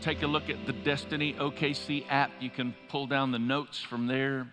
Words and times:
take 0.00 0.22
a 0.22 0.26
look 0.26 0.48
at 0.48 0.66
the 0.66 0.72
Destiny 0.72 1.34
OKC 1.34 2.04
app. 2.08 2.30
You 2.40 2.50
can 2.50 2.74
pull 2.88 3.06
down 3.06 3.32
the 3.32 3.38
notes 3.38 3.80
from 3.80 4.06
there. 4.06 4.46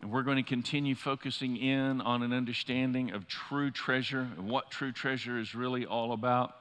And 0.00 0.10
we're 0.10 0.22
going 0.22 0.38
to 0.38 0.42
continue 0.42 0.94
focusing 0.94 1.56
in 1.56 2.00
on 2.00 2.22
an 2.22 2.32
understanding 2.32 3.10
of 3.12 3.28
true 3.28 3.70
treasure 3.70 4.28
and 4.36 4.48
what 4.48 4.70
true 4.70 4.92
treasure 4.92 5.38
is 5.38 5.54
really 5.54 5.84
all 5.84 6.12
about. 6.12 6.54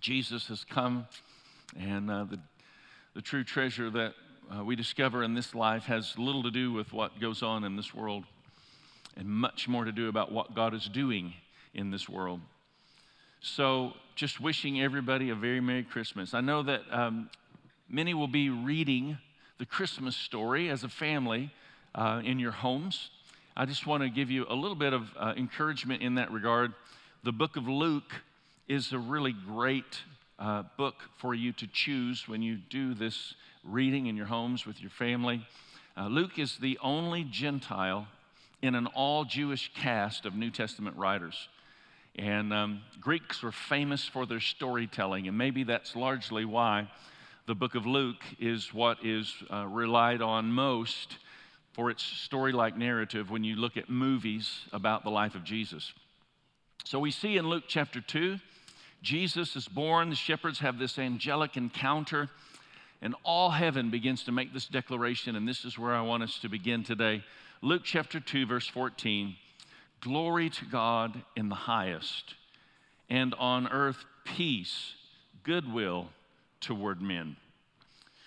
Jesus 0.00 0.48
has 0.48 0.62
come, 0.64 1.06
and 1.78 2.10
uh, 2.10 2.24
the, 2.24 2.38
the 3.14 3.22
true 3.22 3.42
treasure 3.42 3.88
that 3.90 4.14
uh, 4.54 4.62
we 4.62 4.76
discover 4.76 5.22
in 5.22 5.34
this 5.34 5.54
life 5.54 5.84
has 5.84 6.18
little 6.18 6.42
to 6.42 6.50
do 6.50 6.72
with 6.72 6.92
what 6.92 7.18
goes 7.20 7.42
on 7.42 7.64
in 7.64 7.76
this 7.76 7.94
world 7.94 8.24
and 9.16 9.26
much 9.28 9.66
more 9.66 9.84
to 9.84 9.92
do 9.92 10.08
about 10.08 10.30
what 10.30 10.54
God 10.54 10.74
is 10.74 10.84
doing 10.86 11.32
in 11.74 11.90
this 11.90 12.08
world. 12.08 12.40
So, 13.48 13.92
just 14.16 14.40
wishing 14.40 14.82
everybody 14.82 15.30
a 15.30 15.34
very 15.36 15.60
Merry 15.60 15.84
Christmas. 15.84 16.34
I 16.34 16.40
know 16.40 16.64
that 16.64 16.82
um, 16.90 17.30
many 17.88 18.12
will 18.12 18.26
be 18.26 18.50
reading 18.50 19.18
the 19.58 19.64
Christmas 19.64 20.16
story 20.16 20.68
as 20.68 20.82
a 20.82 20.88
family 20.88 21.52
uh, 21.94 22.22
in 22.24 22.40
your 22.40 22.50
homes. 22.50 23.10
I 23.56 23.64
just 23.64 23.86
want 23.86 24.02
to 24.02 24.10
give 24.10 24.32
you 24.32 24.46
a 24.48 24.54
little 24.54 24.74
bit 24.74 24.92
of 24.92 25.08
uh, 25.16 25.32
encouragement 25.36 26.02
in 26.02 26.16
that 26.16 26.32
regard. 26.32 26.72
The 27.22 27.30
book 27.30 27.56
of 27.56 27.68
Luke 27.68 28.20
is 28.66 28.92
a 28.92 28.98
really 28.98 29.32
great 29.32 30.00
uh, 30.40 30.64
book 30.76 30.96
for 31.16 31.32
you 31.32 31.52
to 31.52 31.68
choose 31.68 32.26
when 32.26 32.42
you 32.42 32.56
do 32.68 32.94
this 32.94 33.34
reading 33.62 34.06
in 34.06 34.16
your 34.16 34.26
homes 34.26 34.66
with 34.66 34.80
your 34.80 34.90
family. 34.90 35.46
Uh, 35.96 36.08
Luke 36.08 36.36
is 36.36 36.58
the 36.58 36.78
only 36.82 37.22
Gentile 37.22 38.08
in 38.60 38.74
an 38.74 38.88
all 38.88 39.24
Jewish 39.24 39.72
cast 39.72 40.26
of 40.26 40.34
New 40.34 40.50
Testament 40.50 40.96
writers. 40.96 41.48
And 42.16 42.52
um, 42.52 42.80
Greeks 42.98 43.42
were 43.42 43.52
famous 43.52 44.06
for 44.06 44.24
their 44.24 44.40
storytelling, 44.40 45.28
and 45.28 45.36
maybe 45.36 45.64
that's 45.64 45.94
largely 45.94 46.46
why 46.46 46.88
the 47.46 47.54
book 47.54 47.74
of 47.74 47.86
Luke 47.86 48.24
is 48.40 48.72
what 48.72 49.04
is 49.04 49.32
uh, 49.52 49.66
relied 49.66 50.22
on 50.22 50.50
most 50.50 51.18
for 51.74 51.90
its 51.90 52.02
story 52.02 52.52
like 52.52 52.76
narrative 52.76 53.30
when 53.30 53.44
you 53.44 53.56
look 53.56 53.76
at 53.76 53.90
movies 53.90 54.50
about 54.72 55.04
the 55.04 55.10
life 55.10 55.34
of 55.34 55.44
Jesus. 55.44 55.92
So 56.84 56.98
we 56.98 57.10
see 57.10 57.36
in 57.36 57.48
Luke 57.48 57.64
chapter 57.68 58.00
2, 58.00 58.38
Jesus 59.02 59.54
is 59.54 59.68
born, 59.68 60.08
the 60.08 60.16
shepherds 60.16 60.60
have 60.60 60.78
this 60.78 60.98
angelic 60.98 61.58
encounter, 61.58 62.30
and 63.02 63.14
all 63.24 63.50
heaven 63.50 63.90
begins 63.90 64.24
to 64.24 64.32
make 64.32 64.54
this 64.54 64.66
declaration, 64.66 65.36
and 65.36 65.46
this 65.46 65.66
is 65.66 65.78
where 65.78 65.94
I 65.94 66.00
want 66.00 66.22
us 66.22 66.38
to 66.38 66.48
begin 66.48 66.82
today. 66.82 67.22
Luke 67.60 67.82
chapter 67.84 68.20
2, 68.20 68.46
verse 68.46 68.66
14. 68.66 69.36
Glory 70.00 70.50
to 70.50 70.64
God 70.66 71.22
in 71.34 71.48
the 71.48 71.54
highest, 71.54 72.34
and 73.08 73.34
on 73.34 73.68
earth 73.68 74.04
peace, 74.24 74.94
goodwill 75.42 76.08
toward 76.60 77.00
men. 77.00 77.36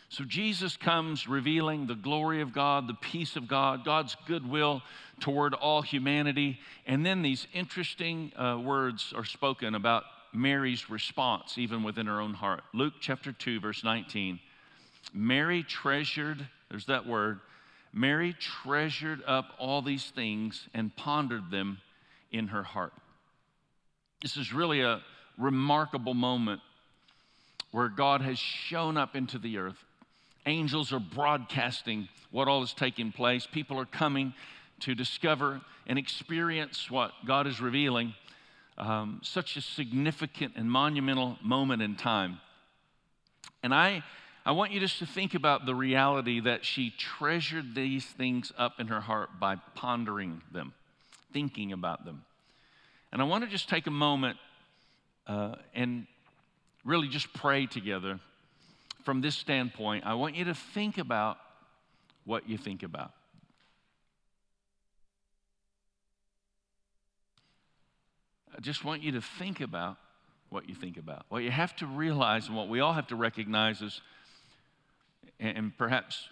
So 0.09 0.23
Jesus 0.23 0.75
comes 0.75 1.27
revealing 1.27 1.85
the 1.85 1.95
glory 1.95 2.41
of 2.41 2.51
God, 2.51 2.87
the 2.87 2.95
peace 2.95 3.35
of 3.35 3.47
God, 3.47 3.85
God's 3.85 4.17
goodwill 4.27 4.81
toward 5.19 5.53
all 5.53 5.83
humanity. 5.83 6.59
And 6.87 7.05
then 7.05 7.21
these 7.21 7.47
interesting 7.53 8.31
uh, 8.35 8.59
words 8.59 9.13
are 9.15 9.25
spoken 9.25 9.75
about 9.75 10.03
Mary's 10.33 10.89
response, 10.89 11.59
even 11.59 11.83
within 11.83 12.07
her 12.07 12.19
own 12.19 12.33
heart. 12.33 12.63
Luke 12.73 12.95
chapter 12.99 13.31
2, 13.31 13.59
verse 13.59 13.83
19. 13.83 14.39
Mary 15.13 15.61
treasured, 15.61 16.47
there's 16.69 16.85
that 16.85 17.05
word, 17.05 17.39
Mary 17.93 18.35
treasured 18.39 19.21
up 19.25 19.53
all 19.57 19.81
these 19.81 20.11
things 20.11 20.67
and 20.73 20.95
pondered 20.95 21.49
them 21.51 21.79
in 22.31 22.47
her 22.47 22.63
heart. 22.63 22.93
This 24.21 24.37
is 24.37 24.53
really 24.53 24.81
a 24.81 25.01
remarkable 25.37 26.13
moment 26.13 26.61
where 27.71 27.89
God 27.89 28.21
has 28.21 28.37
shown 28.37 28.97
up 28.97 29.15
into 29.15 29.37
the 29.37 29.57
earth. 29.57 29.83
Angels 30.45 30.91
are 30.91 30.99
broadcasting 30.99 32.09
what 32.31 32.47
all 32.47 32.63
is 32.63 32.73
taking 32.73 33.11
place. 33.11 33.47
People 33.51 33.79
are 33.79 33.85
coming 33.85 34.33
to 34.81 34.95
discover 34.95 35.61
and 35.87 35.99
experience 35.99 36.89
what 36.89 37.11
God 37.25 37.47
is 37.47 37.61
revealing. 37.61 38.14
Um, 38.77 39.19
such 39.23 39.58
a 39.58 39.61
significant 39.61 40.53
and 40.55 40.71
monumental 40.71 41.37
moment 41.43 41.81
in 41.81 41.95
time. 41.95 42.39
And 43.61 43.73
I 43.73 44.03
I 44.49 44.52
want 44.52 44.71
you 44.71 44.80
just 44.80 44.98
to 44.98 45.05
think 45.05 45.36
about 45.36 45.67
the 45.67 45.76
reality 45.76 46.39
that 46.39 46.65
she 46.65 46.89
treasured 46.98 47.76
these 47.76 48.04
things 48.04 48.52
up 48.58 48.80
in 48.80 48.87
her 48.87 48.99
heart 48.99 49.39
by 49.39 49.58
pondering 49.76 50.42
them, 50.52 50.73
thinking 51.32 51.71
about 51.71 52.04
them. 52.04 52.23
And 53.11 53.21
I 53.21 53.26
want 53.26 53.43
to 53.43 53.49
just 53.52 53.70
take 53.70 53.86
a 53.86 53.92
moment 53.92 54.39
uh, 55.27 55.54
and 55.76 56.08
really 56.83 57.09
just 57.09 57.32
pray 57.32 57.67
together 57.67 58.20
from 59.04 59.21
this 59.21 59.36
standpoint. 59.36 60.04
I 60.08 60.15
want 60.15 60.33
you 60.33 60.45
to 60.45 60.55
think 60.55 60.98
about 60.98 61.38
what 62.26 62.49
you 62.49 62.58
think 62.58 62.82
about. 62.82 63.11
I 68.58 68.61
just 68.61 68.83
want 68.83 69.04
you 69.04 69.11
to 69.11 69.21
think 69.21 69.61
about 69.61 69.98
what 70.49 70.67
you 70.67 70.73
think 70.73 70.98
about. 70.98 71.27
What 71.30 71.43
you 71.43 71.52
have 71.52 71.76
to 71.76 71.86
realize 71.86 72.48
and 72.48 72.58
what 72.58 72.67
we 72.67 72.80
all 72.80 72.93
have 72.93 73.05
to 73.09 73.15
recognize 73.15 73.83
is 73.83 74.02
and 75.39 75.77
perhaps 75.77 76.27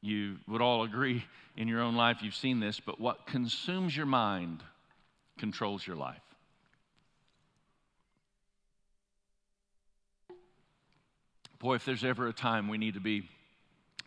you 0.00 0.36
would 0.48 0.60
all 0.60 0.82
agree 0.82 1.24
in 1.56 1.68
your 1.68 1.80
own 1.80 1.94
life, 1.94 2.18
you've 2.22 2.34
seen 2.34 2.60
this, 2.60 2.80
but 2.80 3.00
what 3.00 3.26
consumes 3.26 3.96
your 3.96 4.06
mind 4.06 4.62
controls 5.38 5.86
your 5.86 5.96
life. 5.96 6.20
Boy, 11.60 11.76
if 11.76 11.84
there's 11.84 12.04
ever 12.04 12.26
a 12.26 12.32
time 12.32 12.68
we 12.68 12.78
need 12.78 12.94
to 12.94 13.00
be 13.00 13.28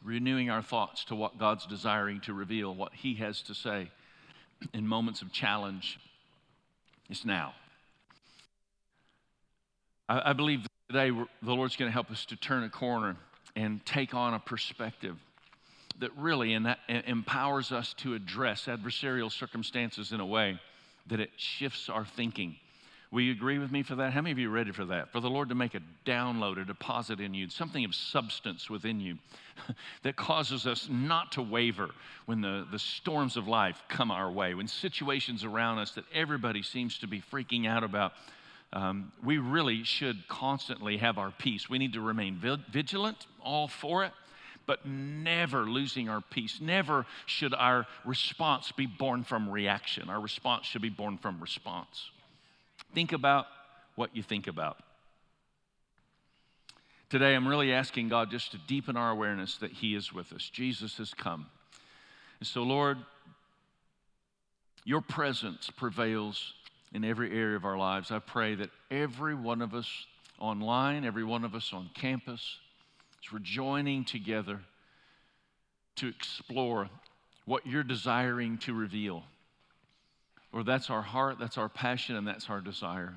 renewing 0.04 0.50
our 0.50 0.62
thoughts 0.62 1.06
to 1.06 1.16
what 1.16 1.38
God's 1.38 1.66
desiring 1.66 2.20
to 2.22 2.34
reveal, 2.34 2.76
what 2.76 2.94
He 2.94 3.16
has 3.16 3.42
to 3.44 3.56
say 3.56 3.90
in 4.74 4.86
moments 4.86 5.22
of 5.22 5.32
challenge, 5.32 6.00
it's 7.10 7.24
now. 7.24 7.54
I, 10.10 10.32
I 10.32 10.34
believe 10.34 10.68
today 10.90 11.12
the 11.12 11.54
Lord's 11.54 11.78
going 11.78 11.90
to 11.90 11.94
help 11.94 12.12
us 12.12 12.26
to 12.26 12.36
turn 12.36 12.64
a 12.64 12.70
corner 12.70 13.16
and 13.56 13.86
take 13.86 14.14
on 14.14 14.34
a 14.34 14.40
perspective 14.40 15.18
that 16.00 16.12
really 16.18 16.58
that 16.58 16.80
empowers 16.88 17.72
us 17.72 17.94
to 17.94 18.14
address 18.14 18.66
adversarial 18.66 19.32
circumstances 19.32 20.12
in 20.12 20.20
a 20.20 20.26
way 20.26 20.60
that 21.08 21.20
it 21.20 21.30
shifts 21.38 21.90
our 21.90 22.06
thinking. 22.06 22.56
Will 23.12 23.22
you 23.22 23.32
agree 23.32 23.60
with 23.60 23.72
me 23.72 23.84
for 23.84 23.96
that? 23.96 24.12
How 24.12 24.22
many 24.22 24.32
of 24.32 24.40
you 24.40 24.50
are 24.50 24.54
ready 24.54 24.72
for 24.72 24.84
that? 24.86 25.12
For 25.12 25.22
the 25.22 25.30
Lord 25.30 25.50
to 25.50 25.56
make 25.56 25.74
a 25.74 25.80
download, 26.06 26.60
a 26.60 26.66
deposit 26.66 27.22
in 27.22 27.34
you, 27.34 27.50
something 27.50 27.86
of 27.86 27.96
substance 27.96 28.70
within 28.70 29.00
you 29.00 29.18
that 30.04 30.18
causes 30.18 30.68
us 30.68 30.90
not 30.92 31.32
to 31.34 31.42
waver 31.42 31.92
when 32.26 32.42
the, 32.42 32.68
the 32.72 32.80
storms 32.80 33.38
of 33.38 33.48
life 33.48 33.82
come 33.88 34.12
our 34.12 34.30
way, 34.30 34.54
when 34.54 34.68
situations 34.68 35.46
around 35.46 35.80
us 35.80 35.92
that 35.92 36.04
everybody 36.14 36.62
seems 36.62 36.98
to 36.98 37.08
be 37.08 37.22
freaking 37.22 37.68
out 37.68 37.86
about 37.86 38.12
um, 38.76 39.14
we 39.24 39.38
really 39.38 39.84
should 39.86 40.28
constantly 40.28 40.98
have 40.98 41.18
our 41.18 41.32
peace. 41.32 41.70
We 41.70 41.78
need 41.78 41.94
to 41.94 42.02
remain 42.02 42.42
vigilant, 42.70 43.26
all 43.42 43.70
for 43.70 44.04
it, 44.04 44.12
but 44.68 44.86
never 44.86 45.64
losing 45.64 46.10
our 46.10 46.20
peace. 46.20 46.60
Never 46.60 47.06
should 47.26 47.54
our 47.54 47.88
response 48.04 48.74
be 48.74 48.86
born 48.86 49.24
from 49.24 49.50
reaction. 49.50 50.10
Our 50.10 50.20
response 50.20 50.66
should 50.66 50.82
be 50.82 50.90
born 50.90 51.18
from 51.18 51.40
response. 51.40 52.12
Think 52.94 53.14
about 53.14 53.46
what 53.96 54.14
you 54.14 54.22
think 54.22 54.48
about. 54.48 54.78
Today, 57.10 57.34
I'm 57.34 57.48
really 57.48 57.72
asking 57.72 58.10
God 58.10 58.30
just 58.30 58.52
to 58.52 58.58
deepen 58.68 58.98
our 58.98 59.12
awareness 59.12 59.56
that 59.58 59.72
He 59.72 59.96
is 59.96 60.12
with 60.12 60.34
us. 60.34 60.50
Jesus 60.50 60.98
has 60.98 61.14
come. 61.14 61.46
And 62.42 62.48
so, 62.48 62.62
Lord, 62.62 62.98
your 64.84 65.00
presence 65.00 65.70
prevails 65.70 66.54
in 66.96 67.04
every 67.04 67.38
area 67.38 67.58
of 67.58 67.66
our 67.66 67.78
lives. 67.78 68.10
I 68.10 68.20
pray 68.20 68.56
that 68.56 68.70
every 68.90 69.36
one 69.36 69.62
of 69.62 69.74
us 69.74 70.08
online, 70.40 71.04
every 71.04 71.26
one 71.26 71.44
of 71.44 71.54
us 71.54 71.74
on 71.74 71.90
campus, 71.94 72.58
as 73.22 73.34
we're 73.34 73.40
joining 73.40 74.06
together 74.06 74.62
to 75.98 76.08
explore 76.08 76.90
what 77.44 77.68
you're 77.68 77.84
desiring 77.84 78.58
to 78.60 78.74
reveal. 78.74 79.24
Lord, 80.54 80.66
that's 80.66 80.90
our 80.90 81.02
heart, 81.02 81.38
that's 81.38 81.58
our 81.58 81.68
passion, 81.68 82.16
and 82.16 82.26
that's 82.26 82.50
our 82.50 82.62
desire. 82.62 83.14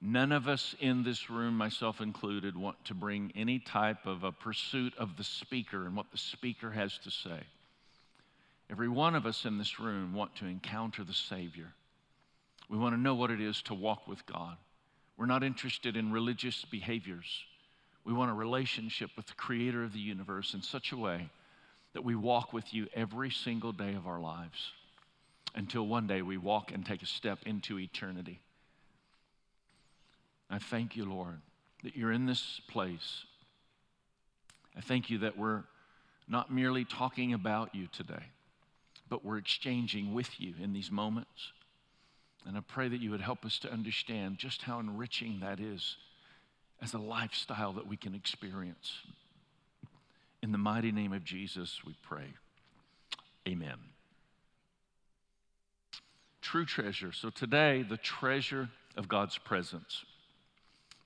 None 0.00 0.32
of 0.32 0.48
us 0.48 0.74
in 0.80 1.02
this 1.02 1.28
room, 1.28 1.58
myself 1.58 2.00
included, 2.00 2.56
want 2.56 2.82
to 2.86 2.94
bring 2.94 3.32
any 3.36 3.58
type 3.58 4.06
of 4.06 4.24
a 4.24 4.32
pursuit 4.32 4.94
of 4.96 5.18
the 5.18 5.24
speaker 5.24 5.84
and 5.84 5.94
what 5.94 6.10
the 6.10 6.18
speaker 6.18 6.70
has 6.70 6.96
to 7.04 7.10
say. 7.10 7.40
Every 8.70 8.88
one 8.88 9.14
of 9.14 9.26
us 9.26 9.44
in 9.44 9.58
this 9.58 9.78
room 9.78 10.14
want 10.14 10.36
to 10.36 10.46
encounter 10.46 11.04
the 11.04 11.12
Savior. 11.12 11.74
We 12.68 12.78
want 12.78 12.94
to 12.94 13.00
know 13.00 13.14
what 13.14 13.30
it 13.30 13.40
is 13.40 13.62
to 13.62 13.74
walk 13.74 14.08
with 14.08 14.24
God. 14.26 14.56
We're 15.16 15.26
not 15.26 15.42
interested 15.42 15.96
in 15.96 16.12
religious 16.12 16.64
behaviors. 16.64 17.44
We 18.04 18.12
want 18.12 18.30
a 18.30 18.34
relationship 18.34 19.10
with 19.16 19.26
the 19.26 19.34
creator 19.34 19.82
of 19.82 19.92
the 19.92 19.98
universe 19.98 20.54
in 20.54 20.62
such 20.62 20.92
a 20.92 20.96
way 20.96 21.30
that 21.92 22.04
we 22.04 22.14
walk 22.14 22.52
with 22.52 22.74
you 22.74 22.86
every 22.94 23.30
single 23.30 23.72
day 23.72 23.94
of 23.94 24.06
our 24.06 24.20
lives 24.20 24.72
until 25.54 25.86
one 25.86 26.06
day 26.06 26.22
we 26.22 26.36
walk 26.36 26.70
and 26.72 26.84
take 26.84 27.02
a 27.02 27.06
step 27.06 27.38
into 27.46 27.78
eternity. 27.78 28.40
I 30.50 30.58
thank 30.58 30.94
you, 30.94 31.04
Lord, 31.06 31.40
that 31.82 31.96
you're 31.96 32.12
in 32.12 32.26
this 32.26 32.60
place. 32.68 33.24
I 34.76 34.80
thank 34.80 35.08
you 35.08 35.18
that 35.18 35.38
we're 35.38 35.64
not 36.28 36.52
merely 36.52 36.84
talking 36.84 37.32
about 37.32 37.74
you 37.74 37.88
today, 37.90 38.24
but 39.08 39.24
we're 39.24 39.38
exchanging 39.38 40.12
with 40.12 40.38
you 40.38 40.54
in 40.62 40.72
these 40.72 40.90
moments. 40.90 41.52
And 42.46 42.56
I 42.56 42.60
pray 42.60 42.88
that 42.88 43.00
you 43.00 43.10
would 43.10 43.20
help 43.20 43.44
us 43.44 43.58
to 43.60 43.72
understand 43.72 44.38
just 44.38 44.62
how 44.62 44.78
enriching 44.78 45.40
that 45.40 45.58
is 45.58 45.96
as 46.80 46.94
a 46.94 46.98
lifestyle 46.98 47.72
that 47.72 47.86
we 47.86 47.96
can 47.96 48.14
experience. 48.14 49.00
In 50.42 50.52
the 50.52 50.58
mighty 50.58 50.92
name 50.92 51.12
of 51.12 51.24
Jesus, 51.24 51.80
we 51.84 51.96
pray. 52.02 52.34
Amen. 53.48 53.78
True 56.40 56.64
treasure. 56.64 57.12
So 57.12 57.30
today, 57.30 57.82
the 57.82 57.96
treasure 57.96 58.68
of 58.96 59.08
God's 59.08 59.38
presence. 59.38 60.04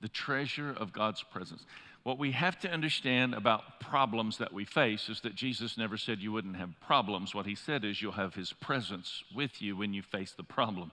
The 0.03 0.09
treasure 0.09 0.75
of 0.77 0.93
God's 0.93 1.23
presence. 1.23 1.65
What 2.03 2.19
we 2.19 2.33
have 2.33 2.59
to 2.61 2.71
understand 2.71 3.35
about 3.35 3.81
problems 3.81 4.39
that 4.39 4.53
we 4.53 4.65
face 4.65 5.09
is 5.09 5.21
that 5.21 5.35
Jesus 5.35 5.77
never 5.77 5.97
said 5.97 6.21
you 6.21 6.33
wouldn't 6.33 6.57
have 6.57 6.71
problems. 6.81 7.35
What 7.35 7.47
he 7.47 7.55
said 7.55 7.85
is 7.85 8.01
you'll 8.01 8.13
have 8.13 8.35
his 8.35 8.53
presence 8.53 9.23
with 9.35 9.61
you 9.61 9.77
when 9.77 9.93
you 9.93 10.03
face 10.03 10.33
the 10.33 10.43
problem. 10.43 10.93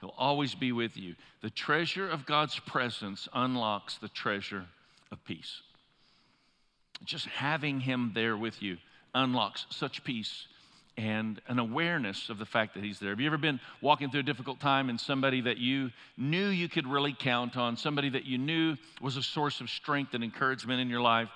He'll 0.00 0.14
always 0.16 0.54
be 0.54 0.72
with 0.72 0.96
you. 0.96 1.14
The 1.42 1.50
treasure 1.50 2.08
of 2.08 2.26
God's 2.26 2.58
presence 2.58 3.28
unlocks 3.34 3.98
the 3.98 4.08
treasure 4.08 4.64
of 5.12 5.22
peace. 5.24 5.62
Just 7.04 7.26
having 7.26 7.80
Him 7.80 8.12
there 8.14 8.36
with 8.36 8.62
you 8.62 8.78
unlocks 9.14 9.66
such 9.70 10.04
peace 10.04 10.46
and 10.96 11.40
an 11.48 11.58
awareness 11.58 12.28
of 12.28 12.38
the 12.38 12.44
fact 12.46 12.74
that 12.74 12.84
He's 12.84 12.98
there. 12.98 13.10
Have 13.10 13.20
you 13.20 13.26
ever 13.26 13.38
been 13.38 13.60
walking 13.80 14.10
through 14.10 14.20
a 14.20 14.24
difficult 14.24 14.60
time 14.60 14.88
and 14.88 15.00
somebody 15.00 15.40
that 15.42 15.58
you 15.58 15.90
knew 16.16 16.48
you 16.48 16.68
could 16.68 16.86
really 16.86 17.14
count 17.18 17.56
on, 17.56 17.76
somebody 17.76 18.10
that 18.10 18.24
you 18.24 18.38
knew 18.38 18.76
was 19.00 19.16
a 19.16 19.22
source 19.22 19.60
of 19.60 19.70
strength 19.70 20.14
and 20.14 20.24
encouragement 20.24 20.80
in 20.80 20.88
your 20.88 21.00
life? 21.00 21.28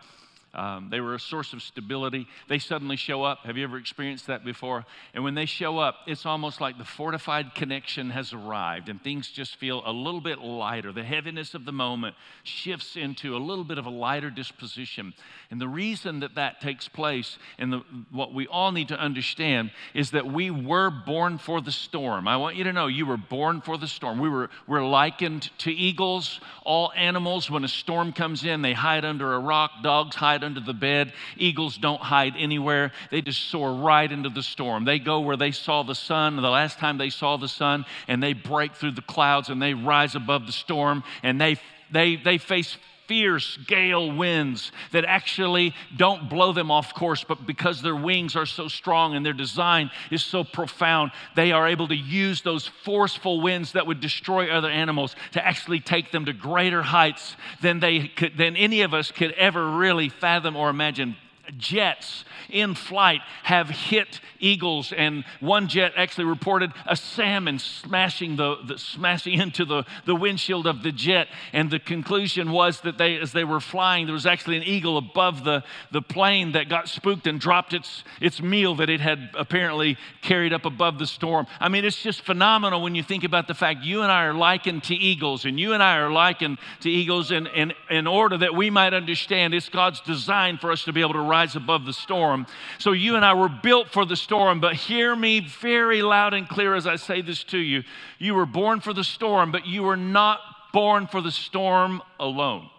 Um, 0.55 0.89
they 0.91 1.01
were 1.01 1.15
a 1.15 1.21
source 1.21 1.53
of 1.53 1.62
stability. 1.62 2.27
They 2.49 2.59
suddenly 2.59 2.97
show 2.97 3.25
up. 3.25 3.41
Have 3.45 3.56
you 3.56 3.65
ever 3.65 3.77
experienced 3.77 4.29
that 4.29 4.45
before? 4.45 4.87
And 5.12 5.25
when 5.25 5.35
they 5.35 5.47
show 5.47 5.79
up, 5.79 5.97
it's 6.06 6.25
almost 6.25 6.61
like 6.61 6.79
the 6.79 6.85
fortified 6.85 7.55
connection 7.55 8.11
has 8.11 8.33
arrived 8.33 8.89
and 8.89 9.03
things 9.03 9.29
just 9.29 9.56
feel 9.56 9.83
a 9.85 9.93
little 9.93 10.21
bit 10.21 10.39
lighter. 10.39 10.93
The 10.93 11.03
heaviness 11.03 11.55
of 11.55 11.65
the 11.65 11.73
moment 11.73 12.15
shifts 12.45 12.97
into 12.97 13.37
a 13.37 13.39
little 13.39 13.65
bit 13.65 13.79
of 13.79 13.87
a 13.87 13.91
lighter 13.91 14.31
disposition. 14.31 15.12
And 15.51 15.61
the 15.61 15.69
reason 15.69 16.21
that 16.21 16.37
that 16.37 16.61
takes 16.61 16.89
place, 16.89 17.39
and 17.59 17.73
the, 17.73 17.83
what 18.12 18.33
we 18.33 18.47
all 18.47 18.71
need 18.71 18.89
to 18.89 18.99
understand, 18.99 19.73
is 19.93 20.12
that 20.12 20.27
we 20.27 20.50
were 20.50 20.91
born 20.91 21.39
for 21.39 21.61
the 21.61 21.73
storm. 21.73 22.29
I 22.29 22.37
want 22.37 22.57
you 22.57 22.65
to 22.65 22.73
know 22.73 22.87
you 22.87 23.07
were 23.07 23.17
born 23.17 23.61
for 23.61 23.77
the 23.77 23.89
storm. 23.89 24.21
We 24.21 24.29
were, 24.29 24.50
we're 24.69 24.87
likened 24.87 25.50
to 25.59 25.73
eagles. 25.73 26.41
All 26.65 26.93
animals, 26.97 27.50
when 27.50 27.65
a 27.65 27.69
storm 27.69 28.12
comes 28.12 28.45
in, 28.45 28.62
they 28.62 28.73
hide 28.73 29.05
under 29.05 29.35
a 29.35 29.39
rock. 29.39 29.71
Dogs 29.83 30.15
hide 30.15 30.44
under 30.44 30.61
the 30.61 30.75
bed. 30.75 31.12
Eagles 31.37 31.76
don't 31.76 32.00
hide 32.00 32.35
anywhere, 32.38 32.93
they 33.11 33.23
just 33.23 33.49
soar 33.49 33.75
right 33.75 34.11
into 34.11 34.29
the 34.29 34.43
storm. 34.43 34.85
They 34.85 34.99
go 34.99 35.20
where 35.20 35.37
they 35.37 35.50
saw 35.50 35.82
the 35.82 35.94
sun 35.94 36.37
the 36.37 36.43
last 36.50 36.79
time 36.79 36.99
they 36.99 37.11
saw 37.11 37.37
the 37.37 37.49
sun, 37.49 37.85
and 38.06 38.23
they 38.23 38.32
break 38.32 38.75
through 38.75 38.93
the 38.93 39.02
clouds 39.02 39.49
and 39.49 39.61
they 39.61 39.75
rise 39.75 40.14
above 40.14 40.46
the 40.46 40.52
storm 40.52 41.02
and 41.23 41.41
they, 41.41 41.56
they, 41.91 42.17
they 42.17 42.38
face 42.38 42.76
fierce 43.06 43.59
gale 43.67 44.11
winds 44.15 44.73
that 44.93 45.05
actually 45.05 45.75
don't 45.97 46.29
blow 46.29 46.53
them 46.53 46.71
off 46.71 46.95
course, 46.95 47.25
but 47.25 47.47
because 47.47 47.83
their 47.83 47.97
wings 47.97 48.37
are 48.37 48.47
so 48.47 48.69
strong 48.69 49.15
and 49.15 49.25
their 49.25 49.33
design 49.33 49.91
is 50.11 50.25
so 50.25 50.45
profound, 50.45 51.12
they 51.37 51.53
are 51.53 51.69
able 51.69 51.89
to 51.89 51.97
use 51.97 52.43
those 52.43 52.67
forceful 52.67 53.41
winds 53.41 53.73
that 53.73 53.87
would 53.87 54.01
destroy 54.01 54.51
other 54.51 54.71
animals 54.71 55.15
to 55.33 55.45
actually 55.45 55.81
take 55.81 56.11
them 56.11 56.25
to 56.25 56.33
greater 56.33 56.83
heights 56.83 57.37
than 57.61 57.81
they 57.81 58.09
could, 58.09 58.37
than 58.37 58.56
any 58.56 58.83
of 58.83 58.95
us 58.95 59.11
could 59.11 59.33
ever 59.33 59.71
really 59.71 60.09
fathom 60.09 60.57
or 60.57 60.71
imagine 60.71 61.17
jets 61.56 62.25
in 62.50 62.75
flight 62.75 63.20
have 63.43 63.70
hit 63.70 64.20
eagles, 64.38 64.93
and 64.93 65.25
one 65.41 65.69
jet 65.69 65.93
actually 65.96 66.25
reported 66.25 66.73
a 66.87 66.96
salmon 66.96 67.58
smashing, 67.58 68.37
the, 68.37 68.56
the, 68.67 68.79
smashing 68.79 69.41
into 69.41 69.64
the, 69.64 69.85
the 70.05 70.14
windshield 70.14 70.67
of 70.67 70.82
the 70.82 70.93
jet. 70.93 71.29
And 71.52 71.70
the 71.70 71.79
conclusion 71.79 72.50
was 72.50 72.81
that 72.82 72.99
they, 72.99 73.17
as 73.17 73.32
they 73.32 73.44
were 73.44 73.61
flying, 73.61 74.06
there 74.06 74.12
was 74.12 74.26
actually 74.26 74.56
an 74.56 74.62
eagle 74.64 74.99
above 74.99 75.44
the, 75.44 75.64
the 75.91 76.02
plane 76.02 76.52
that 76.52 76.69
got 76.69 76.88
spooked 76.88 77.26
and 77.26 77.41
dropped 77.41 77.73
its, 77.73 78.05
its 78.20 78.40
meal 78.40 78.75
that 78.76 78.90
it 78.90 79.00
had 79.00 79.31
apparently 79.35 79.97
carried 80.23 80.52
up 80.52 80.64
above 80.64 80.99
the 80.99 81.06
storm. 81.06 81.47
I 81.61 81.69
mean, 81.69 81.85
it's 81.85 82.02
just 82.02 82.23
phenomenal 82.23 82.82
when 82.82 82.94
you 82.94 83.02
think 83.02 83.25
about 83.25 83.49
the 83.49 83.55
fact 83.55 83.85
you 83.85 84.02
and 84.02 84.12
I 84.12 84.25
are 84.25 84.35
likened 84.35 84.85
to 84.85 84.94
eagles, 84.94 85.44
and 85.44 85.58
you 85.58 85.73
and 85.73 85.82
I 85.82 85.97
are 85.97 86.11
likened 86.11 86.58
to 86.81 86.90
eagles 86.90 87.31
in, 87.31 87.47
in, 87.49 87.73
in 87.90 88.06
order 88.06 88.38
that 88.38 88.55
we 88.55 88.70
might 88.70 88.94
understand 88.94 89.55
it's 89.55 89.69
God's 89.69 90.00
design 90.00 90.58
for 90.58 90.70
us 90.70 90.85
to 90.85 90.93
be 90.93 91.00
able 91.00 91.14
to 91.14 91.20
rise 91.35 91.57
above 91.57 91.85
the 91.85 91.93
storm. 91.93 92.47
So 92.79 92.93
you 92.93 93.17
and 93.17 93.25
I 93.25 93.35
were 93.35 93.49
built 93.49 93.89
for 93.89 94.05
the 94.05 94.15
storm, 94.15 94.61
but 94.61 94.75
hear 94.75 95.17
me 95.17 95.41
very 95.41 96.01
loud 96.01 96.33
and 96.33 96.49
clear 96.49 96.77
as 96.77 96.87
I 96.87 96.95
say 96.95 97.23
this 97.23 97.43
to 97.45 97.59
you. 97.59 97.83
You 98.21 98.35
were 98.35 98.47
born 98.47 98.79
for 98.79 98.93
the 98.93 99.03
storm, 99.03 99.51
but 99.51 99.67
you 99.67 99.83
were 99.83 99.97
not 99.97 100.39
born 100.73 101.09
for 101.09 101.21
the 101.21 101.33
storm 101.33 102.03
alone. 102.21 102.71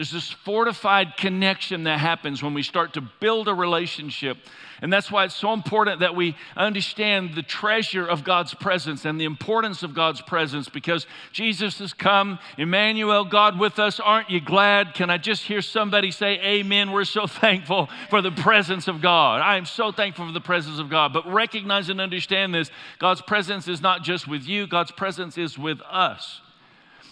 There's 0.00 0.12
this 0.12 0.30
fortified 0.30 1.18
connection 1.18 1.84
that 1.84 1.98
happens 2.00 2.42
when 2.42 2.54
we 2.54 2.62
start 2.62 2.94
to 2.94 3.02
build 3.02 3.48
a 3.48 3.54
relationship 3.54 4.38
and 4.82 4.90
that's 4.92 5.10
why 5.10 5.24
it's 5.24 5.34
so 5.34 5.52
important 5.52 6.00
that 6.00 6.16
we 6.16 6.36
understand 6.56 7.34
the 7.34 7.42
treasure 7.42 8.06
of 8.06 8.24
God's 8.24 8.54
presence 8.54 9.04
and 9.04 9.20
the 9.20 9.26
importance 9.26 9.82
of 9.82 9.94
God's 9.94 10.22
presence 10.22 10.68
because 10.68 11.06
Jesus 11.32 11.78
has 11.80 11.92
come. 11.92 12.38
Emmanuel, 12.56 13.24
God 13.24 13.58
with 13.58 13.78
us. 13.78 14.00
Aren't 14.00 14.30
you 14.30 14.40
glad? 14.40 14.94
Can 14.94 15.10
I 15.10 15.18
just 15.18 15.42
hear 15.42 15.60
somebody 15.60 16.10
say, 16.10 16.40
Amen? 16.40 16.92
We're 16.92 17.04
so 17.04 17.26
thankful 17.26 17.90
for 18.08 18.22
the 18.22 18.30
presence 18.30 18.88
of 18.88 19.02
God. 19.02 19.42
I 19.42 19.56
am 19.56 19.66
so 19.66 19.92
thankful 19.92 20.26
for 20.26 20.32
the 20.32 20.40
presence 20.40 20.78
of 20.78 20.88
God. 20.88 21.12
But 21.12 21.30
recognize 21.30 21.90
and 21.90 22.00
understand 22.00 22.54
this 22.54 22.70
God's 22.98 23.20
presence 23.22 23.68
is 23.68 23.82
not 23.82 24.02
just 24.02 24.26
with 24.26 24.44
you, 24.44 24.66
God's 24.66 24.92
presence 24.92 25.36
is 25.36 25.58
with 25.58 25.80
us. 25.82 26.40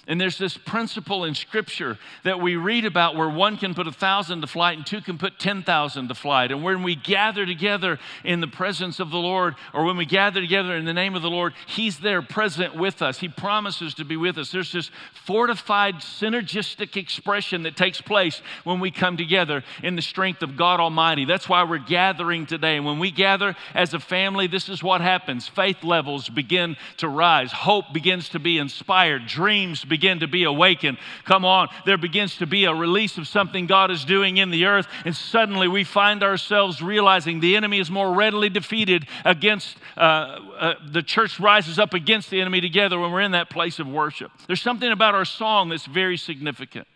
And 0.09 0.19
there's 0.19 0.39
this 0.39 0.57
principle 0.57 1.25
in 1.25 1.35
Scripture 1.35 1.99
that 2.25 2.41
we 2.41 2.57
read 2.57 2.87
about 2.87 3.15
where 3.15 3.29
one 3.29 3.59
can 3.59 3.75
put 3.75 3.87
a 3.87 3.93
thousand 3.93 4.41
to 4.41 4.47
flight 4.47 4.79
and 4.79 4.87
two 4.87 5.03
can 5.03 5.19
put 5.19 5.39
10,000 5.39 6.09
to 6.09 6.15
flight. 6.15 6.51
And 6.51 6.63
when 6.63 6.83
we 6.83 6.95
gather 6.95 7.45
together 7.45 7.99
in 8.25 8.41
the 8.41 8.49
presence 8.49 9.01
of 9.01 9.11
the 9.11 9.19
Lord, 9.19 9.55
or 9.75 9.85
when 9.85 9.99
we 9.99 10.07
gather 10.07 10.41
together 10.41 10.75
in 10.75 10.87
the 10.87 10.95
name 10.95 11.15
of 11.15 11.21
the 11.21 11.29
Lord, 11.29 11.53
He's 11.67 11.99
there 11.99 12.23
present 12.23 12.75
with 12.75 13.03
us. 13.03 13.19
He 13.19 13.29
promises 13.29 13.93
to 13.95 14.05
be 14.07 14.17
with 14.17 14.39
us. 14.39 14.51
There's 14.51 14.73
this 14.73 14.91
fortified, 15.13 15.97
synergistic 15.97 16.97
expression 16.97 17.65
that 17.65 17.77
takes 17.77 18.01
place 18.01 18.41
when 18.65 18.81
we 18.81 18.91
come 18.91 19.19
together 19.19 19.63
in 19.83 19.95
the 19.95 20.01
strength 20.01 20.43
of 20.43 20.57
God 20.57 20.81
Almighty. 20.81 21.27
That's 21.27 21.51
why 21.51 21.65
we're 21.65 21.77
gathering 21.77 22.47
today. 22.47 22.77
And 22.77 22.87
when 22.87 22.99
we 22.99 23.11
gather 23.11 23.55
as 23.75 23.93
a 23.93 24.01
family, 24.01 24.47
this 24.47 24.71
is 24.71 24.83
what 24.83 25.03
happens 25.03 25.47
faith 25.47 25.85
levels 25.85 26.31
begin 26.31 26.79
to 26.97 27.09
rise, 27.09 27.53
hope 27.53 27.93
begins 27.93 28.31
to 28.31 28.39
be 28.39 28.57
inspired, 28.57 29.27
dreams 29.27 29.85
begin 29.85 29.98
begin 29.99 30.21
to 30.21 30.29
be 30.29 30.45
awakened. 30.45 30.97
Come 31.25 31.45
on, 31.45 31.69
there 31.85 31.99
begins 31.99 32.37
to 32.37 32.47
be 32.47 32.67
a 32.67 32.75
release 32.75 33.19
of 33.19 33.27
something 33.27 33.67
God 33.67 33.91
is 33.91 34.05
doing 34.05 34.37
in 34.37 34.51
the 34.51 34.67
earth, 34.67 34.87
and 35.05 35.15
suddenly 35.15 35.67
we 35.67 35.83
find 35.83 36.23
ourselves 36.23 36.81
realizing 36.81 37.41
the 37.41 37.57
enemy 37.57 37.81
is 37.81 37.91
more 37.91 38.15
readily 38.15 38.49
defeated 38.49 39.09
against 39.25 39.77
uh, 39.97 40.01
uh, 40.01 40.75
the 40.93 41.03
church 41.03 41.41
rises 41.41 41.79
up 41.81 41.95
against 41.95 42.31
the 42.31 42.41
enemy 42.41 42.61
together 42.61 42.99
when 42.99 43.11
we're 43.11 43.23
in 43.23 43.33
that 43.33 43.51
place 43.51 43.81
of 43.81 43.89
worship. 43.89 44.31
There's 44.47 44.63
something 44.63 44.93
about 44.93 45.15
our 45.15 45.25
song 45.25 45.69
that's 45.71 45.87
very 45.87 46.17
significant. 46.17 46.87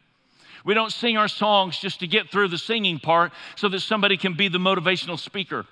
We 0.64 0.74
don't 0.74 0.92
sing 0.92 1.16
our 1.16 1.28
songs 1.28 1.78
just 1.78 1.98
to 2.00 2.06
get 2.06 2.30
through 2.30 2.48
the 2.48 2.58
singing 2.58 3.00
part 3.00 3.32
so 3.56 3.68
that 3.68 3.80
somebody 3.80 4.16
can 4.16 4.34
be 4.34 4.46
the 4.46 4.58
motivational 4.58 5.18
speaker. 5.18 5.66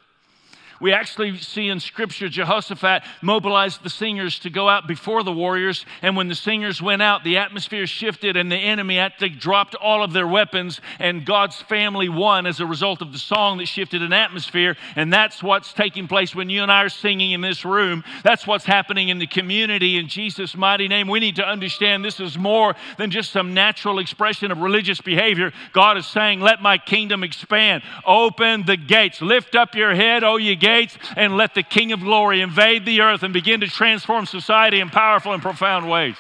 We 0.80 0.94
actually 0.94 1.36
see 1.38 1.68
in 1.68 1.78
Scripture 1.78 2.30
Jehoshaphat 2.30 3.02
mobilized 3.20 3.82
the 3.82 3.90
singers 3.90 4.38
to 4.40 4.50
go 4.50 4.66
out 4.68 4.88
before 4.88 5.22
the 5.22 5.32
warriors. 5.32 5.84
And 6.00 6.16
when 6.16 6.28
the 6.28 6.34
singers 6.34 6.80
went 6.80 7.02
out, 7.02 7.22
the 7.22 7.36
atmosphere 7.36 7.86
shifted 7.86 8.36
and 8.36 8.50
the 8.50 8.56
enemy 8.56 8.98
actually 8.98 9.30
dropped 9.30 9.74
all 9.74 10.02
of 10.02 10.14
their 10.14 10.26
weapons. 10.26 10.80
And 10.98 11.26
God's 11.26 11.60
family 11.60 12.08
won 12.08 12.46
as 12.46 12.60
a 12.60 12.66
result 12.66 13.02
of 13.02 13.12
the 13.12 13.18
song 13.18 13.58
that 13.58 13.66
shifted 13.66 14.00
an 14.00 14.14
atmosphere. 14.14 14.76
And 14.96 15.12
that's 15.12 15.42
what's 15.42 15.74
taking 15.74 16.08
place 16.08 16.34
when 16.34 16.48
you 16.48 16.62
and 16.62 16.72
I 16.72 16.84
are 16.84 16.88
singing 16.88 17.32
in 17.32 17.42
this 17.42 17.66
room. 17.66 18.02
That's 18.24 18.46
what's 18.46 18.64
happening 18.64 19.10
in 19.10 19.18
the 19.18 19.26
community 19.26 19.98
in 19.98 20.08
Jesus' 20.08 20.56
mighty 20.56 20.88
name. 20.88 21.08
We 21.08 21.20
need 21.20 21.36
to 21.36 21.46
understand 21.46 22.02
this 22.02 22.20
is 22.20 22.38
more 22.38 22.74
than 22.96 23.10
just 23.10 23.32
some 23.32 23.52
natural 23.52 23.98
expression 23.98 24.50
of 24.50 24.58
religious 24.58 25.02
behavior. 25.02 25.52
God 25.72 25.98
is 25.98 26.06
saying, 26.06 26.40
Let 26.40 26.62
my 26.62 26.78
kingdom 26.78 27.22
expand. 27.22 27.82
Open 28.06 28.64
the 28.64 28.78
gates. 28.78 29.20
Lift 29.20 29.54
up 29.54 29.74
your 29.74 29.94
head, 29.94 30.24
O 30.24 30.38
ye 30.38 30.56
gates 30.56 30.69
gates 30.70 30.98
and 31.16 31.36
let 31.36 31.54
the 31.54 31.62
King 31.62 31.92
of 31.92 32.00
glory 32.00 32.40
invade 32.40 32.84
the 32.84 33.00
earth 33.00 33.22
and 33.22 33.32
begin 33.32 33.60
to 33.60 33.68
transform 33.68 34.26
society 34.26 34.80
in 34.80 34.88
powerful 34.88 35.32
and 35.32 35.42
profound 35.42 35.90
ways. 35.90 36.16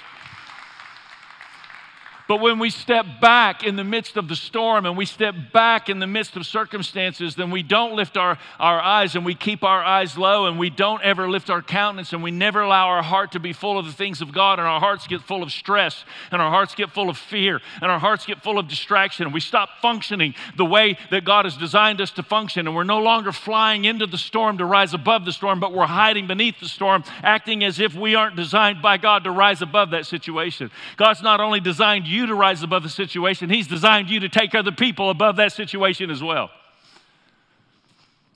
But 2.30 2.40
when 2.40 2.60
we 2.60 2.70
step 2.70 3.06
back 3.20 3.64
in 3.64 3.74
the 3.74 3.82
midst 3.82 4.16
of 4.16 4.28
the 4.28 4.36
storm 4.36 4.86
and 4.86 4.96
we 4.96 5.04
step 5.04 5.34
back 5.52 5.88
in 5.88 5.98
the 5.98 6.06
midst 6.06 6.36
of 6.36 6.46
circumstances, 6.46 7.34
then 7.34 7.50
we 7.50 7.64
don't 7.64 7.96
lift 7.96 8.16
our, 8.16 8.38
our 8.60 8.80
eyes 8.80 9.16
and 9.16 9.24
we 9.24 9.34
keep 9.34 9.64
our 9.64 9.82
eyes 9.82 10.16
low 10.16 10.46
and 10.46 10.56
we 10.56 10.70
don't 10.70 11.02
ever 11.02 11.28
lift 11.28 11.50
our 11.50 11.60
countenance 11.60 12.12
and 12.12 12.22
we 12.22 12.30
never 12.30 12.60
allow 12.60 12.86
our 12.86 13.02
heart 13.02 13.32
to 13.32 13.40
be 13.40 13.52
full 13.52 13.80
of 13.80 13.84
the 13.84 13.92
things 13.92 14.20
of 14.20 14.30
God 14.32 14.60
and 14.60 14.68
our 14.68 14.78
hearts 14.78 15.08
get 15.08 15.22
full 15.22 15.42
of 15.42 15.50
stress 15.50 16.04
and 16.30 16.40
our 16.40 16.50
hearts 16.50 16.76
get 16.76 16.92
full 16.92 17.10
of 17.10 17.18
fear 17.18 17.60
and 17.82 17.90
our 17.90 17.98
hearts 17.98 18.24
get 18.24 18.40
full 18.44 18.60
of 18.60 18.68
distraction 18.68 19.24
and 19.24 19.34
we 19.34 19.40
stop 19.40 19.68
functioning 19.82 20.36
the 20.56 20.64
way 20.64 20.96
that 21.10 21.24
God 21.24 21.46
has 21.46 21.56
designed 21.56 22.00
us 22.00 22.12
to 22.12 22.22
function 22.22 22.68
and 22.68 22.76
we're 22.76 22.84
no 22.84 23.00
longer 23.00 23.32
flying 23.32 23.86
into 23.86 24.06
the 24.06 24.16
storm 24.18 24.56
to 24.58 24.64
rise 24.64 24.94
above 24.94 25.24
the 25.24 25.32
storm, 25.32 25.58
but 25.58 25.72
we're 25.72 25.84
hiding 25.84 26.28
beneath 26.28 26.60
the 26.60 26.68
storm, 26.68 27.02
acting 27.24 27.64
as 27.64 27.80
if 27.80 27.92
we 27.96 28.14
aren't 28.14 28.36
designed 28.36 28.80
by 28.80 28.98
God 28.98 29.24
to 29.24 29.32
rise 29.32 29.62
above 29.62 29.90
that 29.90 30.06
situation. 30.06 30.70
God's 30.96 31.22
not 31.22 31.40
only 31.40 31.58
designed 31.58 32.06
you 32.06 32.19
to 32.26 32.34
rise 32.34 32.62
above 32.62 32.82
the 32.82 32.88
situation, 32.88 33.50
He's 33.50 33.66
designed 33.66 34.10
you 34.10 34.20
to 34.20 34.28
take 34.28 34.54
other 34.54 34.72
people 34.72 35.10
above 35.10 35.36
that 35.36 35.52
situation 35.52 36.10
as 36.10 36.22
well. 36.22 36.50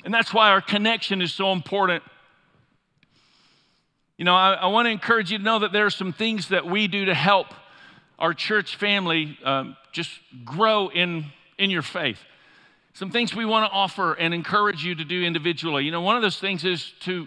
And 0.04 0.12
that's 0.12 0.34
why 0.34 0.50
our 0.50 0.60
connection 0.60 1.22
is 1.22 1.32
so 1.32 1.52
important. 1.52 2.02
You 4.18 4.24
know, 4.24 4.34
I, 4.34 4.54
I 4.54 4.66
want 4.66 4.86
to 4.86 4.90
encourage 4.90 5.30
you 5.32 5.38
to 5.38 5.44
know 5.44 5.60
that 5.60 5.72
there 5.72 5.86
are 5.86 5.90
some 5.90 6.12
things 6.12 6.48
that 6.48 6.66
we 6.66 6.86
do 6.86 7.06
to 7.06 7.14
help 7.14 7.48
our 8.18 8.34
church 8.34 8.76
family 8.76 9.38
um, 9.44 9.76
just 9.92 10.10
grow 10.44 10.88
in, 10.88 11.26
in 11.58 11.70
your 11.70 11.82
faith. 11.82 12.18
Some 12.92 13.10
things 13.10 13.34
we 13.34 13.44
want 13.44 13.68
to 13.68 13.72
offer 13.72 14.12
and 14.14 14.32
encourage 14.32 14.84
you 14.84 14.94
to 14.94 15.04
do 15.04 15.22
individually. 15.22 15.84
You 15.84 15.90
know, 15.90 16.00
one 16.00 16.14
of 16.14 16.22
those 16.22 16.38
things 16.38 16.64
is 16.64 16.92
to 17.00 17.26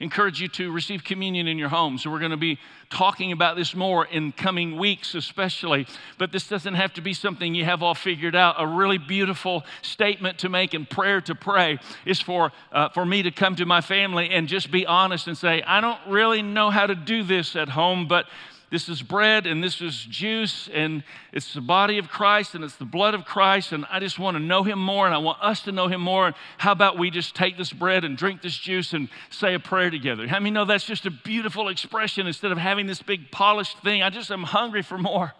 encourage 0.00 0.40
you 0.40 0.48
to 0.48 0.72
receive 0.72 1.04
communion 1.04 1.48
in 1.48 1.58
your 1.58 1.68
home. 1.68 1.98
So, 1.98 2.10
we're 2.10 2.18
going 2.18 2.30
to 2.30 2.36
be 2.36 2.58
talking 2.90 3.32
about 3.32 3.56
this 3.56 3.74
more 3.74 4.06
in 4.06 4.32
coming 4.32 4.76
weeks, 4.76 5.14
especially. 5.14 5.86
But 6.16 6.32
this 6.32 6.48
doesn't 6.48 6.74
have 6.74 6.94
to 6.94 7.00
be 7.00 7.12
something 7.14 7.54
you 7.54 7.64
have 7.64 7.82
all 7.82 7.94
figured 7.94 8.34
out. 8.34 8.56
A 8.58 8.66
really 8.66 8.98
beautiful 8.98 9.64
statement 9.82 10.38
to 10.38 10.48
make 10.48 10.74
and 10.74 10.88
prayer 10.88 11.20
to 11.22 11.34
pray 11.34 11.78
is 12.04 12.20
for, 12.20 12.52
uh, 12.72 12.88
for 12.90 13.04
me 13.04 13.22
to 13.22 13.30
come 13.30 13.56
to 13.56 13.66
my 13.66 13.80
family 13.80 14.30
and 14.30 14.48
just 14.48 14.70
be 14.70 14.86
honest 14.86 15.26
and 15.26 15.36
say, 15.36 15.62
I 15.62 15.80
don't 15.80 16.00
really 16.08 16.42
know 16.42 16.70
how 16.70 16.86
to 16.86 16.94
do 16.94 17.22
this 17.22 17.56
at 17.56 17.68
home, 17.68 18.08
but 18.08 18.26
this 18.70 18.88
is 18.88 19.00
bread 19.00 19.46
and 19.46 19.64
this 19.64 19.80
is 19.80 19.96
juice 19.96 20.68
and 20.72 21.02
it's 21.32 21.54
the 21.54 21.60
body 21.60 21.96
of 21.98 22.08
Christ 22.08 22.54
and 22.54 22.62
it's 22.62 22.76
the 22.76 22.84
blood 22.84 23.14
of 23.14 23.24
Christ 23.24 23.72
and 23.72 23.86
I 23.90 23.98
just 23.98 24.18
want 24.18 24.36
to 24.36 24.42
know 24.42 24.62
him 24.62 24.78
more 24.78 25.06
and 25.06 25.14
I 25.14 25.18
want 25.18 25.38
us 25.42 25.62
to 25.62 25.72
know 25.72 25.88
him 25.88 26.02
more. 26.02 26.26
And 26.26 26.36
How 26.58 26.72
about 26.72 26.98
we 26.98 27.10
just 27.10 27.34
take 27.34 27.56
this 27.56 27.72
bread 27.72 28.04
and 28.04 28.16
drink 28.16 28.42
this 28.42 28.56
juice 28.56 28.92
and 28.92 29.08
say 29.30 29.54
a 29.54 29.58
prayer 29.58 29.90
together? 29.90 30.26
How 30.28 30.38
many 30.38 30.50
know 30.50 30.66
that's 30.66 30.84
just 30.84 31.06
a 31.06 31.10
beautiful 31.10 31.68
expression 31.68 32.26
instead 32.26 32.52
of 32.52 32.58
having 32.58 32.86
this 32.86 33.00
big 33.00 33.30
polished 33.30 33.78
thing? 33.78 34.02
I 34.02 34.10
just 34.10 34.30
am 34.30 34.42
hungry 34.42 34.82
for 34.82 34.98
more. 34.98 35.32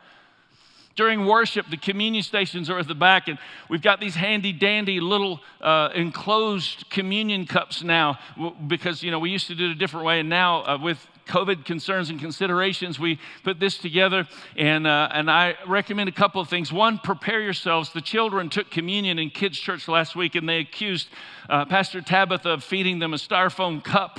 During 0.97 1.26
worship, 1.26 1.66
the 1.70 1.76
communion 1.76 2.25
stations 2.25 2.68
are 2.68 2.76
at 2.80 2.88
the 2.88 2.94
back, 2.94 3.28
and 3.28 3.38
we've 3.68 3.82
got 3.82 4.00
these 4.00 4.16
handy 4.16 4.52
dandy 4.52 4.99
little 4.99 5.38
uh, 5.61 5.90
enclosed 5.94 6.90
communion 6.90 7.47
cups 7.47 7.85
now 7.85 8.18
because, 8.66 9.00
you 9.04 9.12
know, 9.12 9.20
we 9.20 9.30
used 9.30 9.47
to 9.47 9.54
do 9.54 9.66
it 9.66 9.70
a 9.70 9.75
different 9.76 10.06
way, 10.06 10.18
and 10.18 10.28
now 10.28 10.64
uh, 10.64 10.76
with 10.76 11.06
COVID 11.28 11.64
concerns 11.64 12.11
and 12.11 12.18
considerations, 12.18 12.99
we 12.99 13.20
put 13.44 13.61
this 13.61 13.78
together. 13.78 14.26
And, 14.56 14.87
uh, 14.87 15.08
and 15.12 15.30
I 15.30 15.54
recommend 15.66 16.08
a 16.08 16.12
couple 16.12 16.40
of 16.40 16.49
things. 16.49 16.73
One, 16.73 16.99
prepare 16.99 17.40
yourselves. 17.40 17.92
The 17.92 18.00
children 18.00 18.49
took 18.49 18.70
communion 18.70 19.18
in 19.18 19.30
kids' 19.30 19.58
church 19.58 19.87
last 19.87 20.16
week, 20.16 20.35
and 20.35 20.49
they 20.49 20.58
accused 20.58 21.08
uh, 21.49 21.64
Pastor 21.66 22.00
Tabitha 22.00 22.50
of 22.50 22.64
feeding 22.64 22.99
them 22.99 23.14
a 23.14 23.18
styrofoam 23.18 23.85
cup. 23.85 24.18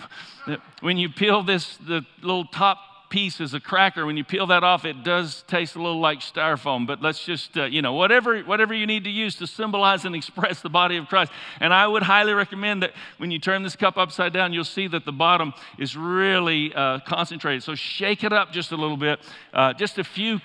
when 0.80 0.98
you 0.98 1.08
peel 1.08 1.42
this, 1.42 1.76
the 1.76 2.04
little 2.22 2.46
top 2.46 2.78
piece 3.08 3.40
is 3.40 3.54
a 3.54 3.60
cracker. 3.60 4.06
When 4.06 4.16
you 4.16 4.24
peel 4.24 4.46
that 4.48 4.62
off, 4.62 4.84
it 4.84 5.02
does 5.02 5.42
taste 5.46 5.76
a 5.76 5.78
little 5.78 6.00
like 6.00 6.20
styrofoam. 6.20 6.86
But 6.86 7.00
let's 7.00 7.24
just, 7.24 7.56
uh, 7.56 7.64
you 7.64 7.82
know, 7.82 7.94
whatever, 7.94 8.40
whatever 8.40 8.74
you 8.74 8.86
need 8.86 9.04
to 9.04 9.10
use 9.10 9.34
to 9.36 9.46
symbolize 9.46 10.04
and 10.04 10.14
express 10.14 10.60
the 10.60 10.68
body 10.68 10.96
of 10.96 11.06
Christ. 11.08 11.32
And 11.60 11.72
I 11.72 11.86
would 11.86 12.02
highly 12.02 12.32
recommend 12.32 12.82
that 12.82 12.92
when 13.18 13.30
you 13.30 13.38
turn 13.38 13.62
this 13.62 13.76
cup 13.76 13.96
upside 13.96 14.32
down, 14.32 14.52
you'll 14.52 14.64
see 14.64 14.88
that 14.88 15.04
the 15.04 15.12
bottom 15.12 15.52
is 15.78 15.96
really 15.96 16.74
uh, 16.74 17.00
concentrated. 17.00 17.62
So 17.62 17.74
shake 17.74 18.24
it 18.24 18.32
up 18.32 18.52
just 18.52 18.72
a 18.72 18.76
little 18.76 18.96
bit. 18.96 19.20
Uh, 19.52 19.72
just 19.72 19.98
a 19.98 20.04
few 20.04 20.40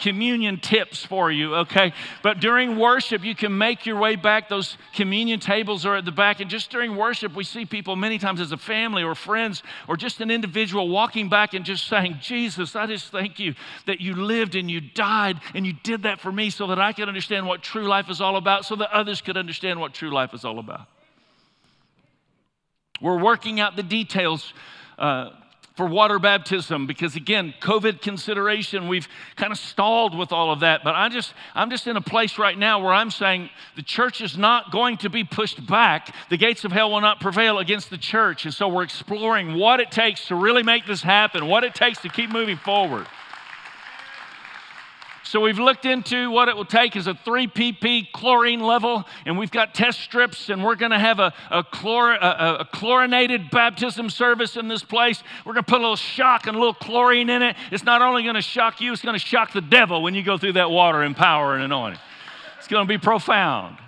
communion 0.00 0.58
tips 0.58 1.04
for 1.04 1.30
you, 1.30 1.54
okay? 1.56 1.92
But 2.22 2.40
during 2.40 2.78
worship, 2.78 3.24
you 3.24 3.34
can 3.34 3.56
make 3.56 3.86
your 3.86 3.98
way 3.98 4.16
back. 4.16 4.48
Those 4.48 4.76
communion 4.94 5.40
tables 5.40 5.84
are 5.86 5.96
at 5.96 6.04
the 6.04 6.12
back. 6.12 6.40
And 6.40 6.50
just 6.50 6.70
during 6.70 6.96
worship, 6.96 7.34
we 7.34 7.44
see 7.44 7.64
people 7.64 7.96
many 7.96 8.18
times 8.18 8.40
as 8.40 8.52
a 8.52 8.56
family 8.56 9.02
or 9.02 9.14
friends 9.14 9.62
or 9.88 9.96
just 9.96 10.20
an 10.20 10.30
individual 10.30 10.88
walking 10.88 11.28
back 11.28 11.54
and 11.54 11.64
just 11.64 11.86
saying, 11.86 12.18
Jesus, 12.20 12.76
I 12.76 12.86
just 12.86 13.10
thank 13.10 13.38
you 13.38 13.54
that 13.86 14.00
you 14.00 14.14
lived 14.14 14.54
and 14.54 14.70
you 14.70 14.80
died 14.80 15.40
and 15.54 15.66
you 15.66 15.72
did 15.82 16.02
that 16.02 16.20
for 16.20 16.30
me 16.30 16.50
so 16.50 16.66
that 16.68 16.78
I 16.78 16.92
could 16.92 17.08
understand 17.08 17.46
what 17.46 17.62
true 17.62 17.86
life 17.86 18.10
is 18.10 18.20
all 18.20 18.36
about, 18.36 18.64
so 18.64 18.76
that 18.76 18.90
others 18.92 19.20
could 19.20 19.36
understand 19.36 19.80
what 19.80 19.94
true 19.94 20.10
life 20.10 20.34
is 20.34 20.44
all 20.44 20.58
about. 20.58 20.86
We're 23.00 23.22
working 23.22 23.60
out 23.60 23.76
the 23.76 23.82
details. 23.82 24.52
Uh, 24.98 25.30
for 25.74 25.86
water 25.86 26.18
baptism 26.20 26.86
because 26.86 27.16
again 27.16 27.52
covid 27.60 28.00
consideration 28.00 28.86
we've 28.86 29.08
kind 29.34 29.50
of 29.52 29.58
stalled 29.58 30.16
with 30.16 30.32
all 30.32 30.52
of 30.52 30.60
that. 30.60 30.84
But 30.84 30.94
i 30.94 31.08
just 31.08 31.34
i'm 31.54 31.70
just 31.70 31.86
in 31.86 31.96
a 31.96 32.00
place 32.00 32.38
right 32.38 32.56
now 32.56 32.82
where 32.82 32.92
i'm 32.92 33.10
saying 33.10 33.50
the 33.76 33.82
church 33.82 34.20
is 34.20 34.38
not 34.38 34.70
going 34.70 34.98
to 34.98 35.10
be 35.10 35.24
pushed 35.24 35.64
back. 35.66 36.14
The 36.30 36.36
gates 36.36 36.64
of 36.64 36.72
hell 36.72 36.90
will 36.90 37.00
not 37.00 37.20
prevail 37.20 37.58
against 37.58 37.90
the 37.90 37.98
church. 37.98 38.44
And 38.44 38.54
so 38.54 38.68
we're 38.68 38.84
exploring 38.84 39.54
what 39.54 39.80
it 39.80 39.90
takes 39.90 40.28
to 40.28 40.36
really 40.36 40.62
make 40.62 40.86
this 40.86 41.02
happen 41.02 41.46
what 41.46 41.64
it 41.64 41.74
takes 41.74 42.00
to 42.02 42.08
keep 42.08 42.30
moving 42.30 42.56
forward 42.56 43.06
so 45.24 45.40
we've 45.40 45.58
looked 45.58 45.86
into 45.86 46.30
what 46.30 46.50
it 46.50 46.56
will 46.56 46.66
take 46.66 46.96
as 46.96 47.06
a 47.06 47.14
3 47.14 47.46
pp 47.46 48.12
chlorine 48.12 48.60
level, 48.60 49.04
and 49.24 49.38
we've 49.38 49.50
got 49.50 49.74
test 49.74 50.00
strips, 50.00 50.50
and 50.50 50.62
we're 50.62 50.74
going 50.74 50.90
to 50.90 50.98
have 50.98 51.18
a, 51.18 51.32
a, 51.50 51.64
chlor, 51.64 52.14
a, 52.14 52.60
a, 52.60 52.64
chlorinated 52.66 53.50
baptism 53.50 54.10
service 54.10 54.56
in 54.56 54.68
this 54.68 54.84
place. 54.84 55.22
We're 55.46 55.54
going 55.54 55.64
to 55.64 55.70
put 55.70 55.78
a 55.78 55.82
little 55.82 55.96
shock 55.96 56.46
and 56.46 56.54
a 56.54 56.58
little 56.58 56.74
chlorine 56.74 57.30
in 57.30 57.40
it. 57.40 57.56
It's 57.72 57.84
not 57.84 58.02
only 58.02 58.22
going 58.22 58.34
to 58.34 58.42
shock 58.42 58.82
you, 58.82 58.92
it's 58.92 59.00
going 59.00 59.18
to 59.18 59.24
shock 59.24 59.54
the 59.54 59.62
devil 59.62 60.02
when 60.02 60.14
you 60.14 60.22
go 60.22 60.36
through 60.36 60.52
that 60.52 60.70
water 60.70 61.02
in 61.02 61.14
power 61.14 61.54
and 61.54 61.64
anointing. 61.64 62.00
It's 62.58 62.68
going 62.68 62.86
to 62.86 62.88
be 62.88 62.98
profound. 62.98 63.78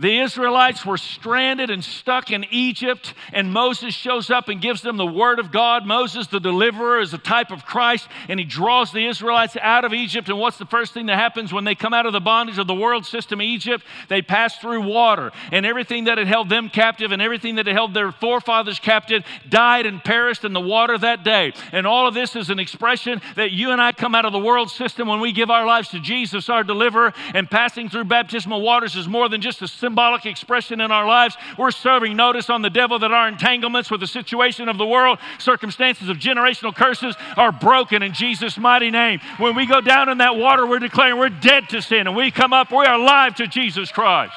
The 0.00 0.20
Israelites 0.20 0.86
were 0.86 0.96
stranded 0.96 1.70
and 1.70 1.82
stuck 1.82 2.30
in 2.30 2.46
Egypt, 2.52 3.14
and 3.32 3.52
Moses 3.52 3.96
shows 3.96 4.30
up 4.30 4.48
and 4.48 4.60
gives 4.60 4.80
them 4.80 4.96
the 4.96 5.04
word 5.04 5.40
of 5.40 5.50
God. 5.50 5.84
Moses, 5.86 6.28
the 6.28 6.38
deliverer, 6.38 7.00
is 7.00 7.12
a 7.12 7.18
type 7.18 7.50
of 7.50 7.66
Christ, 7.66 8.06
and 8.28 8.38
he 8.38 8.46
draws 8.46 8.92
the 8.92 9.04
Israelites 9.06 9.56
out 9.60 9.84
of 9.84 9.92
Egypt. 9.92 10.28
And 10.28 10.38
what's 10.38 10.56
the 10.56 10.66
first 10.66 10.94
thing 10.94 11.06
that 11.06 11.16
happens 11.16 11.52
when 11.52 11.64
they 11.64 11.74
come 11.74 11.92
out 11.92 12.06
of 12.06 12.12
the 12.12 12.20
bondage 12.20 12.58
of 12.58 12.68
the 12.68 12.76
world 12.76 13.06
system, 13.06 13.40
of 13.40 13.44
Egypt? 13.44 13.84
They 14.08 14.22
pass 14.22 14.56
through 14.58 14.82
water, 14.82 15.32
and 15.50 15.66
everything 15.66 16.04
that 16.04 16.16
had 16.16 16.28
held 16.28 16.48
them 16.48 16.68
captive 16.68 17.10
and 17.10 17.20
everything 17.20 17.56
that 17.56 17.66
had 17.66 17.74
held 17.74 17.92
their 17.92 18.12
forefathers 18.12 18.78
captive 18.78 19.24
died 19.48 19.84
and 19.84 20.02
perished 20.04 20.44
in 20.44 20.52
the 20.52 20.60
water 20.60 20.96
that 20.96 21.24
day. 21.24 21.52
And 21.72 21.88
all 21.88 22.06
of 22.06 22.14
this 22.14 22.36
is 22.36 22.50
an 22.50 22.60
expression 22.60 23.20
that 23.34 23.50
you 23.50 23.72
and 23.72 23.80
I 23.80 23.90
come 23.90 24.14
out 24.14 24.26
of 24.26 24.32
the 24.32 24.38
world 24.38 24.70
system 24.70 25.08
when 25.08 25.18
we 25.18 25.32
give 25.32 25.50
our 25.50 25.66
lives 25.66 25.88
to 25.88 25.98
Jesus, 25.98 26.48
our 26.48 26.62
deliverer, 26.62 27.12
and 27.34 27.50
passing 27.50 27.88
through 27.88 28.04
baptismal 28.04 28.60
waters 28.60 28.94
is 28.94 29.08
more 29.08 29.28
than 29.28 29.40
just 29.40 29.60
a 29.60 29.66
symbolic 29.88 30.26
expression 30.26 30.82
in 30.82 30.92
our 30.92 31.06
lives. 31.06 31.34
We're 31.56 31.70
serving 31.70 32.14
notice 32.14 32.50
on 32.50 32.60
the 32.60 32.68
devil 32.68 32.98
that 32.98 33.10
our 33.10 33.26
entanglements 33.26 33.90
with 33.90 34.00
the 34.00 34.06
situation 34.06 34.68
of 34.68 34.76
the 34.76 34.84
world, 34.84 35.18
circumstances 35.38 36.10
of 36.10 36.18
generational 36.18 36.74
curses 36.74 37.16
are 37.38 37.52
broken 37.52 38.02
in 38.02 38.12
Jesus' 38.12 38.58
mighty 38.58 38.90
name. 38.90 39.20
When 39.38 39.56
we 39.56 39.64
go 39.64 39.80
down 39.80 40.10
in 40.10 40.18
that 40.18 40.36
water, 40.36 40.66
we're 40.66 40.78
declaring 40.78 41.18
we're 41.18 41.30
dead 41.30 41.70
to 41.70 41.80
sin, 41.80 42.06
and 42.06 42.14
we 42.14 42.30
come 42.30 42.52
up, 42.52 42.70
we 42.70 42.84
are 42.84 43.00
alive 43.00 43.34
to 43.36 43.46
Jesus 43.46 43.90
Christ. 43.90 44.34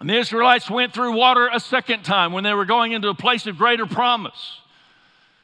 And 0.00 0.10
the 0.10 0.18
Israelites 0.18 0.68
went 0.68 0.92
through 0.92 1.16
water 1.16 1.48
a 1.52 1.60
second 1.60 2.02
time 2.02 2.32
when 2.32 2.42
they 2.42 2.52
were 2.52 2.64
going 2.64 2.90
into 2.90 3.08
a 3.08 3.14
place 3.14 3.46
of 3.46 3.56
greater 3.56 3.86
promise. 3.86 4.58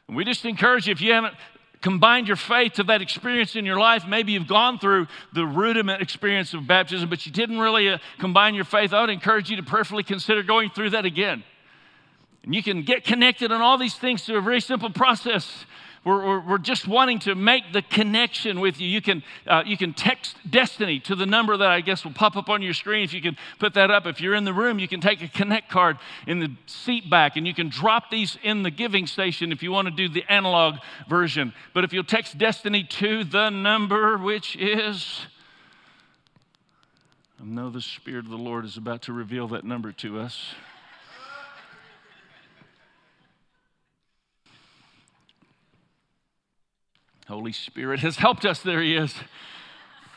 And 0.09 0.17
we 0.17 0.25
just 0.25 0.45
encourage 0.45 0.89
you, 0.89 0.93
if 0.93 1.01
you 1.01 1.13
haven't 1.13 1.35
combined 1.81 2.27
your 2.27 2.37
faith 2.37 2.75
to 2.75 2.83
that 2.85 3.03
experience 3.03 3.57
in 3.57 3.65
your 3.65 3.79
life. 3.79 4.07
Maybe 4.07 4.33
you've 4.33 4.49
gone 4.49 4.79
through 4.79 5.07
the 5.33 5.47
rudiment 5.47 6.03
experience 6.03 6.55
of 6.55 6.67
baptism, 6.67 7.09
but 7.09 7.25
you 7.25 7.33
didn't 7.33 7.59
really 7.59 7.89
uh, 7.89 7.99
combine 8.19 8.55
your 8.55 8.65
faith. 8.65 8.93
I 8.93 9.01
would 9.01 9.11
encourage 9.11 9.51
you 9.51 9.57
to 9.57 9.63
prayerfully 9.63 10.03
consider 10.03 10.43
going 10.43 10.71
through 10.71 10.91
that 10.91 11.05
again. 11.05 11.45
And 12.43 12.55
you 12.55 12.63
can 12.63 12.83
get 12.83 13.05
connected 13.05 13.53
on 13.53 13.61
all 13.61 13.79
these 13.79 13.95
things 13.95 14.25
through 14.25 14.39
a 14.39 14.41
very 14.41 14.61
simple 14.61 14.91
process. 14.91 15.65
We're, 16.09 16.27
we're, 16.27 16.41
we're, 16.41 16.59
just 16.59 16.89
wanting 16.89 17.19
to 17.21 17.35
make 17.35 17.75
the 17.75 17.83
connection 17.83 18.61
with 18.61 18.81
you. 18.81 18.89
You 18.89 19.03
can, 19.03 19.23
uh, 19.47 19.63
you 19.67 19.77
can 19.77 19.93
text 19.93 20.39
Destiny 20.49 21.01
to 21.01 21.15
the 21.15 21.27
number 21.27 21.55
that 21.55 21.69
I 21.69 21.83
guess 21.83 22.03
will 22.03 22.15
pop 22.15 22.35
up 22.35 22.49
on 22.49 22.63
your 22.63 22.73
screen. 22.73 23.05
If 23.05 23.13
you 23.13 23.21
can 23.21 23.37
put 23.59 23.75
that 23.75 23.91
up, 23.91 24.07
if 24.07 24.19
you're 24.19 24.35
in 24.35 24.45
the 24.45 24.55
room, 24.55 24.79
you 24.79 24.89
can 24.89 25.03
take 25.03 25.21
a 25.21 25.29
Connect 25.29 25.69
card 25.69 25.99
in 26.27 26.41
the 26.41 26.51
seat 26.65 27.11
back 27.11 27.37
and 27.37 27.47
you 27.47 27.53
can 27.53 27.69
drop 27.69 28.11
these 28.11 28.39
in 28.43 28.63
the 28.63 28.71
giving 28.71 29.07
station 29.07 29.53
if 29.53 29.63
you 29.63 29.71
want 29.71 29.87
to 29.87 29.93
do 29.93 30.09
the 30.09 30.25
analog 30.33 30.77
version. 31.11 31.53
But 31.75 31.85
if 31.85 31.93
you'll 31.93 32.05
text 32.05 32.39
Destiny 32.39 32.85
to 32.85 33.23
the 33.25 33.51
number, 33.51 34.17
which 34.17 34.57
is. 34.57 35.27
I 37.39 37.45
know 37.45 37.69
the 37.69 37.83
Spirit 37.83 38.25
of 38.25 38.31
the 38.31 38.39
Lord 38.39 38.65
is 38.65 38.79
about 38.79 39.03
to 39.03 39.13
reveal 39.13 39.47
that 39.49 39.63
number 39.63 39.93
to 39.93 40.21
us. 40.21 40.55
Holy 47.29 47.53
Spirit 47.53 48.01
has 48.01 48.17
helped 48.17 48.47
us. 48.47 48.63
There 48.63 48.81
He 48.81 48.97
is. 48.97 49.13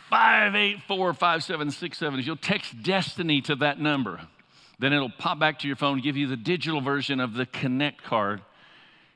584 0.10 1.14
5767. 1.14 2.20
As 2.20 2.26
you'll 2.26 2.38
text 2.38 2.82
Destiny 2.82 3.42
to 3.42 3.56
that 3.58 3.80
number, 3.80 4.22
then 4.80 4.94
it'll 4.94 5.10
pop 5.10 5.38
back 5.38 5.60
to 5.60 5.68
your 5.68 5.76
phone, 5.76 6.00
give 6.00 6.16
you 6.16 6.28
the 6.28 6.38
digital 6.38 6.80
version 6.80 7.20
of 7.20 7.34
the 7.34 7.46
Connect 7.46 8.02
card. 8.02 8.42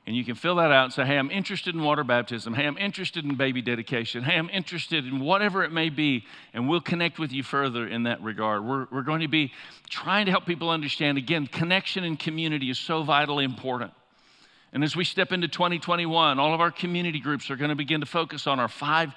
And 0.06 0.14
you 0.14 0.24
can 0.24 0.34
fill 0.34 0.56
that 0.56 0.70
out 0.70 0.84
and 0.84 0.92
say, 0.92 1.06
hey, 1.06 1.16
I'm 1.16 1.30
interested 1.30 1.74
in 1.74 1.82
water 1.82 2.04
baptism. 2.04 2.52
Hey, 2.52 2.66
I'm 2.66 2.78
interested 2.78 3.24
in 3.24 3.34
baby 3.34 3.62
dedication. 3.62 4.22
Hey, 4.22 4.36
I'm 4.36 4.50
interested 4.50 5.04
in 5.06 5.18
whatever 5.18 5.64
it 5.64 5.72
may 5.72 5.88
be. 5.88 6.24
And 6.52 6.68
we'll 6.68 6.82
connect 6.82 7.18
with 7.18 7.32
you 7.32 7.42
further 7.42 7.88
in 7.88 8.04
that 8.04 8.22
regard. 8.22 8.62
We're, 8.64 8.86
we're 8.92 9.02
going 9.02 9.22
to 9.22 9.28
be 9.28 9.52
trying 9.88 10.26
to 10.26 10.30
help 10.30 10.44
people 10.46 10.68
understand 10.68 11.16
again, 11.18 11.46
connection 11.46 12.04
and 12.04 12.18
community 12.18 12.70
is 12.70 12.78
so 12.78 13.02
vitally 13.02 13.44
important. 13.44 13.92
And 14.76 14.84
as 14.84 14.94
we 14.94 15.04
step 15.04 15.32
into 15.32 15.48
2021, 15.48 16.38
all 16.38 16.52
of 16.52 16.60
our 16.60 16.70
community 16.70 17.18
groups 17.18 17.50
are 17.50 17.56
going 17.56 17.70
to 17.70 17.74
begin 17.74 18.00
to 18.00 18.06
focus 18.06 18.46
on 18.46 18.60
our 18.60 18.68
five 18.68 19.14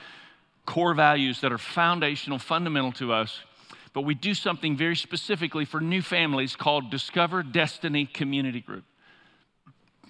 core 0.66 0.94
values 0.94 1.42
that 1.42 1.52
are 1.52 1.58
foundational, 1.58 2.40
fundamental 2.40 2.94
to 2.94 3.12
us. 3.12 3.42
But 3.92 4.04
we 4.04 4.16
do 4.16 4.34
something 4.34 4.78
very 4.78 4.96
specifically 4.96 5.66
for 5.66 5.82
new 5.82 6.02
families 6.02 6.56
called 6.56 6.90
Discover 6.90 7.44
Destiny 7.44 8.06
Community 8.06 8.62
Group. 8.62 8.86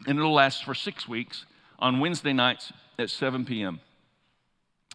And 0.05 0.19
it'll 0.19 0.35
last 0.35 0.65
for 0.65 0.75
six 0.75 1.07
weeks 1.07 1.47
on 1.79 1.99
Wednesday 1.99 2.31
nights 2.31 2.71
at 2.99 3.09
7 3.09 3.43
p.m. 3.43 3.79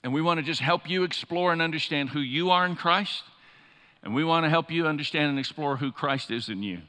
And 0.04 0.14
we 0.14 0.22
want 0.22 0.38
to 0.38 0.46
just 0.46 0.60
help 0.60 0.88
you 0.88 1.02
explore 1.02 1.52
and 1.52 1.60
understand 1.60 2.10
who 2.10 2.20
you 2.20 2.52
are 2.52 2.64
in 2.64 2.76
Christ. 2.76 3.24
And 4.04 4.14
we 4.14 4.22
want 4.22 4.44
to 4.44 4.50
help 4.50 4.70
you 4.70 4.86
understand 4.86 5.30
and 5.30 5.38
explore 5.40 5.78
who 5.78 5.90
Christ 5.90 6.30
is 6.30 6.48
in 6.48 6.62
you 6.62 6.82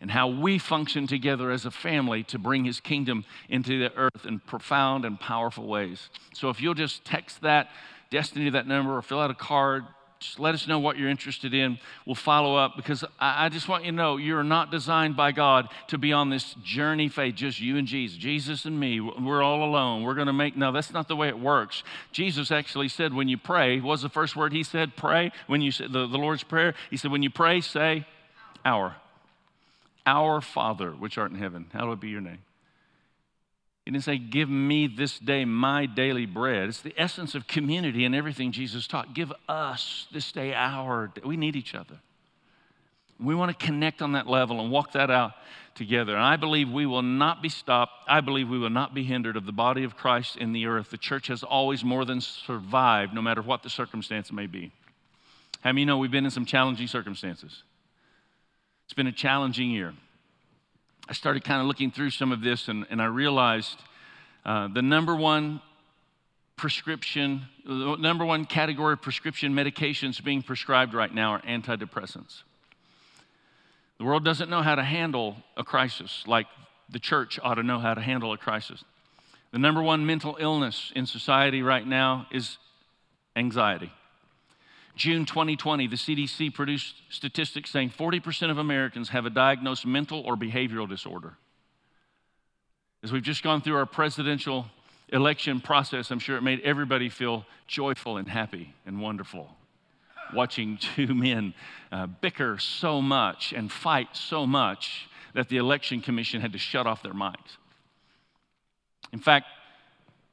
and 0.00 0.10
how 0.10 0.28
we 0.28 0.58
function 0.58 1.06
together 1.06 1.50
as 1.50 1.64
a 1.64 1.70
family 1.70 2.22
to 2.24 2.38
bring 2.38 2.64
his 2.64 2.80
kingdom 2.80 3.24
into 3.48 3.78
the 3.78 3.94
earth 3.96 4.24
in 4.24 4.38
profound 4.40 5.04
and 5.04 5.18
powerful 5.18 5.66
ways. 5.66 6.08
So 6.34 6.50
if 6.50 6.60
you'll 6.60 6.74
just 6.74 7.04
text 7.04 7.42
that 7.42 7.68
destiny 8.10 8.46
to 8.46 8.50
that 8.52 8.66
number 8.66 8.96
or 8.96 9.02
fill 9.02 9.20
out 9.20 9.30
a 9.30 9.34
card, 9.34 9.84
just 10.20 10.40
let 10.40 10.52
us 10.52 10.66
know 10.66 10.80
what 10.80 10.98
you're 10.98 11.08
interested 11.08 11.54
in. 11.54 11.78
We'll 12.04 12.16
follow 12.16 12.56
up 12.56 12.74
because 12.76 13.04
I, 13.20 13.48
just 13.50 13.68
want 13.68 13.84
you 13.84 13.92
to 13.92 13.96
know 13.96 14.16
you're 14.16 14.42
not 14.42 14.72
designed 14.72 15.16
by 15.16 15.30
God 15.30 15.68
to 15.88 15.98
be 15.98 16.12
on 16.12 16.28
this 16.28 16.54
journey 16.64 17.08
faith, 17.08 17.36
just 17.36 17.60
you 17.60 17.76
and 17.76 17.86
Jesus, 17.86 18.18
Jesus 18.18 18.64
and 18.64 18.78
me. 18.78 19.00
We're 19.00 19.42
all 19.42 19.62
alone. 19.62 20.02
We're 20.02 20.14
going 20.14 20.26
to 20.26 20.32
make, 20.32 20.56
no, 20.56 20.72
that's 20.72 20.92
not 20.92 21.06
the 21.06 21.14
way 21.14 21.28
it 21.28 21.38
works. 21.38 21.84
Jesus 22.10 22.50
actually 22.50 22.88
said, 22.88 23.14
when 23.14 23.28
you 23.28 23.38
pray, 23.38 23.80
what 23.80 23.90
was 23.90 24.02
the 24.02 24.08
first 24.08 24.34
word 24.34 24.52
he 24.52 24.64
said? 24.64 24.96
Pray. 24.96 25.30
When 25.46 25.60
you 25.60 25.70
said 25.70 25.92
the, 25.92 26.08
the 26.08 26.18
Lord's 26.18 26.42
Prayer, 26.42 26.74
he 26.90 26.96
said, 26.96 27.12
when 27.12 27.22
you 27.22 27.30
pray, 27.30 27.60
say, 27.60 28.04
our. 28.64 28.96
Our 30.08 30.40
Father, 30.40 30.90
which 30.92 31.18
art 31.18 31.30
in 31.30 31.36
heaven, 31.36 31.66
hallowed 31.70 32.00
be 32.00 32.08
your 32.08 32.22
name. 32.22 32.38
He 33.84 33.90
didn't 33.90 34.04
say, 34.04 34.16
Give 34.16 34.48
me 34.48 34.86
this 34.86 35.18
day 35.18 35.44
my 35.44 35.84
daily 35.84 36.24
bread. 36.24 36.70
It's 36.70 36.80
the 36.80 36.94
essence 36.96 37.34
of 37.34 37.46
community 37.46 38.06
and 38.06 38.14
everything 38.14 38.52
Jesus 38.52 38.86
taught. 38.86 39.14
Give 39.14 39.30
us 39.48 40.06
this 40.10 40.32
day 40.32 40.54
our 40.54 41.08
day. 41.08 41.20
We 41.24 41.36
need 41.36 41.56
each 41.56 41.74
other. 41.74 41.96
We 43.20 43.34
want 43.34 43.58
to 43.58 43.66
connect 43.66 44.00
on 44.00 44.12
that 44.12 44.26
level 44.26 44.60
and 44.60 44.70
walk 44.70 44.92
that 44.92 45.10
out 45.10 45.32
together. 45.74 46.14
And 46.14 46.24
I 46.24 46.36
believe 46.36 46.70
we 46.70 46.86
will 46.86 47.02
not 47.02 47.42
be 47.42 47.50
stopped. 47.50 47.92
I 48.06 48.22
believe 48.22 48.48
we 48.48 48.58
will 48.58 48.70
not 48.70 48.94
be 48.94 49.04
hindered 49.04 49.36
of 49.36 49.44
the 49.44 49.52
body 49.52 49.84
of 49.84 49.94
Christ 49.94 50.36
in 50.36 50.52
the 50.52 50.66
earth. 50.66 50.90
The 50.90 50.96
church 50.96 51.26
has 51.26 51.42
always 51.42 51.84
more 51.84 52.06
than 52.06 52.22
survived, 52.22 53.12
no 53.12 53.20
matter 53.20 53.42
what 53.42 53.62
the 53.62 53.70
circumstance 53.70 54.32
may 54.32 54.46
be. 54.46 54.72
How 55.60 55.72
many 55.72 55.84
know 55.84 55.98
we've 55.98 56.10
been 56.10 56.24
in 56.24 56.30
some 56.30 56.46
challenging 56.46 56.86
circumstances? 56.86 57.62
It's 58.88 58.94
been 58.94 59.06
a 59.06 59.12
challenging 59.12 59.70
year. 59.70 59.92
I 61.10 61.12
started 61.12 61.44
kind 61.44 61.60
of 61.60 61.66
looking 61.66 61.90
through 61.90 62.08
some 62.08 62.32
of 62.32 62.40
this 62.40 62.68
and, 62.68 62.86
and 62.88 63.02
I 63.02 63.04
realized 63.04 63.78
uh, 64.46 64.68
the 64.68 64.80
number 64.80 65.14
one 65.14 65.60
prescription, 66.56 67.42
the 67.66 67.96
number 67.96 68.24
one 68.24 68.46
category 68.46 68.94
of 68.94 69.02
prescription 69.02 69.52
medications 69.52 70.24
being 70.24 70.40
prescribed 70.40 70.94
right 70.94 71.12
now 71.12 71.32
are 71.32 71.42
antidepressants. 71.42 72.44
The 73.98 74.04
world 74.04 74.24
doesn't 74.24 74.48
know 74.48 74.62
how 74.62 74.74
to 74.74 74.84
handle 74.84 75.36
a 75.54 75.64
crisis 75.64 76.24
like 76.26 76.46
the 76.88 76.98
church 76.98 77.38
ought 77.42 77.56
to 77.56 77.62
know 77.62 77.80
how 77.80 77.92
to 77.92 78.00
handle 78.00 78.32
a 78.32 78.38
crisis. 78.38 78.82
The 79.52 79.58
number 79.58 79.82
one 79.82 80.06
mental 80.06 80.38
illness 80.40 80.92
in 80.96 81.04
society 81.04 81.60
right 81.60 81.86
now 81.86 82.26
is 82.30 82.56
anxiety. 83.36 83.92
June 84.98 85.24
2020, 85.24 85.86
the 85.86 85.94
CDC 85.94 86.52
produced 86.52 86.96
statistics 87.08 87.70
saying 87.70 87.90
40% 87.90 88.50
of 88.50 88.58
Americans 88.58 89.10
have 89.10 89.26
a 89.26 89.30
diagnosed 89.30 89.86
mental 89.86 90.20
or 90.22 90.36
behavioral 90.36 90.88
disorder. 90.88 91.34
As 93.04 93.12
we've 93.12 93.22
just 93.22 93.44
gone 93.44 93.62
through 93.62 93.76
our 93.76 93.86
presidential 93.86 94.66
election 95.10 95.60
process, 95.60 96.10
I'm 96.10 96.18
sure 96.18 96.36
it 96.36 96.42
made 96.42 96.60
everybody 96.62 97.10
feel 97.10 97.46
joyful 97.68 98.16
and 98.16 98.28
happy 98.28 98.74
and 98.86 99.00
wonderful. 99.00 99.48
Watching 100.34 100.78
two 100.96 101.14
men 101.14 101.54
uh, 101.92 102.08
bicker 102.08 102.58
so 102.58 103.00
much 103.00 103.52
and 103.52 103.70
fight 103.70 104.16
so 104.16 104.48
much 104.48 105.08
that 105.32 105.48
the 105.48 105.58
election 105.58 106.00
commission 106.00 106.40
had 106.40 106.52
to 106.54 106.58
shut 106.58 106.88
off 106.88 107.04
their 107.04 107.14
mics. 107.14 107.56
In 109.12 109.20
fact, 109.20 109.46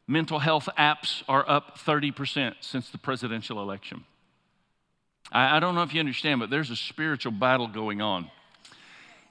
mental 0.08 0.40
health 0.40 0.68
apps 0.76 1.22
are 1.28 1.48
up 1.48 1.78
30% 1.78 2.56
since 2.62 2.90
the 2.90 2.98
presidential 2.98 3.62
election. 3.62 4.06
I, 5.36 5.58
I 5.58 5.60
don't 5.60 5.76
know 5.76 5.84
if 5.84 5.94
you 5.94 6.00
understand, 6.00 6.40
but 6.40 6.50
there's 6.50 6.72
a 6.72 6.76
spiritual 6.76 7.34
battle 7.34 7.68
going 7.68 8.02
on. 8.02 8.32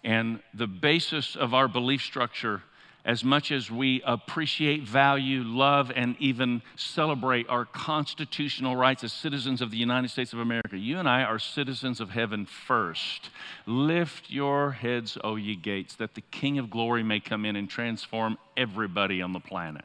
And 0.04 0.40
the 0.52 0.66
basis 0.66 1.34
of 1.34 1.54
our 1.54 1.66
belief 1.66 2.02
structure, 2.02 2.62
as 3.06 3.24
much 3.24 3.50
as 3.50 3.70
we 3.70 4.02
appreciate, 4.04 4.82
value, 4.82 5.42
love, 5.42 5.90
and 5.94 6.14
even 6.18 6.60
celebrate 6.76 7.48
our 7.48 7.64
constitutional 7.64 8.76
rights 8.76 9.02
as 9.02 9.14
citizens 9.14 9.62
of 9.62 9.70
the 9.70 9.78
United 9.78 10.10
States 10.10 10.34
of 10.34 10.40
America, 10.40 10.76
you 10.76 10.98
and 10.98 11.08
I 11.08 11.22
are 11.22 11.38
citizens 11.38 12.00
of 12.00 12.10
heaven 12.10 12.44
first. 12.44 13.30
Lift 13.64 14.30
your 14.30 14.72
heads, 14.72 15.16
O 15.24 15.36
ye 15.36 15.56
gates, 15.56 15.96
that 15.96 16.14
the 16.14 16.20
King 16.20 16.58
of 16.58 16.68
glory 16.68 17.02
may 17.02 17.20
come 17.20 17.46
in 17.46 17.56
and 17.56 17.68
transform 17.68 18.36
everybody 18.58 19.22
on 19.22 19.32
the 19.32 19.40
planet. 19.40 19.84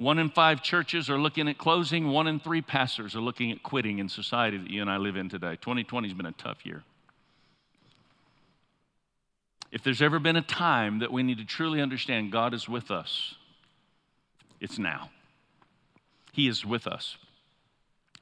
One 0.00 0.18
in 0.18 0.30
five 0.30 0.62
churches 0.62 1.10
are 1.10 1.18
looking 1.18 1.46
at 1.46 1.58
closing. 1.58 2.08
One 2.08 2.26
in 2.26 2.40
three 2.40 2.62
pastors 2.62 3.14
are 3.14 3.20
looking 3.20 3.52
at 3.52 3.62
quitting 3.62 3.98
in 3.98 4.08
society 4.08 4.56
that 4.56 4.70
you 4.70 4.80
and 4.80 4.90
I 4.90 4.96
live 4.96 5.14
in 5.14 5.28
today. 5.28 5.58
2020 5.60 6.08
has 6.08 6.16
been 6.16 6.24
a 6.24 6.32
tough 6.32 6.64
year. 6.64 6.84
If 9.70 9.84
there's 9.84 10.00
ever 10.00 10.18
been 10.18 10.36
a 10.36 10.42
time 10.42 11.00
that 11.00 11.12
we 11.12 11.22
need 11.22 11.36
to 11.36 11.44
truly 11.44 11.82
understand 11.82 12.32
God 12.32 12.54
is 12.54 12.66
with 12.66 12.90
us, 12.90 13.34
it's 14.58 14.78
now. 14.78 15.10
He 16.32 16.48
is 16.48 16.64
with 16.64 16.86
us. 16.86 17.18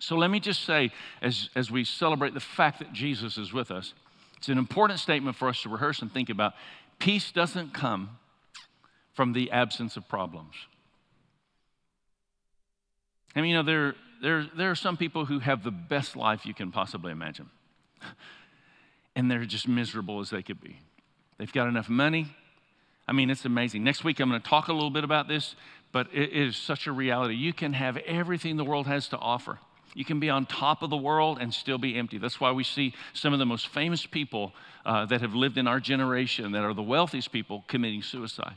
So 0.01 0.17
let 0.17 0.33
me 0.33 0.41
just 0.41 0.65
say, 0.65 0.91
as, 1.23 1.49
as 1.55 1.71
we 1.71 1.85
celebrate 1.85 2.35
the 2.35 2.41
fact 2.41 2.81
that 2.81 2.93
Jesus 2.93 3.39
is 3.39 3.53
with 3.53 3.71
us, 3.71 3.95
it's 4.37 4.49
an 4.49 4.59
important 4.59 4.99
statement 4.99 5.37
for 5.37 5.49
us 5.49 5.63
to 5.63 5.69
rehearse 5.69 6.03
and 6.03 6.13
think 6.13 6.29
about. 6.29 6.55
Peace 6.99 7.31
doesn't 7.31 7.73
come 7.73 8.19
from 9.15 9.33
the 9.33 9.53
absence 9.53 9.97
of 9.97 10.09
problems. 10.09 10.55
I 13.39 13.41
mean, 13.41 13.51
you 13.51 13.57
know, 13.57 13.63
there, 13.63 13.95
there, 14.21 14.47
there 14.57 14.71
are 14.73 14.75
some 14.75 14.97
people 14.97 15.25
who 15.25 15.39
have 15.39 15.63
the 15.63 15.71
best 15.71 16.17
life 16.17 16.45
you 16.45 16.55
can 16.55 16.73
possibly 16.73 17.13
imagine. 17.13 17.49
And 19.15 19.31
they're 19.31 19.45
just 19.45 19.69
miserable 19.69 20.21
as 20.21 20.31
they 20.31 20.43
could 20.43 20.61
be. 20.61 20.79
They've 21.39 21.53
got 21.53 21.69
enough 21.69 21.89
money. 21.89 22.35
I 23.07 23.13
mean, 23.13 23.31
it's 23.31 23.45
amazing. 23.45 23.85
Next 23.85 24.05
week, 24.05 24.19
I'm 24.19 24.29
going 24.29 24.41
to 24.41 24.49
talk 24.49 24.69
a 24.69 24.73
little 24.73 24.91
bit 24.91 25.05
about 25.05 25.29
this, 25.29 25.55
but 25.93 26.09
it 26.13 26.33
is 26.33 26.57
such 26.57 26.87
a 26.87 26.93
reality. 26.93 27.35
You 27.35 27.53
can 27.53 27.73
have 27.73 27.97
everything 27.99 28.57
the 28.57 28.65
world 28.65 28.87
has 28.89 29.09
to 29.09 29.19
offer. 29.19 29.59
You 29.95 30.05
can 30.05 30.21
be 30.21 30.31
on 30.31 30.45
top 30.45 30.83
of 30.83 30.91
the 30.91 30.97
world 30.97 31.39
and 31.41 31.55
still 31.55 31.79
be 31.79 31.97
empty. 31.97 32.19
That's 32.19 32.41
why 32.41 32.51
we 32.53 32.65
see 32.65 32.95
some 33.13 33.33
of 33.33 33.39
the 33.39 33.47
most 33.47 33.69
famous 33.69 34.05
people 34.05 34.53
uh, 34.85 35.07
that 35.07 35.21
have 35.21 35.35
lived 35.35 35.59
in 35.59 35.67
our 35.67 35.81
generation, 35.81 36.53
that 36.53 36.65
are 36.65 36.75
the 36.75 36.83
wealthiest 36.83 37.33
people, 37.33 37.65
committing 37.69 38.03
suicide. 38.03 38.57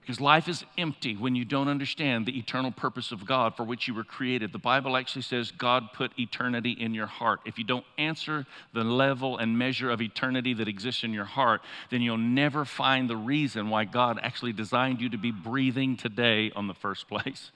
Because 0.00 0.20
life 0.22 0.48
is 0.48 0.64
empty 0.78 1.16
when 1.16 1.34
you 1.34 1.44
don't 1.44 1.68
understand 1.68 2.24
the 2.24 2.38
eternal 2.38 2.70
purpose 2.70 3.12
of 3.12 3.26
God 3.26 3.54
for 3.54 3.64
which 3.64 3.86
you 3.86 3.92
were 3.92 4.04
created. 4.04 4.52
The 4.52 4.58
Bible 4.58 4.96
actually 4.96 5.22
says 5.22 5.50
God 5.50 5.92
put 5.92 6.18
eternity 6.18 6.72
in 6.72 6.94
your 6.94 7.06
heart. 7.06 7.40
If 7.44 7.58
you 7.58 7.64
don't 7.64 7.84
answer 7.98 8.46
the 8.72 8.84
level 8.84 9.36
and 9.36 9.58
measure 9.58 9.90
of 9.90 10.00
eternity 10.00 10.54
that 10.54 10.66
exists 10.66 11.04
in 11.04 11.12
your 11.12 11.26
heart, 11.26 11.60
then 11.90 12.00
you'll 12.00 12.16
never 12.16 12.64
find 12.64 13.10
the 13.10 13.18
reason 13.18 13.68
why 13.68 13.84
God 13.84 14.18
actually 14.22 14.54
designed 14.54 15.02
you 15.02 15.10
to 15.10 15.18
be 15.18 15.30
breathing 15.30 15.96
today 15.96 16.52
on 16.56 16.68
the 16.68 16.74
first 16.74 17.06
place. 17.06 17.50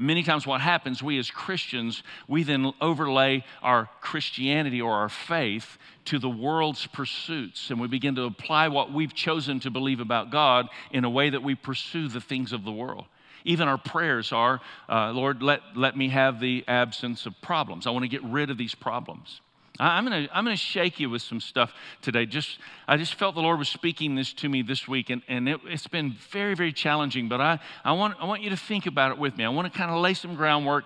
Many 0.00 0.22
times, 0.22 0.46
what 0.46 0.60
happens, 0.60 1.02
we 1.02 1.18
as 1.18 1.28
Christians, 1.28 2.04
we 2.28 2.44
then 2.44 2.72
overlay 2.80 3.44
our 3.62 3.90
Christianity 4.00 4.80
or 4.80 4.92
our 4.92 5.08
faith 5.08 5.76
to 6.04 6.20
the 6.20 6.28
world's 6.28 6.86
pursuits, 6.86 7.70
and 7.70 7.80
we 7.80 7.88
begin 7.88 8.14
to 8.14 8.22
apply 8.22 8.68
what 8.68 8.92
we've 8.92 9.12
chosen 9.12 9.58
to 9.60 9.70
believe 9.70 9.98
about 9.98 10.30
God 10.30 10.68
in 10.92 11.04
a 11.04 11.10
way 11.10 11.30
that 11.30 11.42
we 11.42 11.56
pursue 11.56 12.06
the 12.06 12.20
things 12.20 12.52
of 12.52 12.64
the 12.64 12.70
world. 12.70 13.06
Even 13.44 13.66
our 13.66 13.78
prayers 13.78 14.30
are, 14.30 14.60
uh, 14.88 15.10
Lord, 15.10 15.42
let, 15.42 15.62
let 15.74 15.96
me 15.96 16.10
have 16.10 16.38
the 16.38 16.64
absence 16.68 17.26
of 17.26 17.34
problems. 17.40 17.86
I 17.86 17.90
want 17.90 18.04
to 18.04 18.08
get 18.08 18.22
rid 18.22 18.50
of 18.50 18.58
these 18.58 18.76
problems. 18.76 19.40
I'm 19.80 20.04
gonna, 20.04 20.28
I'm 20.32 20.44
gonna 20.44 20.56
shake 20.56 20.98
you 20.98 21.08
with 21.08 21.22
some 21.22 21.40
stuff 21.40 21.72
today. 22.02 22.26
Just 22.26 22.58
I 22.88 22.96
just 22.96 23.14
felt 23.14 23.34
the 23.34 23.40
Lord 23.40 23.58
was 23.58 23.68
speaking 23.68 24.16
this 24.16 24.32
to 24.34 24.48
me 24.48 24.62
this 24.62 24.88
week, 24.88 25.10
and, 25.10 25.22
and 25.28 25.48
it, 25.48 25.60
has 25.68 25.86
been 25.86 26.16
very, 26.30 26.54
very 26.54 26.72
challenging. 26.72 27.28
But 27.28 27.40
I, 27.40 27.60
I, 27.84 27.92
want, 27.92 28.16
I 28.20 28.24
want 28.24 28.42
you 28.42 28.50
to 28.50 28.56
think 28.56 28.86
about 28.86 29.12
it 29.12 29.18
with 29.18 29.36
me. 29.36 29.44
I 29.44 29.48
want 29.50 29.72
to 29.72 29.78
kind 29.78 29.90
of 29.90 30.00
lay 30.00 30.14
some 30.14 30.34
groundwork. 30.34 30.84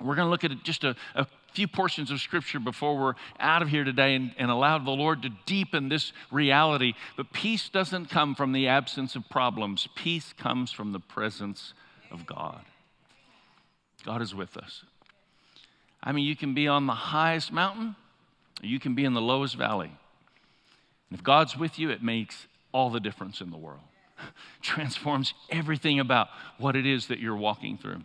We're 0.00 0.16
to 0.16 0.24
look 0.26 0.44
at 0.44 0.50
just 0.64 0.84
a, 0.84 0.96
a 1.14 1.26
few 1.54 1.68
portions 1.68 2.10
of 2.10 2.20
Scripture 2.20 2.58
before 2.58 2.98
we're 2.98 3.14
out 3.38 3.62
of 3.62 3.68
here 3.68 3.84
today 3.84 4.16
and, 4.16 4.34
and 4.36 4.50
allow 4.50 4.76
the 4.78 4.90
Lord 4.90 5.22
to 5.22 5.30
deepen 5.46 5.88
this 5.88 6.12
reality. 6.30 6.94
But 7.16 7.32
peace 7.32 7.68
doesn't 7.68 8.10
come 8.10 8.34
from 8.34 8.52
the 8.52 8.68
absence 8.68 9.14
of 9.16 9.28
problems, 9.30 9.88
peace 9.94 10.34
comes 10.36 10.70
from 10.72 10.92
the 10.92 11.00
presence 11.00 11.72
of 12.10 12.26
God. 12.26 12.64
God 14.04 14.20
is 14.20 14.34
with 14.34 14.56
us. 14.56 14.84
I 16.04 16.12
mean, 16.12 16.26
you 16.26 16.36
can 16.36 16.52
be 16.52 16.68
on 16.68 16.86
the 16.86 16.94
highest 16.94 17.50
mountain, 17.50 17.96
or 18.62 18.66
you 18.66 18.78
can 18.78 18.94
be 18.94 19.06
in 19.06 19.14
the 19.14 19.22
lowest 19.22 19.56
valley. 19.56 19.90
And 21.10 21.18
if 21.18 21.24
God's 21.24 21.56
with 21.56 21.78
you, 21.78 21.90
it 21.90 22.02
makes 22.02 22.46
all 22.72 22.90
the 22.90 23.00
difference 23.00 23.40
in 23.40 23.50
the 23.50 23.56
world. 23.56 23.80
Transforms 24.62 25.32
everything 25.50 25.98
about 25.98 26.28
what 26.58 26.76
it 26.76 26.86
is 26.86 27.06
that 27.06 27.18
you're 27.18 27.36
walking 27.36 27.78
through. 27.78 28.02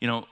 You 0.00 0.08
know, 0.08 0.26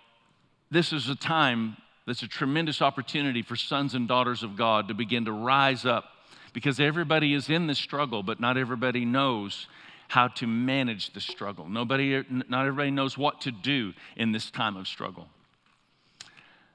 this 0.70 0.92
is 0.92 1.08
a 1.08 1.14
time 1.14 1.76
that's 2.06 2.22
a 2.22 2.28
tremendous 2.28 2.80
opportunity 2.80 3.42
for 3.42 3.54
sons 3.54 3.94
and 3.94 4.08
daughters 4.08 4.42
of 4.42 4.56
God 4.56 4.88
to 4.88 4.94
begin 4.94 5.26
to 5.26 5.32
rise 5.32 5.84
up 5.84 6.04
because 6.52 6.80
everybody 6.80 7.34
is 7.34 7.48
in 7.50 7.66
this 7.66 7.78
struggle, 7.78 8.22
but 8.22 8.40
not 8.40 8.56
everybody 8.56 9.04
knows 9.04 9.68
how 10.08 10.26
to 10.26 10.46
manage 10.46 11.12
the 11.12 11.20
struggle. 11.20 11.68
Nobody, 11.68 12.24
not 12.48 12.66
everybody 12.66 12.90
knows 12.90 13.16
what 13.16 13.42
to 13.42 13.52
do 13.52 13.92
in 14.16 14.32
this 14.32 14.50
time 14.50 14.76
of 14.76 14.88
struggle. 14.88 15.28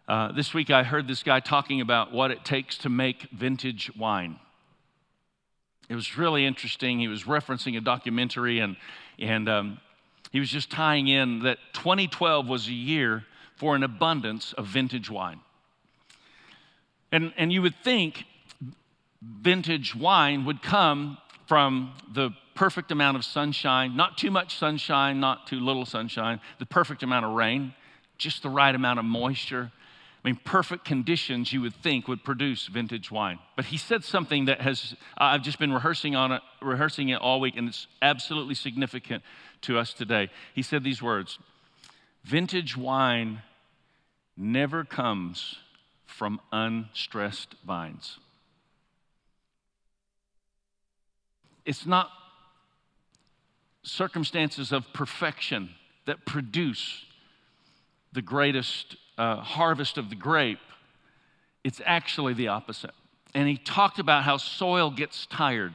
Uh, 0.08 0.32
this 0.32 0.54
week 0.54 0.70
I 0.70 0.84
heard 0.84 1.08
this 1.08 1.24
guy 1.24 1.39
talking 1.39 1.82
about 1.82 2.12
what 2.12 2.30
it 2.30 2.46
takes 2.46 2.78
to 2.80 2.89
make 2.89 3.28
vintage 3.32 3.91
wine. 3.98 4.39
It 5.89 5.96
was 5.96 6.15
really 6.15 6.46
interesting. 6.46 7.00
He 7.00 7.08
was 7.08 7.24
referencing 7.24 7.76
a 7.76 7.82
documentary 7.82 8.60
and, 8.60 8.78
and 9.18 9.50
um, 9.50 9.80
he 10.32 10.39
was 10.39 10.50
just 10.50 10.70
tying 10.70 11.08
in 11.08 11.39
that 11.39 11.58
2012 11.74 12.48
was 12.48 12.68
a 12.68 12.74
year 12.74 13.24
for 13.56 13.76
an 13.76 13.82
abundance 13.82 14.54
of 14.54 14.68
vintage 14.68 15.10
wine. 15.10 15.39
And, 17.12 17.34
and 17.36 17.52
you 17.52 17.63
would 17.63 17.76
think 17.84 18.26
vintage 19.24 19.96
wine 19.96 20.46
would 20.46 20.62
come 20.62 21.18
from 21.48 21.94
the 22.13 22.30
perfect 22.54 22.91
amount 22.91 23.18
of 23.18 23.26
sunshine, 23.26 23.96
not 23.96 24.20
too 24.20 24.30
much 24.30 24.60
sunshine, 24.60 25.20
not 25.20 25.48
too 25.48 25.60
little 25.60 25.86
sunshine, 25.86 26.39
the 26.60 26.65
perfect 26.65 27.02
amount 27.02 27.26
of 27.26 27.32
rain, 27.32 27.74
just 28.20 28.44
the 28.44 28.50
right 28.50 28.74
amount 28.74 29.00
of 29.00 29.06
moisture, 29.06 29.72
I 30.26 30.30
mean, 30.30 30.40
perfect 30.44 30.86
conditions 30.86 31.54
you 31.54 31.62
would 31.62 31.76
think 31.76 32.08
would 32.08 32.24
produce 32.24 32.66
vintage 32.66 33.12
wine. 33.12 33.38
But 33.56 33.66
he 33.66 33.78
said 33.78 34.04
something 34.04 34.46
that 34.46 34.60
has, 34.60 34.96
I've 35.16 35.44
just 35.44 35.60
been 35.60 35.72
rehearsing 35.72 36.16
on 36.16 36.32
it, 36.32 36.42
rehearsing 36.64 37.10
it 37.10 37.22
all 37.22 37.40
week, 37.40 37.56
and 37.56 37.70
it's 37.70 37.86
absolutely 38.02 38.56
significant 38.56 39.22
to 39.62 39.78
us 39.78 39.94
today. 39.94 40.32
He 40.56 40.64
said 40.64 40.84
these 40.84 41.00
words 41.00 41.38
Vintage 42.24 42.76
wine 42.76 43.44
never 44.36 44.84
comes 44.84 45.60
from 46.08 46.42
unstressed 46.52 47.54
vines. 47.64 48.18
It's 51.66 51.86
not 51.86 52.10
circumstances 53.84 54.72
of 54.72 54.92
perfection 54.92 55.70
that 56.08 56.26
produce 56.26 57.06
the 58.12 58.24
greatest 58.24 58.96
uh, 59.17 59.38
harvest 59.38 59.97
of 59.97 60.10
the 60.10 60.15
grape, 60.15 60.60
it's 61.63 61.82
actually 61.86 62.34
the 62.34 62.49
opposite. 62.49 62.91
And 63.34 63.47
he 63.47 63.58
talked 63.58 63.99
about 63.99 64.23
how 64.23 64.38
soil 64.38 64.91
gets 64.91 65.25
tired. 65.25 65.73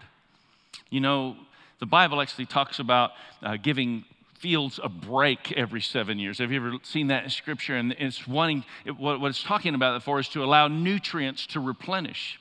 You 0.89 1.01
know, 1.01 1.37
the 1.79 1.87
Bible 1.87 2.21
actually 2.21 2.47
talks 2.47 2.79
about 2.79 3.13
uh, 3.43 3.57
giving 3.57 4.05
fields 4.39 4.81
a 4.83 4.89
break 4.89 5.53
every 5.53 5.83
seven 5.83 6.19
years. 6.19 6.39
Have 6.39 6.51
you 6.51 6.57
ever 6.57 6.79
seen 6.83 7.09
that 7.09 7.25
in 7.25 7.31
Scripture? 7.31 7.77
And 7.77 7.93
it's 7.99 8.27
wanting, 8.27 8.65
it, 8.87 8.99
what, 8.99 9.21
what 9.21 9.29
it's 9.29 9.43
talking 9.43 9.75
about 9.75 10.03
for 10.03 10.19
is 10.19 10.29
to 10.31 10.43
allow 10.43 10.69
nutrients 10.69 11.47
to 11.49 11.61
replenish. 11.61 12.41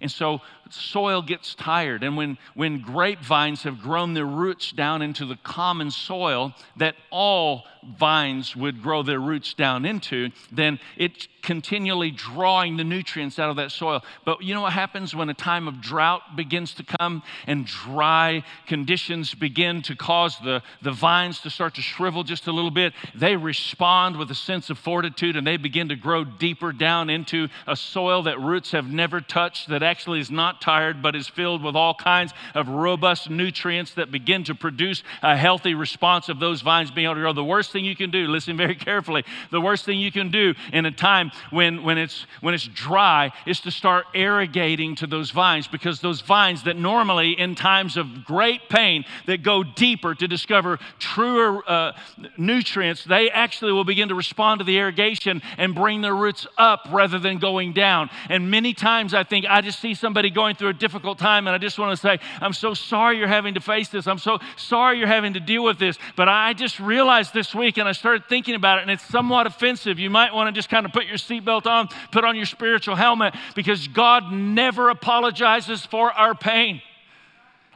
And 0.00 0.10
so 0.10 0.40
soil 0.72 1.22
gets 1.22 1.54
tired. 1.54 2.02
And 2.02 2.16
when, 2.16 2.38
when 2.54 2.80
grapevines 2.80 3.62
have 3.62 3.80
grown 3.80 4.14
their 4.14 4.26
roots 4.26 4.72
down 4.72 5.02
into 5.02 5.24
the 5.24 5.36
common 5.36 5.90
soil 5.90 6.54
that 6.76 6.94
all 7.10 7.64
vines 7.98 8.56
would 8.56 8.82
grow 8.82 9.02
their 9.02 9.20
roots 9.20 9.54
down 9.54 9.84
into, 9.84 10.30
then 10.50 10.78
it's 10.96 11.28
continually 11.42 12.10
drawing 12.10 12.76
the 12.76 12.82
nutrients 12.82 13.38
out 13.38 13.50
of 13.50 13.56
that 13.56 13.70
soil. 13.70 14.02
But 14.24 14.42
you 14.42 14.52
know 14.52 14.62
what 14.62 14.72
happens 14.72 15.14
when 15.14 15.28
a 15.28 15.34
time 15.34 15.68
of 15.68 15.80
drought 15.80 16.34
begins 16.34 16.74
to 16.74 16.84
come 16.84 17.22
and 17.46 17.64
dry 17.64 18.42
conditions 18.66 19.32
begin 19.32 19.82
to 19.82 19.94
cause 19.94 20.36
the, 20.40 20.62
the 20.82 20.90
vines 20.90 21.40
to 21.42 21.50
start 21.50 21.76
to 21.76 21.82
shrivel 21.82 22.24
just 22.24 22.48
a 22.48 22.52
little 22.52 22.72
bit? 22.72 22.92
They 23.14 23.36
respond 23.36 24.16
with 24.16 24.30
a 24.32 24.34
sense 24.34 24.70
of 24.70 24.78
fortitude 24.78 25.36
and 25.36 25.46
they 25.46 25.56
begin 25.56 25.88
to 25.90 25.96
grow 25.96 26.24
deeper 26.24 26.72
down 26.72 27.08
into 27.08 27.48
a 27.68 27.76
soil 27.76 28.24
that 28.24 28.40
roots 28.40 28.72
have 28.72 28.90
never 28.90 29.20
touched, 29.20 29.68
that 29.68 29.84
actually 29.84 30.18
is 30.18 30.30
not 30.30 30.55
tired, 30.60 31.02
but 31.02 31.14
is 31.16 31.28
filled 31.28 31.62
with 31.62 31.76
all 31.76 31.94
kinds 31.94 32.32
of 32.54 32.68
robust 32.68 33.30
nutrients 33.30 33.94
that 33.94 34.10
begin 34.10 34.44
to 34.44 34.54
produce 34.54 35.02
a 35.22 35.36
healthy 35.36 35.74
response 35.74 36.28
of 36.28 36.40
those 36.40 36.60
vines 36.60 36.90
being 36.90 37.06
able 37.06 37.14
to 37.14 37.20
grow. 37.20 37.32
The 37.32 37.44
worst 37.44 37.72
thing 37.72 37.84
you 37.84 37.96
can 37.96 38.10
do, 38.10 38.26
listen 38.28 38.56
very 38.56 38.74
carefully, 38.74 39.24
the 39.50 39.60
worst 39.60 39.84
thing 39.84 39.98
you 39.98 40.12
can 40.12 40.30
do 40.30 40.54
in 40.72 40.86
a 40.86 40.90
time 40.90 41.30
when, 41.50 41.82
when, 41.82 41.98
it's, 41.98 42.26
when 42.40 42.54
it's 42.54 42.66
dry 42.68 43.32
is 43.46 43.60
to 43.60 43.70
start 43.70 44.06
irrigating 44.14 44.94
to 44.96 45.06
those 45.06 45.30
vines 45.30 45.66
because 45.66 46.00
those 46.00 46.20
vines 46.20 46.62
that 46.64 46.76
normally 46.76 47.32
in 47.32 47.54
times 47.54 47.96
of 47.96 48.24
great 48.24 48.68
pain 48.68 49.04
that 49.26 49.42
go 49.42 49.62
deeper 49.62 50.14
to 50.14 50.28
discover 50.28 50.78
truer 50.98 51.62
uh, 51.68 51.92
nutrients, 52.36 53.04
they 53.04 53.30
actually 53.30 53.72
will 53.72 53.84
begin 53.84 54.08
to 54.08 54.14
respond 54.14 54.60
to 54.60 54.64
the 54.64 54.78
irrigation 54.78 55.42
and 55.58 55.74
bring 55.74 56.00
their 56.00 56.14
roots 56.14 56.46
up 56.56 56.86
rather 56.90 57.18
than 57.18 57.38
going 57.38 57.72
down. 57.72 58.08
And 58.28 58.50
many 58.50 58.74
times 58.74 59.14
I 59.14 59.24
think 59.24 59.46
I 59.48 59.60
just 59.60 59.80
see 59.80 59.94
somebody 59.94 60.30
going 60.30 60.45
through 60.54 60.68
a 60.68 60.74
difficult 60.74 61.18
time 61.18 61.46
and 61.46 61.54
I 61.54 61.58
just 61.58 61.78
want 61.78 61.92
to 61.92 62.00
say, 62.00 62.18
I'm 62.40 62.52
so 62.54 62.72
sorry 62.72 63.18
you're 63.18 63.28
having 63.28 63.54
to 63.54 63.60
face 63.60 63.88
this. 63.88 64.06
I'm 64.06 64.18
so 64.18 64.38
sorry 64.56 64.98
you're 64.98 65.06
having 65.08 65.34
to 65.34 65.40
deal 65.40 65.62
with 65.62 65.78
this. 65.78 65.98
But 66.16 66.28
I 66.28 66.54
just 66.54 66.80
realized 66.80 67.34
this 67.34 67.54
week 67.54 67.66
week 67.66 67.78
and 67.78 67.88
I 67.88 67.92
started 67.92 68.28
thinking 68.28 68.54
about 68.54 68.78
it, 68.78 68.82
and 68.82 68.90
it's 68.92 69.04
somewhat 69.04 69.46
offensive. 69.46 69.98
You 69.98 70.08
might 70.08 70.32
want 70.32 70.46
to 70.48 70.52
just 70.56 70.68
kind 70.68 70.86
of 70.86 70.92
put 70.92 71.06
your 71.06 71.16
seatbelt 71.16 71.66
on, 71.66 71.88
put 72.12 72.24
on 72.24 72.36
your 72.36 72.46
spiritual 72.46 72.94
helmet, 72.94 73.34
because 73.56 73.88
God 73.88 74.32
never 74.32 74.88
apologizes 74.88 75.84
for 75.84 76.12
our 76.12 76.34
pain. 76.34 76.80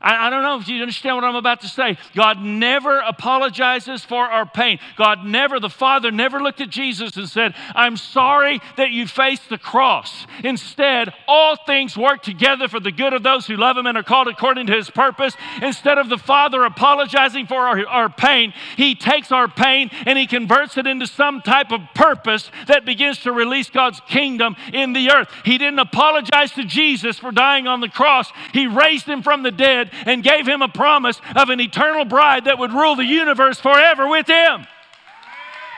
I, 0.01 0.27
I, 0.27 0.31
don't 0.31 0.43
know 0.43 0.59
if 0.59 0.67
you 0.67 0.81
understand 0.81 1.17
what 1.17 1.25
I'm 1.25 1.35
about 1.35 1.61
to 1.61 1.69
say. 1.69 1.99
God 2.15 2.41
never 2.41 3.01
apologizes 3.01 4.03
for 4.03 4.25
our 4.25 4.47
pain. 4.47 4.79
God 4.97 5.27
never, 5.27 5.61
the 5.61 5.69
Father 5.69 6.11
never 6.11 6.41
looked 6.41 6.63
at 6.63 6.71
Jesus 6.71 7.17
and 7.17 7.29
said, 7.29 7.55
I'm 7.75 7.99
sorry 7.99 8.61
that 8.79 8.91
you 8.91 9.07
faced 9.07 9.51
the 9.51 9.59
cross. 9.59 10.27
Instead, 10.43 11.13
all 11.29 11.57
things 11.67 11.99
work 11.99 12.23
together 12.23 12.67
for 12.67 12.81
the 12.81 12.93
good 12.93 13.13
of 13.13 13.23
those 13.23 13.47
who 13.47 13.57
love 13.57 13.77
Him 13.77 13.87
and 13.87 13.99
are 13.99 14.03
called 14.03 14.29
according 14.29 14.69
to 14.69 14.73
His 14.73 14.89
purpose. 14.89 15.37
Instead 15.61 15.99
of 15.99 16.09
the 16.09 16.19
Father 16.19 16.65
apologizing 16.65 17.47
for 17.47 17.61
our, 17.61 17.87
our 17.87 18.09
pain, 18.09 18.55
He 18.79 18.95
takes 18.95 19.31
our 19.31 19.49
pain 19.49 19.91
and 20.07 20.19
He 20.19 20.27
converts 20.27 20.79
it 20.79 20.87
into 20.87 21.07
some 21.07 21.43
type 21.43 21.73
of 21.73 21.83
purpose 21.95 22.51
that 22.69 22.87
begins 22.87 23.19
to 23.21 23.33
release 23.33 23.69
God's 23.69 24.01
kingdom 24.09 24.57
in 24.73 24.95
the 24.95 25.11
earth. 25.11 25.29
He 25.45 25.59
didn't 25.59 25.79
apologize 25.79 26.53
to 26.53 26.65
Jesus 26.65 27.19
for 27.19 27.33
dying 27.33 27.67
on 27.67 27.81
the 27.81 27.89
cross, 27.89 28.33
He 28.55 28.67
raised 28.67 29.07
Him 29.07 29.23
from 29.23 29.43
the 29.43 29.51
dead 29.51 29.90
and 30.07 30.23
gave 30.23 30.47
him 30.47 30.63
a 30.63 30.69
promise 30.69 31.21
of 31.37 31.51
an 31.51 31.61
eternal 31.61 32.05
bride 32.05 32.45
that 32.45 32.59
would 32.59 32.73
rule 32.73 32.97
the 32.97 33.05
universe 33.05 33.61
forever 33.61 34.09
with 34.09 34.27
him. 34.27 34.67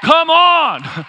Come 0.03 0.31
on. 0.31 0.83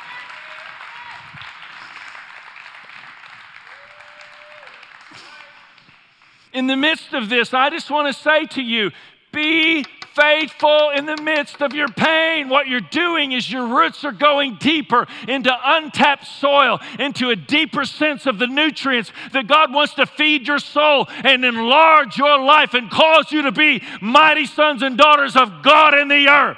In 6.53 6.67
the 6.67 6.77
midst 6.77 7.13
of 7.13 7.29
this, 7.29 7.53
I 7.53 7.71
just 7.71 7.89
want 7.89 8.13
to 8.15 8.21
say 8.21 8.45
to 8.45 8.61
you 8.61 8.91
be 9.31 9.85
faithful 10.15 10.91
in 10.91 11.05
the 11.05 11.17
midst 11.17 11.61
of 11.61 11.73
your 11.73 11.87
pain. 11.87 12.49
What 12.49 12.67
you're 12.67 12.81
doing 12.81 13.31
is 13.31 13.51
your 13.51 13.67
roots 13.67 14.03
are 14.03 14.11
going 14.11 14.57
deeper 14.59 15.07
into 15.27 15.51
untapped 15.63 16.27
soil, 16.27 16.79
into 16.99 17.29
a 17.29 17.35
deeper 17.35 17.85
sense 17.85 18.25
of 18.25 18.39
the 18.39 18.47
nutrients 18.47 19.11
that 19.31 19.47
God 19.47 19.73
wants 19.73 19.95
to 19.95 20.05
feed 20.05 20.47
your 20.47 20.59
soul 20.59 21.07
and 21.23 21.43
enlarge 21.43 22.17
your 22.17 22.39
life 22.39 22.73
and 22.73 22.89
cause 22.89 23.31
you 23.31 23.43
to 23.43 23.51
be 23.51 23.81
mighty 24.01 24.45
sons 24.45 24.83
and 24.83 24.97
daughters 24.97 25.35
of 25.35 25.63
God 25.63 25.97
in 25.97 26.07
the 26.07 26.27
earth. 26.27 26.57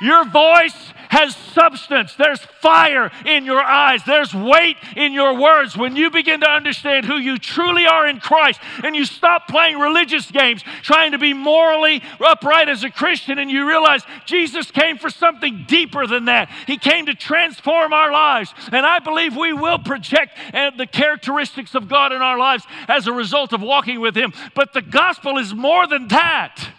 Your 0.00 0.24
voice 0.24 0.92
has 1.14 1.36
substance. 1.36 2.16
There's 2.16 2.40
fire 2.40 3.12
in 3.24 3.44
your 3.44 3.62
eyes. 3.62 4.02
There's 4.04 4.34
weight 4.34 4.76
in 4.96 5.12
your 5.12 5.40
words. 5.40 5.76
When 5.76 5.94
you 5.94 6.10
begin 6.10 6.40
to 6.40 6.50
understand 6.50 7.06
who 7.06 7.16
you 7.16 7.38
truly 7.38 7.86
are 7.86 8.08
in 8.08 8.18
Christ 8.18 8.60
and 8.82 8.96
you 8.96 9.04
stop 9.04 9.46
playing 9.46 9.78
religious 9.78 10.28
games, 10.28 10.64
trying 10.82 11.12
to 11.12 11.18
be 11.18 11.32
morally 11.32 12.02
upright 12.18 12.68
as 12.68 12.82
a 12.82 12.90
Christian, 12.90 13.38
and 13.38 13.48
you 13.48 13.68
realize 13.68 14.02
Jesus 14.26 14.72
came 14.72 14.98
for 14.98 15.08
something 15.08 15.64
deeper 15.68 16.08
than 16.08 16.24
that. 16.24 16.50
He 16.66 16.78
came 16.78 17.06
to 17.06 17.14
transform 17.14 17.92
our 17.92 18.10
lives. 18.10 18.52
And 18.72 18.84
I 18.84 18.98
believe 18.98 19.36
we 19.36 19.52
will 19.52 19.78
project 19.78 20.36
uh, 20.52 20.70
the 20.76 20.86
characteristics 20.86 21.76
of 21.76 21.88
God 21.88 22.10
in 22.10 22.22
our 22.22 22.38
lives 22.38 22.64
as 22.88 23.06
a 23.06 23.12
result 23.12 23.52
of 23.52 23.62
walking 23.62 24.00
with 24.00 24.16
Him. 24.16 24.32
But 24.56 24.72
the 24.72 24.82
gospel 24.82 25.38
is 25.38 25.54
more 25.54 25.86
than 25.86 26.08
that. 26.08 26.74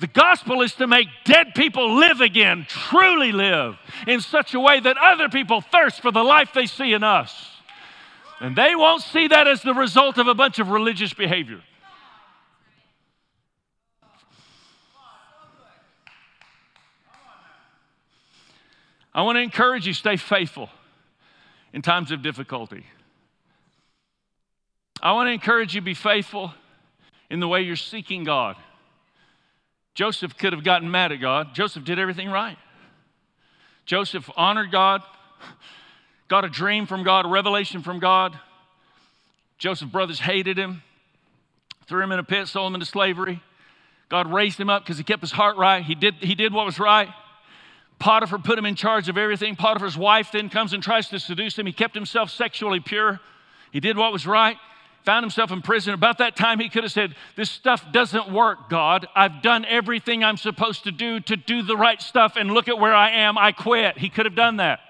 The 0.00 0.06
gospel 0.06 0.62
is 0.62 0.72
to 0.76 0.86
make 0.86 1.08
dead 1.26 1.54
people 1.54 1.96
live 1.96 2.22
again, 2.22 2.64
truly 2.66 3.32
live, 3.32 3.76
in 4.06 4.22
such 4.22 4.54
a 4.54 4.60
way 4.60 4.80
that 4.80 4.96
other 4.96 5.28
people 5.28 5.60
thirst 5.60 6.00
for 6.00 6.10
the 6.10 6.24
life 6.24 6.52
they 6.54 6.64
see 6.64 6.94
in 6.94 7.04
us. 7.04 7.50
And 8.40 8.56
they 8.56 8.74
won't 8.74 9.02
see 9.02 9.28
that 9.28 9.46
as 9.46 9.60
the 9.60 9.74
result 9.74 10.16
of 10.16 10.26
a 10.26 10.34
bunch 10.34 10.58
of 10.58 10.70
religious 10.70 11.12
behavior. 11.12 11.60
I 19.12 19.20
want 19.20 19.36
to 19.36 19.42
encourage 19.42 19.86
you 19.86 19.92
stay 19.92 20.16
faithful 20.16 20.70
in 21.74 21.82
times 21.82 22.10
of 22.10 22.22
difficulty. 22.22 22.86
I 25.02 25.12
want 25.12 25.26
to 25.26 25.32
encourage 25.32 25.74
you 25.74 25.82
be 25.82 25.92
faithful 25.92 26.54
in 27.28 27.40
the 27.40 27.48
way 27.48 27.60
you're 27.60 27.76
seeking 27.76 28.24
God. 28.24 28.56
Joseph 29.94 30.36
could 30.36 30.52
have 30.52 30.64
gotten 30.64 30.90
mad 30.90 31.12
at 31.12 31.16
God. 31.16 31.54
Joseph 31.54 31.84
did 31.84 31.98
everything 31.98 32.30
right. 32.30 32.56
Joseph 33.86 34.30
honored 34.36 34.70
God, 34.70 35.02
got 36.28 36.44
a 36.44 36.48
dream 36.48 36.86
from 36.86 37.02
God, 37.02 37.26
a 37.26 37.28
revelation 37.28 37.82
from 37.82 37.98
God. 37.98 38.38
Joseph's 39.58 39.90
brothers 39.90 40.20
hated 40.20 40.56
him, 40.56 40.82
threw 41.86 42.02
him 42.02 42.12
in 42.12 42.18
a 42.18 42.24
pit, 42.24 42.46
sold 42.48 42.68
him 42.68 42.74
into 42.74 42.86
slavery. 42.86 43.42
God 44.08 44.32
raised 44.32 44.58
him 44.58 44.70
up 44.70 44.82
because 44.82 44.98
he 44.98 45.04
kept 45.04 45.20
his 45.20 45.32
heart 45.32 45.56
right. 45.56 45.84
He 45.84 45.94
did, 45.94 46.14
he 46.16 46.34
did 46.34 46.52
what 46.52 46.66
was 46.66 46.78
right. 46.78 47.08
Potiphar 47.98 48.38
put 48.38 48.58
him 48.58 48.64
in 48.64 48.74
charge 48.74 49.08
of 49.08 49.18
everything. 49.18 49.56
Potiphar's 49.56 49.96
wife 49.96 50.30
then 50.32 50.48
comes 50.48 50.72
and 50.72 50.82
tries 50.82 51.08
to 51.08 51.18
seduce 51.20 51.58
him. 51.58 51.66
He 51.66 51.72
kept 51.72 51.94
himself 51.94 52.30
sexually 52.30 52.80
pure. 52.80 53.20
He 53.72 53.80
did 53.80 53.96
what 53.96 54.12
was 54.12 54.26
right 54.26 54.56
found 55.04 55.24
himself 55.24 55.50
in 55.50 55.62
prison. 55.62 55.94
About 55.94 56.18
that 56.18 56.36
time, 56.36 56.58
he 56.60 56.68
could 56.68 56.84
have 56.84 56.92
said, 56.92 57.14
This 57.36 57.50
stuff 57.50 57.90
doesn't 57.92 58.30
work, 58.30 58.68
God. 58.68 59.06
I've 59.14 59.42
done 59.42 59.64
everything 59.64 60.22
I'm 60.22 60.36
supposed 60.36 60.84
to 60.84 60.92
do 60.92 61.20
to 61.20 61.36
do 61.36 61.62
the 61.62 61.76
right 61.76 62.00
stuff, 62.00 62.36
and 62.36 62.50
look 62.50 62.68
at 62.68 62.78
where 62.78 62.94
I 62.94 63.10
am. 63.10 63.38
I 63.38 63.52
quit. 63.52 63.98
He 63.98 64.08
could 64.08 64.26
have 64.26 64.34
done 64.34 64.56
that. 64.56 64.80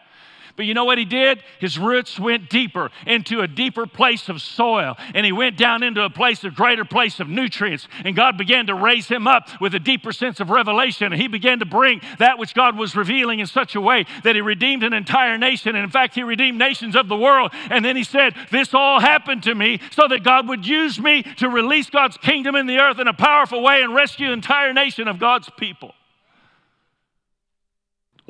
But 0.61 0.67
you 0.67 0.75
know 0.75 0.85
what 0.85 0.99
he 0.99 1.07
did? 1.07 1.43
His 1.59 1.79
roots 1.79 2.21
went 2.21 2.51
deeper 2.51 2.91
into 3.07 3.41
a 3.41 3.49
deeper 3.49 3.87
place 3.87 4.29
of 4.29 4.43
soil. 4.43 4.95
And 5.15 5.25
he 5.25 5.33
went 5.33 5.57
down 5.57 5.83
into 5.83 6.03
a 6.03 6.11
place, 6.11 6.45
a 6.45 6.51
greater 6.51 6.85
place 6.85 7.19
of 7.19 7.31
nutrients. 7.31 7.89
And 8.05 8.15
God 8.15 8.37
began 8.37 8.67
to 8.67 8.75
raise 8.75 9.09
him 9.09 9.27
up 9.27 9.49
with 9.59 9.75
a 9.75 9.79
deeper 9.79 10.13
sense 10.13 10.39
of 10.39 10.51
revelation. 10.51 11.15
And 11.15 11.23
he 11.23 11.29
began 11.29 11.61
to 11.61 11.65
bring 11.65 12.03
that 12.19 12.39
which 12.39 12.53
God 12.53 12.77
was 12.77 12.95
revealing 12.95 13.41
in 13.41 13.47
such 13.47 13.75
a 13.75 13.81
way 13.81 14.05
that 14.23 14.35
he 14.35 14.43
redeemed 14.43 14.83
an 14.83 14.93
entire 14.93 15.39
nation. 15.39 15.75
And 15.75 15.83
in 15.83 15.91
fact, 15.91 16.15
he 16.15 16.23
redeemed 16.25 16.59
nations 16.59 16.95
of 16.95 17.09
the 17.09 17.17
world. 17.17 17.53
And 17.71 17.83
then 17.83 17.97
he 17.97 18.05
said, 18.05 18.35
This 18.51 18.75
all 18.75 19.01
happened 19.01 19.45
to 19.45 19.55
me 19.55 19.81
so 19.91 20.09
that 20.09 20.25
God 20.25 20.47
would 20.47 20.67
use 20.67 21.01
me 21.01 21.23
to 21.39 21.49
release 21.49 21.89
God's 21.89 22.19
kingdom 22.19 22.55
in 22.55 22.67
the 22.67 22.81
earth 22.81 22.99
in 22.99 23.09
a 23.09 23.15
powerful 23.15 23.63
way 23.63 23.81
and 23.81 23.95
rescue 23.95 24.27
an 24.27 24.35
entire 24.35 24.75
nation 24.75 25.09
of 25.09 25.19
God's 25.19 25.49
people. 25.57 25.95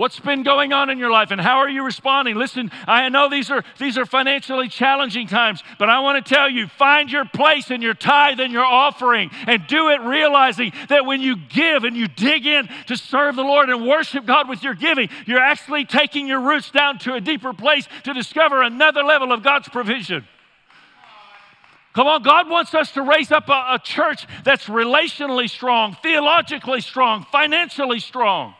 What's 0.00 0.18
been 0.18 0.44
going 0.44 0.72
on 0.72 0.88
in 0.88 0.98
your 0.98 1.10
life 1.10 1.30
and 1.30 1.38
how 1.38 1.58
are 1.58 1.68
you 1.68 1.84
responding? 1.84 2.34
Listen, 2.34 2.70
I 2.86 3.10
know 3.10 3.28
these 3.28 3.50
are 3.50 3.62
these 3.78 3.98
are 3.98 4.06
financially 4.06 4.66
challenging 4.66 5.26
times, 5.26 5.62
but 5.78 5.90
I 5.90 6.00
want 6.00 6.24
to 6.24 6.34
tell 6.34 6.48
you, 6.48 6.68
find 6.68 7.12
your 7.12 7.26
place 7.26 7.70
in 7.70 7.82
your 7.82 7.92
tithe 7.92 8.40
and 8.40 8.50
your 8.50 8.64
offering 8.64 9.30
and 9.46 9.66
do 9.66 9.90
it 9.90 10.00
realizing 10.00 10.72
that 10.88 11.04
when 11.04 11.20
you 11.20 11.36
give 11.36 11.84
and 11.84 11.94
you 11.94 12.08
dig 12.08 12.46
in 12.46 12.70
to 12.86 12.96
serve 12.96 13.36
the 13.36 13.42
Lord 13.42 13.68
and 13.68 13.86
worship 13.86 14.24
God 14.24 14.48
with 14.48 14.62
your 14.62 14.72
giving, 14.72 15.10
you're 15.26 15.38
actually 15.38 15.84
taking 15.84 16.26
your 16.26 16.40
roots 16.40 16.70
down 16.70 16.98
to 17.00 17.12
a 17.12 17.20
deeper 17.20 17.52
place 17.52 17.86
to 18.04 18.14
discover 18.14 18.62
another 18.62 19.02
level 19.02 19.32
of 19.32 19.42
God's 19.42 19.68
provision. 19.68 20.26
Come 21.92 22.06
on, 22.06 22.22
God 22.22 22.48
wants 22.48 22.72
us 22.72 22.90
to 22.92 23.02
raise 23.02 23.30
up 23.30 23.50
a, 23.50 23.74
a 23.74 23.80
church 23.84 24.26
that's 24.44 24.64
relationally 24.64 25.50
strong, 25.50 25.94
theologically 26.02 26.80
strong, 26.80 27.26
financially 27.30 28.00
strong. 28.00 28.54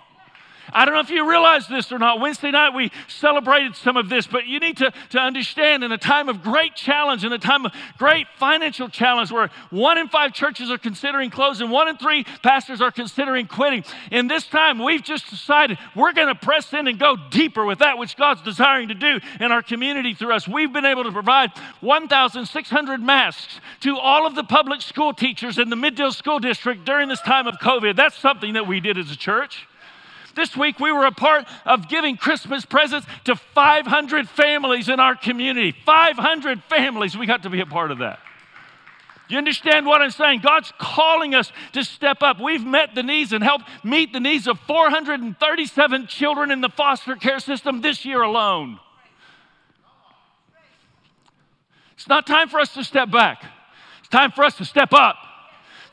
I 0.72 0.84
don't 0.84 0.94
know 0.94 1.00
if 1.00 1.10
you 1.10 1.28
realize 1.28 1.66
this 1.68 1.90
or 1.92 1.98
not. 1.98 2.20
Wednesday 2.20 2.50
night 2.50 2.74
we 2.74 2.90
celebrated 3.08 3.76
some 3.76 3.96
of 3.96 4.08
this, 4.08 4.26
but 4.26 4.46
you 4.46 4.60
need 4.60 4.76
to, 4.78 4.92
to 5.10 5.18
understand 5.18 5.84
in 5.84 5.92
a 5.92 5.98
time 5.98 6.28
of 6.28 6.42
great 6.42 6.74
challenge, 6.74 7.24
in 7.24 7.32
a 7.32 7.38
time 7.38 7.66
of 7.66 7.72
great 7.98 8.26
financial 8.38 8.88
challenge 8.88 9.30
where 9.32 9.50
one 9.70 9.98
in 9.98 10.08
five 10.08 10.32
churches 10.32 10.70
are 10.70 10.78
considering 10.78 11.30
closing, 11.30 11.70
one 11.70 11.88
in 11.88 11.96
three 11.96 12.24
pastors 12.42 12.80
are 12.80 12.90
considering 12.90 13.46
quitting. 13.46 13.84
In 14.10 14.28
this 14.28 14.46
time, 14.46 14.82
we've 14.82 15.02
just 15.02 15.28
decided 15.30 15.78
we're 15.94 16.12
going 16.12 16.28
to 16.28 16.34
press 16.34 16.72
in 16.72 16.86
and 16.86 16.98
go 16.98 17.16
deeper 17.30 17.64
with 17.64 17.80
that 17.80 17.98
which 17.98 18.16
God's 18.16 18.42
desiring 18.42 18.88
to 18.88 18.94
do 18.94 19.20
in 19.40 19.52
our 19.52 19.62
community 19.62 20.14
through 20.14 20.34
us. 20.34 20.46
We've 20.46 20.72
been 20.72 20.84
able 20.84 21.04
to 21.04 21.12
provide 21.12 21.50
1,600 21.80 23.00
masks 23.00 23.60
to 23.80 23.96
all 23.98 24.26
of 24.26 24.34
the 24.34 24.44
public 24.44 24.82
school 24.82 25.12
teachers 25.12 25.58
in 25.58 25.70
the 25.70 25.76
Mid-Del 25.76 26.12
School 26.12 26.38
District 26.38 26.84
during 26.84 27.08
this 27.08 27.20
time 27.20 27.46
of 27.46 27.56
COVID. 27.56 27.96
That's 27.96 28.16
something 28.16 28.54
that 28.54 28.66
we 28.66 28.80
did 28.80 28.98
as 28.98 29.10
a 29.10 29.16
church. 29.16 29.66
This 30.34 30.56
week, 30.56 30.78
we 30.78 30.92
were 30.92 31.06
a 31.06 31.12
part 31.12 31.46
of 31.64 31.88
giving 31.88 32.16
Christmas 32.16 32.64
presents 32.64 33.06
to 33.24 33.36
500 33.36 34.28
families 34.28 34.88
in 34.88 35.00
our 35.00 35.16
community. 35.16 35.74
500 35.84 36.62
families, 36.64 37.16
we 37.16 37.26
got 37.26 37.42
to 37.42 37.50
be 37.50 37.60
a 37.60 37.66
part 37.66 37.90
of 37.90 37.98
that. 37.98 38.20
You 39.28 39.38
understand 39.38 39.86
what 39.86 40.02
I'm 40.02 40.10
saying? 40.10 40.40
God's 40.40 40.72
calling 40.78 41.36
us 41.36 41.52
to 41.72 41.84
step 41.84 42.22
up. 42.22 42.40
We've 42.40 42.64
met 42.64 42.96
the 42.96 43.02
needs 43.02 43.32
and 43.32 43.44
helped 43.44 43.64
meet 43.84 44.12
the 44.12 44.18
needs 44.18 44.48
of 44.48 44.58
437 44.60 46.08
children 46.08 46.50
in 46.50 46.60
the 46.60 46.68
foster 46.68 47.14
care 47.14 47.38
system 47.38 47.80
this 47.80 48.04
year 48.04 48.22
alone. 48.22 48.80
It's 51.94 52.08
not 52.08 52.26
time 52.26 52.48
for 52.48 52.58
us 52.58 52.74
to 52.74 52.82
step 52.82 53.10
back, 53.10 53.44
it's 54.00 54.08
time 54.08 54.32
for 54.32 54.42
us 54.42 54.56
to 54.56 54.64
step 54.64 54.92
up 54.92 55.16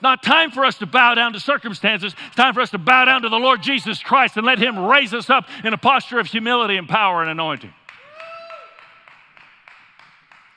not 0.02 0.22
time 0.24 0.52
for 0.52 0.66
us 0.66 0.78
to 0.78 0.86
bow 0.86 1.16
down 1.16 1.34
to 1.34 1.40
circumstances. 1.40 2.16
It's 2.28 2.36
time 2.36 2.54
for 2.54 2.62
us 2.62 2.70
to 2.72 2.78
bow 2.78 3.06
down 3.06 3.24
to 3.24 3.30
the 3.30 3.38
Lord 3.38 3.64
Jesus 3.64 4.02
Christ 4.02 4.38
and 4.38 4.46
let 4.46 4.60
Him 4.60 4.78
raise 4.78 5.14
us 5.14 5.30
up 5.30 5.46
in 5.64 5.74
a 5.74 5.78
posture 5.78 6.20
of 6.20 6.28
humility 6.28 6.78
and 6.78 6.88
power 6.88 7.22
and 7.22 7.32
anointing. 7.32 7.74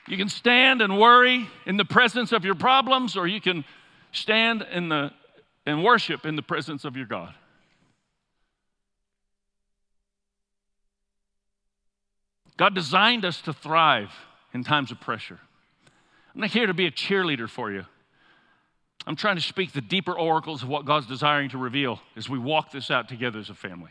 You 0.09 0.17
can 0.17 0.29
stand 0.29 0.83
and 0.83 0.99
worry 0.99 1.49
in 1.67 1.77
the 1.77 1.85
presence 1.85 2.33
of 2.33 2.45
your 2.45 2.57
problems, 2.57 3.17
or 3.17 3.29
you 3.29 3.41
can 3.41 3.65
stand 4.13 4.67
in 4.73 4.89
the, 4.89 5.13
and 5.65 5.85
worship 5.85 6.27
in 6.27 6.35
the 6.35 6.43
presence 6.43 6.85
of 6.85 6.97
your 6.97 7.07
God. 7.07 7.33
God 12.57 12.75
designed 12.75 13.25
us 13.25 13.41
to 13.43 13.53
thrive 13.53 14.11
in 14.53 14.65
times 14.65 14.91
of 14.91 15.01
pressure. 15.01 15.39
I'm 16.35 16.43
not 16.43 16.51
here 16.51 16.67
to 16.67 16.75
be 16.75 16.87
a 16.87 16.91
cheerleader 16.91 17.49
for 17.49 17.71
you. 17.71 17.87
I'm 19.07 19.17
trying 19.17 19.37
to 19.37 19.43
speak 19.43 19.73
the 19.73 19.81
deeper 19.81 20.13
oracles 20.13 20.63
of 20.63 20.69
what 20.69 20.85
God's 20.85 21.07
desiring 21.07 21.49
to 21.51 21.59
reveal 21.59 22.01
as 22.17 22.29
we 22.29 22.39
walk 22.39 22.71
this 22.71 22.91
out 22.91 23.09
together 23.09 23.39
as 23.39 23.49
a 23.49 23.55
family. 23.55 23.91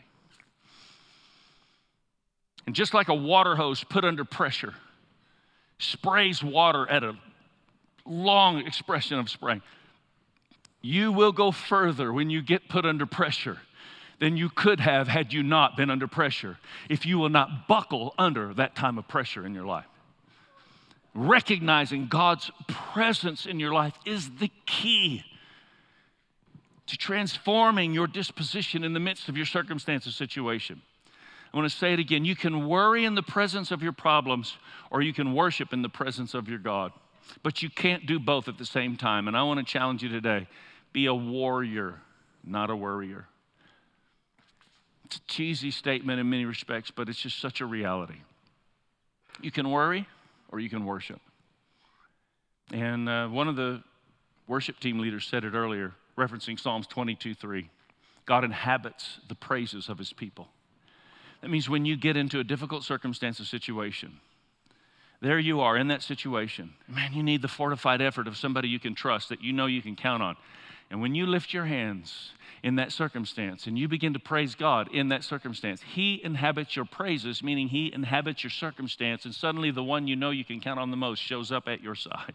And 2.66 2.74
just 2.74 2.94
like 2.94 3.08
a 3.08 3.14
water 3.14 3.56
hose 3.56 3.82
put 3.82 4.04
under 4.04 4.24
pressure 4.24 4.74
sprays 5.78 6.42
water 6.42 6.88
at 6.88 7.02
a 7.02 7.16
long 8.04 8.58
expression 8.66 9.18
of 9.18 9.30
spraying, 9.30 9.62
you 10.82 11.10
will 11.10 11.32
go 11.32 11.50
further 11.50 12.12
when 12.12 12.30
you 12.30 12.42
get 12.42 12.68
put 12.68 12.84
under 12.84 13.06
pressure 13.06 13.58
than 14.18 14.36
you 14.36 14.50
could 14.50 14.80
have 14.80 15.08
had 15.08 15.32
you 15.32 15.42
not 15.42 15.76
been 15.76 15.90
under 15.90 16.06
pressure 16.06 16.58
if 16.88 17.06
you 17.06 17.18
will 17.18 17.30
not 17.30 17.66
buckle 17.66 18.14
under 18.18 18.54
that 18.54 18.76
time 18.76 18.98
of 18.98 19.08
pressure 19.08 19.44
in 19.44 19.54
your 19.54 19.64
life 19.64 19.86
recognizing 21.14 22.06
God's 22.06 22.50
presence 22.68 23.46
in 23.46 23.58
your 23.60 23.72
life 23.72 23.94
is 24.06 24.30
the 24.38 24.50
key 24.66 25.24
to 26.86 26.96
transforming 26.96 27.92
your 27.92 28.06
disposition 28.06 28.84
in 28.84 28.92
the 28.92 29.00
midst 29.00 29.28
of 29.28 29.36
your 29.36 29.46
circumstance 29.46 30.06
or 30.06 30.10
situation. 30.10 30.82
I 31.52 31.56
want 31.56 31.70
to 31.70 31.76
say 31.76 31.92
it 31.92 31.98
again. 31.98 32.24
You 32.24 32.36
can 32.36 32.68
worry 32.68 33.04
in 33.04 33.14
the 33.14 33.22
presence 33.22 33.70
of 33.70 33.82
your 33.82 33.92
problems, 33.92 34.56
or 34.90 35.02
you 35.02 35.12
can 35.12 35.34
worship 35.34 35.72
in 35.72 35.82
the 35.82 35.88
presence 35.88 36.34
of 36.34 36.48
your 36.48 36.58
God. 36.58 36.92
But 37.42 37.62
you 37.62 37.70
can't 37.70 38.06
do 38.06 38.18
both 38.18 38.48
at 38.48 38.58
the 38.58 38.64
same 38.64 38.96
time. 38.96 39.28
And 39.28 39.36
I 39.36 39.42
want 39.42 39.58
to 39.58 39.64
challenge 39.64 40.02
you 40.02 40.08
today 40.08 40.46
be 40.92 41.06
a 41.06 41.14
warrior, 41.14 42.00
not 42.44 42.70
a 42.70 42.76
worrier. 42.76 43.26
It's 45.04 45.16
a 45.16 45.20
cheesy 45.26 45.70
statement 45.70 46.20
in 46.20 46.30
many 46.30 46.44
respects, 46.44 46.90
but 46.90 47.08
it's 47.08 47.18
just 47.18 47.40
such 47.40 47.60
a 47.60 47.66
reality. 47.66 48.18
You 49.40 49.50
can 49.50 49.70
worry, 49.70 50.06
or 50.50 50.60
you 50.60 50.68
can 50.68 50.84
worship. 50.84 51.20
And 52.72 53.08
uh, 53.08 53.28
one 53.28 53.48
of 53.48 53.56
the 53.56 53.82
worship 54.46 54.78
team 54.80 54.98
leaders 54.98 55.26
said 55.26 55.44
it 55.44 55.54
earlier, 55.54 55.92
referencing 56.16 56.58
Psalms 56.58 56.86
22 56.86 57.34
3. 57.34 57.68
God 58.26 58.44
inhabits 58.44 59.18
the 59.28 59.34
praises 59.34 59.88
of 59.88 59.98
his 59.98 60.12
people. 60.12 60.48
That 61.40 61.48
means 61.48 61.68
when 61.68 61.84
you 61.84 61.96
get 61.96 62.16
into 62.16 62.38
a 62.38 62.44
difficult 62.44 62.84
circumstance 62.84 63.40
or 63.40 63.44
situation, 63.44 64.20
there 65.20 65.38
you 65.38 65.60
are 65.60 65.76
in 65.76 65.88
that 65.88 66.02
situation. 66.02 66.74
Man, 66.86 67.12
you 67.12 67.22
need 67.22 67.42
the 67.42 67.48
fortified 67.48 68.00
effort 68.00 68.26
of 68.26 68.36
somebody 68.36 68.68
you 68.68 68.78
can 68.78 68.94
trust 68.94 69.28
that 69.30 69.42
you 69.42 69.52
know 69.52 69.66
you 69.66 69.82
can 69.82 69.96
count 69.96 70.22
on. 70.22 70.36
And 70.90 71.00
when 71.00 71.14
you 71.14 71.26
lift 71.26 71.54
your 71.54 71.66
hands 71.66 72.32
in 72.62 72.76
that 72.76 72.90
circumstance 72.92 73.66
and 73.66 73.78
you 73.78 73.86
begin 73.86 74.12
to 74.14 74.18
praise 74.18 74.54
God 74.56 74.92
in 74.92 75.08
that 75.10 75.22
circumstance, 75.22 75.80
He 75.82 76.20
inhabits 76.22 76.74
your 76.74 76.84
praises, 76.84 77.42
meaning 77.42 77.68
He 77.68 77.92
inhabits 77.92 78.42
your 78.42 78.50
circumstance, 78.50 79.24
and 79.24 79.34
suddenly 79.34 79.70
the 79.70 79.84
one 79.84 80.08
you 80.08 80.16
know 80.16 80.30
you 80.30 80.44
can 80.44 80.60
count 80.60 80.80
on 80.80 80.90
the 80.90 80.96
most 80.96 81.20
shows 81.20 81.52
up 81.52 81.68
at 81.68 81.82
your 81.82 81.94
side. 81.94 82.34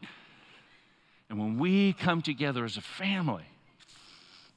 And 1.29 1.37
when 1.37 1.59
we 1.59 1.93
come 1.93 2.21
together 2.21 2.63
as 2.63 2.77
a 2.77 2.81
family, 2.81 3.45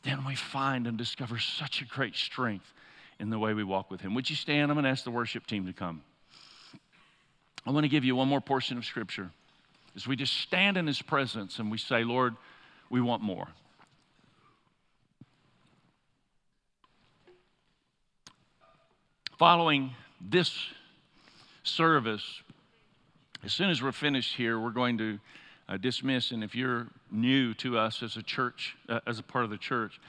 then 0.04 0.24
we 0.24 0.37
find 0.37 0.87
and 0.87 0.96
discover 0.96 1.38
such 1.38 1.82
a 1.82 1.84
great 1.84 2.14
strength 2.14 2.72
in 3.18 3.30
the 3.30 3.38
way 3.38 3.52
we 3.52 3.64
walk 3.64 3.90
with 3.90 4.00
Him. 4.00 4.14
Would 4.14 4.30
you 4.30 4.37
stand? 4.37 4.70
I'm 4.70 4.76
going 4.76 4.84
to 4.84 4.90
ask 4.90 5.02
the 5.02 5.11
worship 5.11 5.46
team 5.46 5.66
to 5.66 5.72
come. 5.72 6.02
I 7.66 7.72
want 7.72 7.84
to 7.84 7.88
give 7.88 8.04
you 8.04 8.14
one 8.14 8.28
more 8.28 8.40
portion 8.40 8.78
of 8.78 8.84
Scripture. 8.84 9.30
As 9.96 10.06
we 10.06 10.14
just 10.14 10.34
stand 10.34 10.76
in 10.76 10.87
His 10.87 11.02
presence 11.02 11.58
and 11.58 11.70
we 11.70 11.78
say, 11.78 12.04
Lord, 12.04 12.37
we 12.90 13.00
want 13.00 13.22
more. 13.22 13.48
Following 19.38 19.92
this 20.20 20.53
service, 21.62 22.42
as 23.44 23.53
soon 23.53 23.70
as 23.70 23.81
we're 23.81 23.92
finished 23.92 24.35
here, 24.35 24.59
we're 24.59 24.70
going 24.70 24.98
to 24.98 25.20
uh, 25.68 25.77
dismiss. 25.77 26.33
And 26.33 26.42
if 26.42 26.57
you're 26.57 26.88
new 27.12 27.55
to 27.55 27.79
us 27.79 28.03
as 28.03 28.16
a 28.16 28.22
church, 28.22 28.77
uh, 28.88 28.98
as 29.07 29.20
a 29.20 29.22
part 29.22 29.44
of 29.44 29.51
the 29.51 29.57
church, 29.57 30.01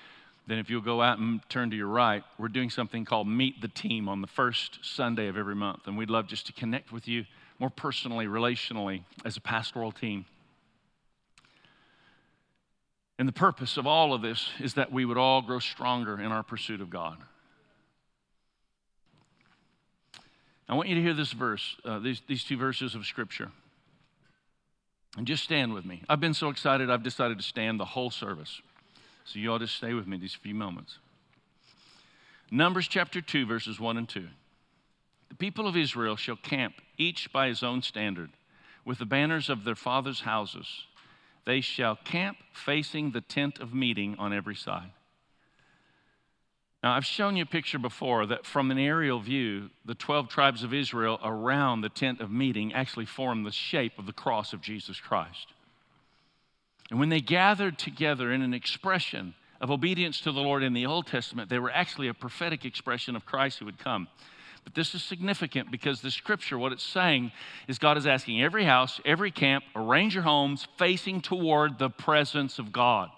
then 0.48 0.58
if 0.58 0.68
you'll 0.68 0.82
go 0.82 1.00
out 1.00 1.20
and 1.20 1.48
turn 1.48 1.70
to 1.70 1.78
your 1.78 1.90
right, 1.90 2.24
we're 2.40 2.48
doing 2.48 2.72
something 2.72 3.06
called 3.06 3.28
Meet 3.28 3.62
the 3.62 3.68
Team 3.68 4.10
on 4.10 4.22
the 4.22 4.28
first 4.28 4.80
Sunday 4.82 5.28
of 5.28 5.38
every 5.38 5.54
month. 5.54 5.82
And 5.86 5.96
we'd 5.96 6.10
love 6.10 6.26
just 6.26 6.48
to 6.48 6.54
connect 6.54 6.92
with 6.92 7.08
you 7.08 7.26
more 7.60 7.70
personally, 7.70 8.26
relationally, 8.26 9.04
as 9.24 9.38
a 9.38 9.42
pastoral 9.42 9.92
team. 9.92 10.26
And 13.20 13.28
the 13.28 13.34
purpose 13.34 13.78
of 13.78 13.86
all 13.86 14.16
of 14.16 14.24
this 14.24 14.50
is 14.60 14.74
that 14.74 14.92
we 14.92 15.06
would 15.06 15.20
all 15.20 15.44
grow 15.44 15.60
stronger 15.60 16.20
in 16.20 16.32
our 16.32 16.42
pursuit 16.42 16.82
of 16.82 16.90
God. 16.90 17.20
I 20.70 20.76
want 20.76 20.88
you 20.88 20.96
to 20.96 21.02
hear 21.02 21.16
this 21.16 21.32
verse, 21.32 21.76
uh, 21.84 21.98
these, 21.98 22.22
these 22.28 22.44
two 22.44 22.56
verses 22.56 22.94
of 22.94 23.06
Scripture. 23.08 23.52
And 25.18 25.26
just 25.26 25.44
stand 25.44 25.74
with 25.74 25.84
me. 25.84 26.04
I've 26.08 26.20
been 26.20 26.36
so 26.36 26.50
excited, 26.50 26.92
I've 26.92 27.02
decided 27.02 27.40
to 27.40 27.44
stand 27.44 27.80
the 27.80 27.86
whole 27.86 28.12
service. 28.12 28.62
So 29.26 29.40
you 29.40 29.52
ought 29.52 29.60
to 29.60 29.68
stay 29.68 29.94
with 29.94 30.06
me 30.06 30.18
these 30.18 30.36
few 30.36 30.54
moments. 30.54 31.00
Numbers 32.52 32.88
chapter 32.88 33.20
2, 33.20 33.48
verses 33.48 33.80
1 33.80 33.98
and 33.98 34.08
2. 34.08 34.28
The 35.30 35.36
people 35.36 35.68
of 35.68 35.76
Israel 35.76 36.16
shall 36.16 36.36
camp, 36.36 36.76
each 36.98 37.34
by 37.34 37.48
his 37.48 37.64
own 37.64 37.82
standard, 37.82 38.30
with 38.86 39.00
the 39.00 39.06
banners 39.06 39.50
of 39.50 39.64
their 39.64 39.76
fathers' 39.76 40.22
houses. 40.22 40.86
They 41.46 41.62
shall 41.62 41.96
camp 41.96 42.38
facing 42.54 43.12
the 43.12 43.22
tent 43.22 43.60
of 43.60 43.74
meeting 43.74 44.16
on 44.20 44.34
every 44.34 44.56
side. 44.56 44.92
Now, 46.82 46.94
I've 46.94 47.06
shown 47.06 47.36
you 47.36 47.44
a 47.44 47.48
picture 47.48 47.80
before 47.80 48.26
that 48.28 48.46
from 48.46 48.72
an 48.72 48.78
aerial 48.78 49.20
view, 49.20 49.70
the 49.84 49.96
12 49.96 50.30
tribes 50.30 50.64
of 50.64 50.74
Israel 50.74 51.20
around 51.22 51.82
the 51.82 51.90
tent 51.90 52.22
of 52.22 52.32
meeting 52.32 52.74
actually 52.74 53.06
form 53.06 53.44
the 53.44 53.52
shape 53.52 54.00
of 54.00 54.06
the 54.06 54.14
cross 54.14 54.54
of 54.54 54.62
Jesus 54.62 55.00
Christ. 55.00 55.48
And 56.90 57.00
when 57.00 57.10
they 57.10 57.20
gathered 57.20 57.78
together 57.78 58.32
in 58.32 58.42
an 58.42 58.54
expression 58.54 59.34
of 59.60 59.70
obedience 59.70 60.22
to 60.22 60.32
the 60.32 60.40
Lord 60.40 60.64
in 60.64 60.74
the 60.74 60.86
Old 60.86 61.06
Testament, 61.06 61.50
they 61.50 61.60
were 61.60 61.72
actually 61.72 62.08
a 62.08 62.14
prophetic 62.14 62.64
expression 62.64 63.16
of 63.16 63.26
Christ 63.26 63.60
who 63.60 63.66
would 63.66 63.78
come. 63.78 64.08
But 64.64 64.74
this 64.74 64.96
is 64.96 65.04
significant 65.04 65.72
because 65.72 66.02
the 66.02 66.12
scripture, 66.12 66.58
what 66.58 66.72
it's 66.72 66.84
saying 66.84 67.32
is 67.68 67.78
God 67.78 67.98
is 67.98 68.08
asking 68.08 68.42
every 68.42 68.64
house, 68.64 69.02
every 69.04 69.32
camp, 69.32 69.66
arrange 69.76 70.14
your 70.16 70.24
homes 70.24 70.68
facing 70.78 71.22
toward 71.22 71.78
the 71.78 71.90
presence 71.90 72.58
of 72.58 72.72
God. 72.72 73.10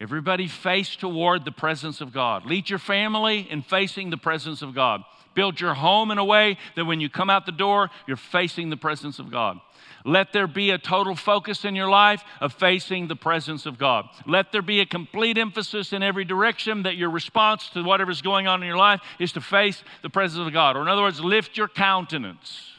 Everybody 0.00 0.48
face 0.48 0.96
toward 0.96 1.44
the 1.44 1.52
presence 1.52 2.00
of 2.00 2.12
God. 2.12 2.46
Lead 2.46 2.70
your 2.70 2.78
family 2.78 3.46
in 3.50 3.60
facing 3.60 4.08
the 4.08 4.16
presence 4.16 4.62
of 4.62 4.74
God. 4.74 5.02
Build 5.34 5.60
your 5.60 5.74
home 5.74 6.10
in 6.10 6.16
a 6.16 6.24
way 6.24 6.56
that 6.74 6.86
when 6.86 7.00
you 7.00 7.10
come 7.10 7.28
out 7.28 7.44
the 7.44 7.52
door, 7.52 7.90
you're 8.06 8.16
facing 8.16 8.70
the 8.70 8.78
presence 8.78 9.18
of 9.18 9.30
God. 9.30 9.60
Let 10.06 10.32
there 10.32 10.46
be 10.46 10.70
a 10.70 10.78
total 10.78 11.14
focus 11.14 11.66
in 11.66 11.76
your 11.76 11.90
life 11.90 12.24
of 12.40 12.54
facing 12.54 13.08
the 13.08 13.16
presence 13.16 13.66
of 13.66 13.78
God. 13.78 14.08
Let 14.26 14.52
there 14.52 14.62
be 14.62 14.80
a 14.80 14.86
complete 14.86 15.36
emphasis 15.36 15.92
in 15.92 16.02
every 16.02 16.24
direction 16.24 16.84
that 16.84 16.96
your 16.96 17.10
response 17.10 17.68
to 17.70 17.82
whatever's 17.82 18.22
going 18.22 18.46
on 18.46 18.62
in 18.62 18.68
your 18.68 18.78
life 18.78 19.02
is 19.18 19.32
to 19.32 19.42
face 19.42 19.84
the 20.00 20.08
presence 20.08 20.46
of 20.46 20.52
God. 20.54 20.76
Or, 20.76 20.80
in 20.80 20.88
other 20.88 21.02
words, 21.02 21.20
lift 21.20 21.58
your 21.58 21.68
countenance. 21.68 22.70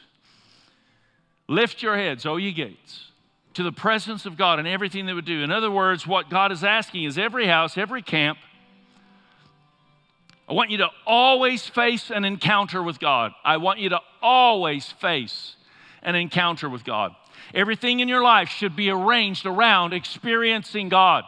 Lift 1.47 1.83
your 1.83 1.95
heads, 1.95 2.25
O 2.25 2.37
ye 2.37 2.51
gates 2.51 3.10
to 3.53 3.63
the 3.63 3.71
presence 3.71 4.25
of 4.25 4.37
God 4.37 4.59
in 4.59 4.67
everything 4.67 5.05
they 5.05 5.13
would 5.13 5.25
do. 5.25 5.41
In 5.41 5.51
other 5.51 5.71
words, 5.71 6.07
what 6.07 6.29
God 6.29 6.51
is 6.51 6.63
asking 6.63 7.03
is 7.03 7.17
every 7.17 7.47
house, 7.47 7.77
every 7.77 8.01
camp, 8.01 8.37
I 10.47 10.53
want 10.53 10.69
you 10.69 10.79
to 10.79 10.89
always 11.05 11.65
face 11.65 12.11
an 12.11 12.25
encounter 12.25 12.83
with 12.83 12.99
God. 12.99 13.31
I 13.43 13.57
want 13.57 13.79
you 13.79 13.89
to 13.89 14.01
always 14.21 14.85
face 14.85 15.55
an 16.03 16.15
encounter 16.15 16.69
with 16.69 16.83
God. 16.83 17.15
Everything 17.53 18.01
in 18.01 18.09
your 18.09 18.21
life 18.21 18.49
should 18.49 18.75
be 18.75 18.89
arranged 18.89 19.45
around 19.45 19.93
experiencing 19.93 20.89
God. 20.89 21.23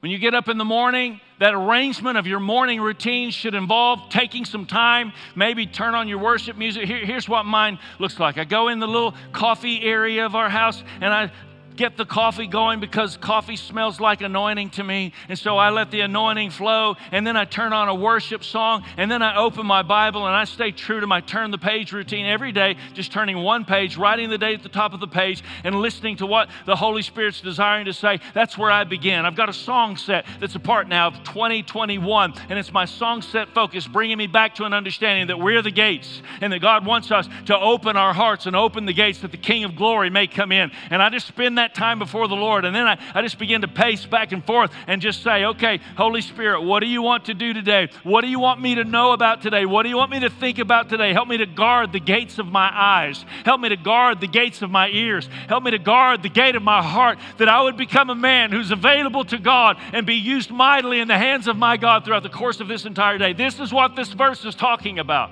When 0.00 0.12
you 0.12 0.18
get 0.18 0.34
up 0.34 0.48
in 0.48 0.58
the 0.58 0.64
morning, 0.64 1.20
that 1.38 1.54
arrangement 1.54 2.18
of 2.18 2.26
your 2.26 2.40
morning 2.40 2.80
routine 2.80 3.30
should 3.30 3.54
involve 3.54 4.08
taking 4.10 4.44
some 4.44 4.66
time, 4.66 5.12
maybe 5.34 5.66
turn 5.66 5.94
on 5.94 6.08
your 6.08 6.18
worship 6.18 6.56
music. 6.56 6.84
Here, 6.84 7.04
here's 7.04 7.28
what 7.28 7.44
mine 7.44 7.78
looks 7.98 8.18
like 8.18 8.38
I 8.38 8.44
go 8.44 8.68
in 8.68 8.78
the 8.80 8.88
little 8.88 9.14
coffee 9.32 9.82
area 9.82 10.26
of 10.26 10.34
our 10.34 10.48
house 10.48 10.82
and 11.00 11.12
I 11.12 11.30
get 11.78 11.96
the 11.96 12.04
coffee 12.04 12.46
going 12.46 12.80
because 12.80 13.16
coffee 13.16 13.56
smells 13.56 14.00
like 14.00 14.20
anointing 14.20 14.70
to 14.70 14.84
me. 14.84 15.12
And 15.28 15.38
so 15.38 15.56
I 15.56 15.70
let 15.70 15.90
the 15.90 16.00
anointing 16.00 16.50
flow. 16.50 16.96
And 17.12 17.26
then 17.26 17.36
I 17.36 17.44
turn 17.44 17.72
on 17.72 17.88
a 17.88 17.94
worship 17.94 18.44
song. 18.44 18.84
And 18.96 19.10
then 19.10 19.22
I 19.22 19.36
open 19.36 19.64
my 19.64 19.82
Bible 19.82 20.26
and 20.26 20.34
I 20.34 20.44
stay 20.44 20.72
true 20.72 21.00
to 21.00 21.06
my 21.06 21.20
turn 21.20 21.50
the 21.50 21.58
page 21.58 21.92
routine 21.92 22.26
every 22.26 22.52
day, 22.52 22.76
just 22.92 23.12
turning 23.12 23.38
one 23.38 23.64
page, 23.64 23.96
writing 23.96 24.28
the 24.28 24.36
date 24.36 24.56
at 24.56 24.62
the 24.62 24.68
top 24.68 24.92
of 24.92 25.00
the 25.00 25.06
page, 25.06 25.42
and 25.64 25.76
listening 25.76 26.16
to 26.16 26.26
what 26.26 26.50
the 26.66 26.76
Holy 26.76 27.02
Spirit's 27.02 27.40
desiring 27.40 27.86
to 27.86 27.92
say. 27.92 28.18
That's 28.34 28.58
where 28.58 28.70
I 28.70 28.84
begin. 28.84 29.24
I've 29.24 29.36
got 29.36 29.48
a 29.48 29.54
song 29.54 29.96
set 29.96 30.26
that's 30.40 30.56
a 30.56 30.60
part 30.60 30.88
now 30.88 31.06
of 31.06 31.22
2021. 31.22 32.34
And 32.50 32.58
it's 32.58 32.72
my 32.72 32.84
song 32.84 33.22
set 33.22 33.54
focus, 33.54 33.86
bringing 33.86 34.18
me 34.18 34.26
back 34.26 34.56
to 34.56 34.64
an 34.64 34.74
understanding 34.74 35.28
that 35.28 35.38
we're 35.38 35.62
the 35.62 35.70
gates 35.70 36.22
and 36.40 36.52
that 36.52 36.58
God 36.58 36.84
wants 36.84 37.12
us 37.12 37.28
to 37.46 37.56
open 37.56 37.96
our 37.96 38.12
hearts 38.12 38.46
and 38.46 38.56
open 38.56 38.84
the 38.84 38.92
gates 38.92 39.20
that 39.20 39.30
the 39.30 39.36
King 39.36 39.62
of 39.62 39.76
glory 39.76 40.10
may 40.10 40.26
come 40.26 40.50
in. 40.50 40.72
And 40.90 41.00
I 41.00 41.08
just 41.10 41.28
spend 41.28 41.58
that 41.58 41.67
that 41.68 41.74
time 41.74 41.98
before 41.98 42.28
the 42.28 42.34
Lord. 42.34 42.64
And 42.64 42.74
then 42.74 42.86
I, 42.86 42.98
I 43.14 43.22
just 43.22 43.38
begin 43.38 43.60
to 43.60 43.68
pace 43.68 44.06
back 44.06 44.32
and 44.32 44.44
forth 44.44 44.70
and 44.86 45.02
just 45.02 45.22
say, 45.22 45.44
okay, 45.44 45.80
Holy 45.96 46.20
Spirit, 46.20 46.62
what 46.62 46.80
do 46.80 46.86
you 46.86 47.02
want 47.02 47.26
to 47.26 47.34
do 47.34 47.52
today? 47.52 47.88
What 48.02 48.22
do 48.22 48.28
you 48.28 48.38
want 48.38 48.60
me 48.60 48.76
to 48.76 48.84
know 48.84 49.12
about 49.12 49.42
today? 49.42 49.66
What 49.66 49.82
do 49.82 49.88
you 49.88 49.96
want 49.96 50.10
me 50.10 50.20
to 50.20 50.30
think 50.30 50.58
about 50.58 50.88
today? 50.88 51.12
Help 51.12 51.28
me 51.28 51.36
to 51.38 51.46
guard 51.46 51.92
the 51.92 52.00
gates 52.00 52.38
of 52.38 52.46
my 52.46 52.70
eyes. 52.72 53.24
Help 53.44 53.60
me 53.60 53.68
to 53.68 53.76
guard 53.76 54.20
the 54.20 54.26
gates 54.26 54.62
of 54.62 54.70
my 54.70 54.88
ears. 54.88 55.28
Help 55.48 55.62
me 55.62 55.70
to 55.72 55.78
guard 55.78 56.22
the 56.22 56.28
gate 56.28 56.56
of 56.56 56.62
my 56.62 56.82
heart 56.82 57.18
that 57.38 57.48
I 57.48 57.62
would 57.62 57.76
become 57.76 58.10
a 58.10 58.14
man 58.14 58.50
who's 58.50 58.70
available 58.70 59.24
to 59.26 59.38
God 59.38 59.76
and 59.92 60.06
be 60.06 60.14
used 60.14 60.50
mightily 60.50 61.00
in 61.00 61.08
the 61.08 61.18
hands 61.18 61.48
of 61.48 61.56
my 61.56 61.76
God 61.76 62.04
throughout 62.04 62.22
the 62.22 62.28
course 62.28 62.60
of 62.60 62.68
this 62.68 62.86
entire 62.86 63.18
day. 63.18 63.32
This 63.32 63.60
is 63.60 63.72
what 63.72 63.94
this 63.96 64.12
verse 64.12 64.44
is 64.44 64.54
talking 64.54 64.98
about 64.98 65.30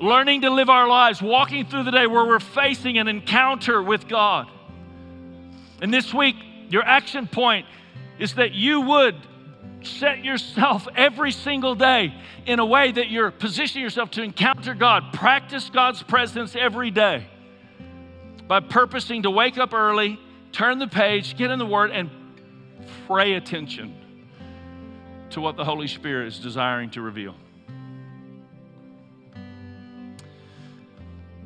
learning 0.00 0.42
to 0.42 0.50
live 0.50 0.70
our 0.70 0.86
lives, 0.86 1.20
walking 1.20 1.66
through 1.66 1.82
the 1.82 1.90
day 1.90 2.06
where 2.06 2.24
we're 2.24 2.38
facing 2.38 2.98
an 2.98 3.08
encounter 3.08 3.82
with 3.82 4.06
God. 4.06 4.48
And 5.80 5.92
this 5.92 6.12
week, 6.12 6.36
your 6.70 6.82
action 6.82 7.26
point 7.26 7.66
is 8.18 8.34
that 8.34 8.52
you 8.52 8.80
would 8.80 9.16
set 9.82 10.24
yourself 10.24 10.88
every 10.96 11.30
single 11.30 11.74
day 11.74 12.12
in 12.46 12.58
a 12.58 12.66
way 12.66 12.90
that 12.90 13.10
you're 13.10 13.30
positioning 13.30 13.82
yourself 13.82 14.10
to 14.12 14.22
encounter 14.22 14.74
God. 14.74 15.12
Practice 15.12 15.70
God's 15.70 16.02
presence 16.02 16.56
every 16.56 16.90
day 16.90 17.26
by 18.48 18.60
purposing 18.60 19.22
to 19.22 19.30
wake 19.30 19.58
up 19.58 19.72
early, 19.72 20.18
turn 20.52 20.78
the 20.78 20.88
page, 20.88 21.36
get 21.36 21.50
in 21.50 21.58
the 21.58 21.66
Word, 21.66 21.90
and 21.90 22.10
pray 23.06 23.34
attention 23.34 23.94
to 25.30 25.40
what 25.40 25.56
the 25.56 25.64
Holy 25.64 25.86
Spirit 25.86 26.28
is 26.28 26.38
desiring 26.38 26.90
to 26.90 27.02
reveal. 27.02 27.34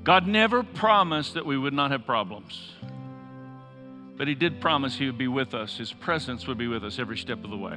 God 0.05 0.27
never 0.27 0.63
promised 0.63 1.35
that 1.35 1.47
we 1.47 1.57
would 1.57 1.73
not 1.73 1.91
have 1.91 2.07
problems. 2.07 2.73
But 4.23 4.29
he 4.29 4.37
did 4.37 4.61
promise 4.61 4.97
he 4.97 5.07
would 5.07 5.19
be 5.19 5.27
with 5.27 5.53
us, 5.53 5.77
his 5.77 5.93
presence 5.93 6.47
would 6.47 6.57
be 6.57 6.69
with 6.69 6.85
us 6.85 7.01
every 7.01 7.19
step 7.19 7.43
of 7.43 7.51
the 7.51 7.57
way. 7.57 7.77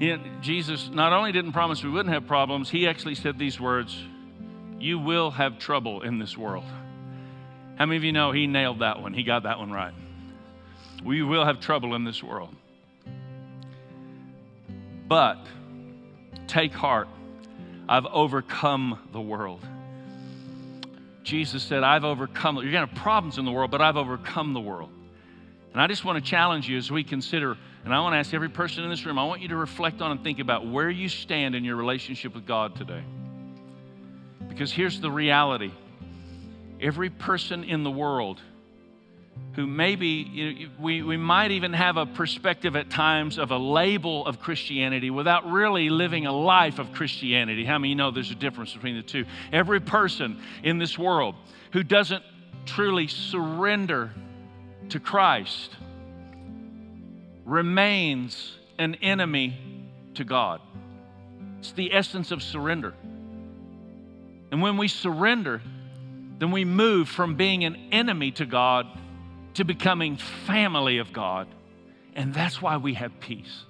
He, 0.00 0.16
Jesus 0.40 0.90
not 0.92 1.12
only 1.12 1.30
didn't 1.30 1.52
promise 1.52 1.84
we 1.84 1.90
wouldn't 1.90 2.12
have 2.12 2.26
problems, 2.26 2.70
he 2.70 2.88
actually 2.88 3.14
said 3.14 3.38
these 3.38 3.60
words 3.60 3.96
You 4.80 4.98
will 4.98 5.30
have 5.30 5.60
trouble 5.60 6.02
in 6.02 6.18
this 6.18 6.36
world. 6.36 6.64
How 7.76 7.86
many 7.86 7.98
of 7.98 8.02
you 8.02 8.10
know 8.10 8.32
he 8.32 8.48
nailed 8.48 8.80
that 8.80 9.00
one? 9.00 9.14
He 9.14 9.22
got 9.22 9.44
that 9.44 9.60
one 9.60 9.70
right. 9.70 9.94
We 11.04 11.22
will 11.22 11.44
have 11.44 11.60
trouble 11.60 11.94
in 11.94 12.02
this 12.02 12.20
world. 12.20 12.52
But 15.06 15.38
Take 16.48 16.72
heart, 16.72 17.06
I've 17.88 18.06
overcome 18.06 18.98
the 19.12 19.20
world. 19.20 19.64
Jesus 21.24 21.62
said, 21.62 21.82
I've 21.82 22.04
overcome. 22.04 22.56
You're 22.56 22.70
going 22.70 22.86
to 22.86 22.94
have 22.94 23.02
problems 23.02 23.38
in 23.38 23.44
the 23.44 23.50
world, 23.50 23.70
but 23.70 23.80
I've 23.80 23.96
overcome 23.96 24.52
the 24.52 24.60
world. 24.60 24.90
And 25.72 25.82
I 25.82 25.88
just 25.88 26.04
want 26.04 26.22
to 26.22 26.30
challenge 26.30 26.68
you 26.68 26.76
as 26.76 26.90
we 26.90 27.02
consider, 27.02 27.56
and 27.84 27.92
I 27.92 28.00
want 28.00 28.12
to 28.12 28.18
ask 28.18 28.32
every 28.32 28.48
person 28.48 28.84
in 28.84 28.90
this 28.90 29.04
room, 29.04 29.18
I 29.18 29.24
want 29.24 29.40
you 29.40 29.48
to 29.48 29.56
reflect 29.56 30.00
on 30.00 30.12
and 30.12 30.22
think 30.22 30.38
about 30.38 30.66
where 30.66 30.88
you 30.88 31.08
stand 31.08 31.56
in 31.56 31.64
your 31.64 31.74
relationship 31.74 32.34
with 32.34 32.46
God 32.46 32.76
today. 32.76 33.02
Because 34.48 34.70
here's 34.70 35.00
the 35.00 35.10
reality 35.10 35.72
every 36.80 37.10
person 37.10 37.64
in 37.64 37.82
the 37.82 37.90
world 37.90 38.40
who 39.54 39.66
maybe 39.66 40.06
you 40.06 40.52
know, 40.52 40.70
we, 40.80 41.02
we 41.02 41.16
might 41.16 41.52
even 41.52 41.72
have 41.72 41.96
a 41.96 42.06
perspective 42.06 42.74
at 42.74 42.90
times 42.90 43.38
of 43.38 43.52
a 43.52 43.56
label 43.56 44.26
of 44.26 44.40
Christianity 44.40 45.10
without 45.10 45.50
really 45.50 45.90
living 45.90 46.26
a 46.26 46.32
life 46.32 46.78
of 46.78 46.92
Christianity. 46.92 47.64
How 47.64 47.78
many 47.78 47.94
know 47.94 48.10
there's 48.10 48.32
a 48.32 48.36
difference 48.36 48.72
between 48.72 48.96
the 48.96 49.02
two? 49.02 49.24
Every 49.52 49.80
person 49.80 50.42
in 50.64 50.78
this 50.78 50.98
world 50.98 51.36
who 51.72 51.82
doesn't 51.82 52.24
truly 52.66 53.06
surrender 53.06 54.12
to 54.88 54.98
Christ 54.98 55.76
remains 57.44 58.56
an 58.78 58.96
enemy 58.96 59.56
to 60.14 60.24
God. 60.24 60.60
It's 61.60 61.72
the 61.72 61.94
essence 61.94 62.30
of 62.32 62.42
surrender. 62.42 62.94
And 64.50 64.60
when 64.62 64.76
we 64.76 64.88
surrender, 64.88 65.62
then 66.38 66.50
we 66.50 66.64
move 66.64 67.08
from 67.08 67.36
being 67.36 67.64
an 67.64 67.76
enemy 67.92 68.32
to 68.32 68.46
God 68.46 68.86
to 69.54 69.64
becoming 69.64 70.16
family 70.46 70.98
of 70.98 71.12
God. 71.12 71.48
And 72.14 72.32
that's 72.32 72.62
why 72.62 72.76
we 72.76 72.94
have 72.94 73.18
peace. 73.20 73.64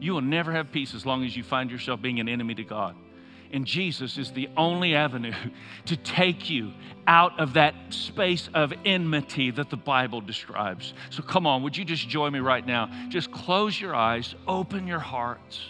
You 0.00 0.14
will 0.14 0.22
never 0.22 0.52
have 0.52 0.72
peace 0.72 0.94
as 0.94 1.06
long 1.06 1.24
as 1.24 1.36
you 1.36 1.42
find 1.42 1.70
yourself 1.70 2.00
being 2.02 2.18
an 2.20 2.28
enemy 2.28 2.54
to 2.56 2.64
God. 2.64 2.96
And 3.52 3.66
Jesus 3.66 4.16
is 4.16 4.32
the 4.32 4.48
only 4.56 4.94
avenue 4.94 5.34
to 5.84 5.96
take 5.96 6.48
you 6.48 6.72
out 7.06 7.38
of 7.38 7.54
that 7.54 7.74
space 7.90 8.48
of 8.54 8.72
enmity 8.84 9.50
that 9.50 9.68
the 9.68 9.76
Bible 9.76 10.20
describes. 10.20 10.94
So 11.10 11.22
come 11.22 11.46
on, 11.46 11.62
would 11.62 11.76
you 11.76 11.84
just 11.84 12.08
join 12.08 12.32
me 12.32 12.38
right 12.38 12.66
now? 12.66 12.90
Just 13.08 13.30
close 13.30 13.78
your 13.78 13.94
eyes, 13.94 14.34
open 14.48 14.86
your 14.86 15.00
hearts. 15.00 15.60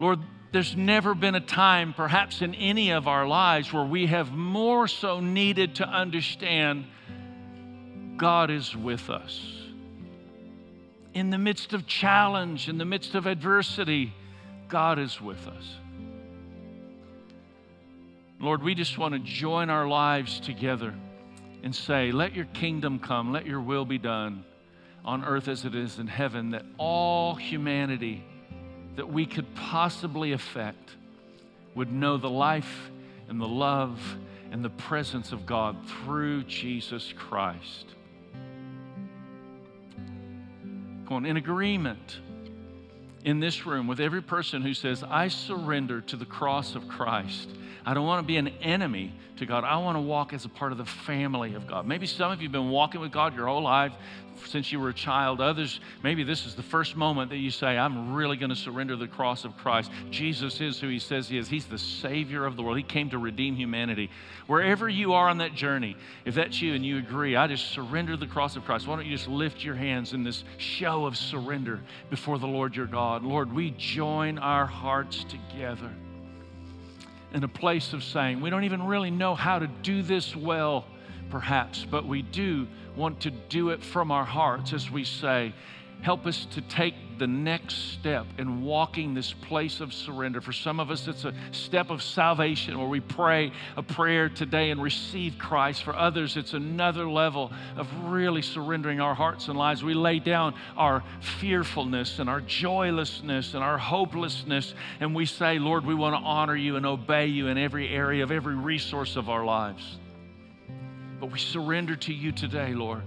Lord, 0.00 0.20
there's 0.52 0.76
never 0.76 1.14
been 1.14 1.34
a 1.34 1.40
time, 1.40 1.92
perhaps 1.92 2.40
in 2.42 2.54
any 2.54 2.90
of 2.90 3.08
our 3.08 3.26
lives, 3.26 3.72
where 3.72 3.84
we 3.84 4.06
have 4.06 4.32
more 4.32 4.88
so 4.88 5.20
needed 5.20 5.76
to 5.76 5.88
understand 5.88 6.86
God 8.16 8.50
is 8.50 8.74
with 8.74 9.10
us. 9.10 9.40
In 11.14 11.30
the 11.30 11.38
midst 11.38 11.72
of 11.72 11.86
challenge, 11.86 12.68
in 12.68 12.78
the 12.78 12.84
midst 12.84 13.14
of 13.14 13.26
adversity, 13.26 14.14
God 14.68 14.98
is 14.98 15.20
with 15.20 15.46
us. 15.46 15.76
Lord, 18.38 18.62
we 18.62 18.74
just 18.74 18.98
want 18.98 19.14
to 19.14 19.20
join 19.20 19.70
our 19.70 19.86
lives 19.86 20.40
together 20.40 20.94
and 21.62 21.74
say, 21.74 22.12
Let 22.12 22.34
your 22.34 22.44
kingdom 22.46 22.98
come, 22.98 23.32
let 23.32 23.46
your 23.46 23.60
will 23.60 23.84
be 23.84 23.98
done 23.98 24.44
on 25.04 25.24
earth 25.24 25.48
as 25.48 25.64
it 25.64 25.74
is 25.74 25.98
in 25.98 26.06
heaven, 26.06 26.50
that 26.50 26.66
all 26.78 27.34
humanity 27.34 28.24
that 28.96 29.12
we 29.12 29.26
could 29.26 29.54
possibly 29.54 30.32
affect 30.32 30.96
would 31.74 31.92
know 31.92 32.16
the 32.16 32.30
life 32.30 32.90
and 33.28 33.40
the 33.40 33.48
love 33.48 34.00
and 34.50 34.64
the 34.64 34.70
presence 34.70 35.32
of 35.32 35.44
God 35.46 35.76
through 35.86 36.44
Jesus 36.44 37.12
Christ. 37.16 37.86
Come 41.06 41.18
on, 41.18 41.26
in 41.26 41.36
agreement 41.36 42.18
in 43.24 43.40
this 43.40 43.66
room 43.66 43.86
with 43.86 44.00
every 44.00 44.22
person 44.22 44.62
who 44.62 44.72
says, 44.72 45.04
I 45.04 45.28
surrender 45.28 46.00
to 46.00 46.16
the 46.16 46.24
cross 46.24 46.74
of 46.74 46.88
Christ. 46.88 47.50
I 47.84 47.94
don't 47.94 48.06
want 48.06 48.22
to 48.22 48.26
be 48.26 48.36
an 48.36 48.48
enemy 48.62 49.12
to 49.36 49.46
God. 49.46 49.64
I 49.64 49.76
want 49.78 49.96
to 49.96 50.00
walk 50.00 50.32
as 50.32 50.44
a 50.44 50.48
part 50.48 50.72
of 50.72 50.78
the 50.78 50.84
family 50.84 51.54
of 51.54 51.66
God. 51.66 51.86
Maybe 51.86 52.06
some 52.06 52.32
of 52.32 52.40
you 52.40 52.46
have 52.46 52.52
been 52.52 52.70
walking 52.70 53.00
with 53.00 53.12
God 53.12 53.34
your 53.34 53.46
whole 53.46 53.62
life 53.62 53.92
since 54.44 54.72
you 54.72 54.80
were 54.80 54.90
a 54.90 54.94
child. 54.94 55.40
Others, 55.40 55.80
maybe 56.02 56.24
this 56.24 56.46
is 56.46 56.54
the 56.54 56.62
first 56.62 56.96
moment 56.96 57.30
that 57.30 57.38
you 57.38 57.50
say, 57.50 57.78
I'm 57.78 58.14
really 58.14 58.36
going 58.36 58.50
to 58.50 58.56
surrender 58.56 58.96
the 58.96 59.08
cross 59.08 59.44
of 59.44 59.56
Christ. 59.56 59.90
Jesus 60.10 60.60
is 60.60 60.80
who 60.80 60.88
he 60.88 60.98
says 60.98 61.28
he 61.28 61.38
is. 61.38 61.48
He's 61.48 61.66
the 61.66 61.78
Savior 61.78 62.44
of 62.44 62.56
the 62.56 62.62
world. 62.62 62.76
He 62.76 62.82
came 62.82 63.10
to 63.10 63.18
redeem 63.18 63.56
humanity. 63.56 64.10
Wherever 64.46 64.88
you 64.88 65.14
are 65.14 65.28
on 65.28 65.38
that 65.38 65.54
journey, 65.54 65.96
if 66.24 66.34
that's 66.34 66.60
you 66.60 66.74
and 66.74 66.84
you 66.84 66.98
agree, 66.98 67.36
I 67.36 67.46
just 67.46 67.70
surrender 67.70 68.16
the 68.16 68.26
cross 68.26 68.56
of 68.56 68.64
Christ. 68.64 68.86
Why 68.86 68.96
don't 68.96 69.06
you 69.06 69.16
just 69.16 69.28
lift 69.28 69.64
your 69.64 69.74
hands 69.74 70.12
in 70.12 70.22
this 70.22 70.44
show 70.58 71.06
of 71.06 71.16
surrender 71.16 71.80
before 72.10 72.38
the 72.38 72.46
Lord 72.46 72.76
your 72.76 72.86
God? 72.86 73.22
Lord, 73.22 73.52
we 73.52 73.72
join 73.72 74.38
our 74.38 74.66
hearts 74.66 75.24
together 75.24 75.90
in 77.32 77.44
a 77.44 77.48
place 77.48 77.92
of 77.92 78.02
saying, 78.02 78.40
we 78.40 78.50
don't 78.50 78.64
even 78.64 78.82
really 78.86 79.10
know 79.10 79.34
how 79.34 79.58
to 79.58 79.66
do 79.66 80.02
this 80.02 80.34
well, 80.34 80.86
perhaps, 81.28 81.84
but 81.84 82.06
we 82.06 82.22
do 82.22 82.66
want 82.96 83.20
to 83.20 83.30
do 83.30 83.70
it 83.70 83.82
from 83.82 84.10
our 84.10 84.24
hearts 84.24 84.72
as 84.72 84.90
we 84.90 85.04
say, 85.04 85.52
Help 86.02 86.26
us 86.26 86.46
to 86.52 86.60
take 86.60 86.94
the 87.18 87.26
next 87.26 87.94
step 87.94 88.26
in 88.36 88.62
walking 88.62 89.14
this 89.14 89.32
place 89.32 89.80
of 89.80 89.94
surrender. 89.94 90.40
For 90.42 90.52
some 90.52 90.78
of 90.78 90.90
us, 90.90 91.08
it's 91.08 91.24
a 91.24 91.32
step 91.52 91.90
of 91.90 92.02
salvation 92.02 92.78
where 92.78 92.86
we 92.86 93.00
pray 93.00 93.50
a 93.76 93.82
prayer 93.82 94.28
today 94.28 94.70
and 94.70 94.80
receive 94.80 95.38
Christ. 95.38 95.82
For 95.82 95.96
others, 95.96 96.36
it's 96.36 96.52
another 96.52 97.08
level 97.08 97.50
of 97.76 97.88
really 98.04 98.42
surrendering 98.42 99.00
our 99.00 99.14
hearts 99.14 99.48
and 99.48 99.58
lives. 99.58 99.82
We 99.82 99.94
lay 99.94 100.18
down 100.18 100.54
our 100.76 101.02
fearfulness 101.40 102.18
and 102.18 102.28
our 102.28 102.42
joylessness 102.42 103.54
and 103.54 103.64
our 103.64 103.78
hopelessness, 103.78 104.74
and 105.00 105.14
we 105.14 105.24
say, 105.24 105.58
Lord, 105.58 105.86
we 105.86 105.94
want 105.94 106.14
to 106.14 106.20
honor 106.20 106.56
you 106.56 106.76
and 106.76 106.84
obey 106.84 107.26
you 107.28 107.48
in 107.48 107.56
every 107.56 107.88
area 107.88 108.22
of 108.22 108.30
every 108.30 108.54
resource 108.54 109.16
of 109.16 109.30
our 109.30 109.44
lives. 109.44 109.96
But 111.20 111.32
we 111.32 111.38
surrender 111.38 111.96
to 111.96 112.12
you 112.12 112.32
today, 112.32 112.74
Lord. 112.74 113.02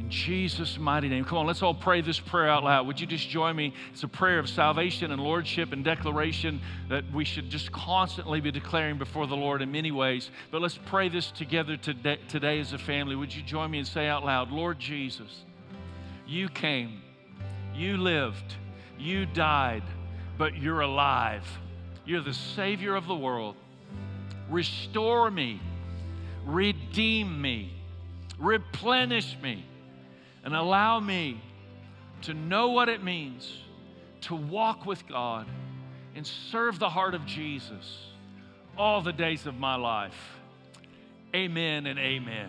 In 0.00 0.08
Jesus' 0.10 0.78
mighty 0.78 1.08
name. 1.08 1.26
Come 1.26 1.36
on, 1.36 1.46
let's 1.46 1.62
all 1.62 1.74
pray 1.74 2.00
this 2.00 2.18
prayer 2.18 2.48
out 2.48 2.64
loud. 2.64 2.86
Would 2.86 2.98
you 2.98 3.06
just 3.06 3.28
join 3.28 3.54
me? 3.54 3.74
It's 3.92 4.02
a 4.02 4.08
prayer 4.08 4.38
of 4.38 4.48
salvation 4.48 5.12
and 5.12 5.22
lordship 5.22 5.72
and 5.72 5.84
declaration 5.84 6.62
that 6.88 7.04
we 7.12 7.26
should 7.26 7.50
just 7.50 7.70
constantly 7.72 8.40
be 8.40 8.50
declaring 8.50 8.96
before 8.96 9.26
the 9.26 9.36
Lord 9.36 9.60
in 9.60 9.70
many 9.70 9.92
ways. 9.92 10.30
But 10.50 10.62
let's 10.62 10.78
pray 10.86 11.10
this 11.10 11.30
together 11.30 11.76
today, 11.76 12.18
today 12.28 12.58
as 12.58 12.72
a 12.72 12.78
family. 12.78 13.16
Would 13.16 13.34
you 13.34 13.42
join 13.42 13.70
me 13.70 13.78
and 13.78 13.86
say 13.86 14.08
out 14.08 14.24
loud, 14.24 14.50
Lord 14.50 14.78
Jesus, 14.78 15.44
you 16.26 16.48
came, 16.48 17.02
you 17.74 17.98
lived, 17.98 18.54
you 18.98 19.26
died, 19.26 19.82
but 20.38 20.56
you're 20.56 20.80
alive. 20.80 21.46
You're 22.06 22.22
the 22.22 22.32
Savior 22.32 22.94
of 22.94 23.06
the 23.06 23.14
world. 23.14 23.56
Restore 24.48 25.30
me 25.30 25.60
redeem 26.48 27.40
me, 27.40 27.70
replenish 28.38 29.36
me, 29.42 29.64
and 30.44 30.56
allow 30.56 30.98
me 30.98 31.40
to 32.22 32.32
know 32.32 32.68
what 32.68 32.88
it 32.88 33.04
means 33.04 33.52
to 34.22 34.34
walk 34.34 34.86
with 34.86 35.06
God 35.06 35.46
and 36.16 36.26
serve 36.26 36.78
the 36.78 36.88
heart 36.88 37.14
of 37.14 37.24
Jesus 37.26 38.06
all 38.76 39.02
the 39.02 39.12
days 39.12 39.46
of 39.46 39.56
my 39.56 39.76
life. 39.76 40.38
Amen 41.34 41.86
and 41.86 41.98
amen. 41.98 42.48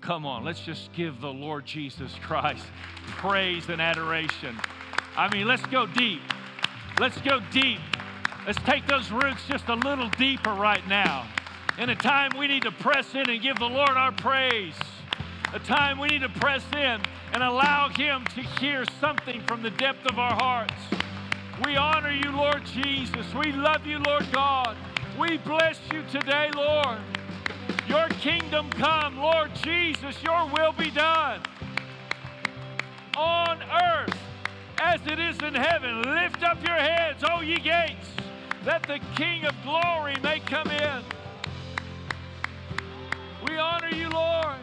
Come 0.00 0.24
on, 0.24 0.44
let's 0.44 0.60
just 0.60 0.92
give 0.92 1.20
the 1.20 1.32
Lord 1.32 1.66
Jesus 1.66 2.14
Christ 2.22 2.64
praise 3.06 3.68
and 3.68 3.82
adoration. 3.82 4.56
I 5.16 5.28
mean, 5.34 5.48
let's 5.48 5.66
go 5.66 5.86
deep. 5.86 6.22
Let's 7.00 7.20
go 7.20 7.40
deep. 7.50 7.80
Let's 8.46 8.62
take 8.62 8.86
those 8.86 9.10
roots 9.10 9.42
just 9.48 9.68
a 9.68 9.74
little 9.74 10.08
deeper 10.10 10.52
right 10.52 10.86
now. 10.86 11.26
In 11.78 11.90
a 11.90 11.94
time 11.94 12.32
we 12.36 12.48
need 12.48 12.64
to 12.64 12.72
press 12.72 13.14
in 13.14 13.30
and 13.30 13.40
give 13.40 13.56
the 13.60 13.68
Lord 13.68 13.90
our 13.90 14.10
praise. 14.10 14.74
A 15.54 15.60
time 15.60 16.00
we 16.00 16.08
need 16.08 16.22
to 16.22 16.28
press 16.28 16.64
in 16.72 17.00
and 17.32 17.40
allow 17.40 17.88
Him 17.88 18.24
to 18.34 18.40
hear 18.40 18.84
something 19.00 19.40
from 19.46 19.62
the 19.62 19.70
depth 19.70 20.04
of 20.10 20.18
our 20.18 20.34
hearts. 20.34 20.74
We 21.64 21.76
honor 21.76 22.10
you, 22.10 22.32
Lord 22.32 22.64
Jesus. 22.64 23.32
We 23.32 23.52
love 23.52 23.86
you, 23.86 24.00
Lord 24.00 24.26
God. 24.32 24.76
We 25.16 25.38
bless 25.38 25.78
you 25.92 26.02
today, 26.10 26.50
Lord. 26.56 26.98
Your 27.86 28.08
kingdom 28.08 28.70
come, 28.70 29.16
Lord 29.16 29.54
Jesus. 29.62 30.20
Your 30.20 30.50
will 30.50 30.72
be 30.72 30.90
done 30.90 31.40
on 33.16 33.62
earth 33.84 34.18
as 34.80 35.00
it 35.06 35.20
is 35.20 35.38
in 35.42 35.54
heaven. 35.54 36.02
Lift 36.02 36.42
up 36.42 36.58
your 36.66 36.76
heads, 36.76 37.22
O 37.30 37.40
ye 37.40 37.60
gates, 37.60 38.08
that 38.64 38.82
the 38.82 38.98
King 39.14 39.44
of 39.44 39.54
glory 39.62 40.16
may 40.24 40.40
come 40.40 40.68
in. 40.72 41.04
We 43.46 43.56
honor 43.56 43.88
you, 43.88 44.08
Lord. 44.08 44.56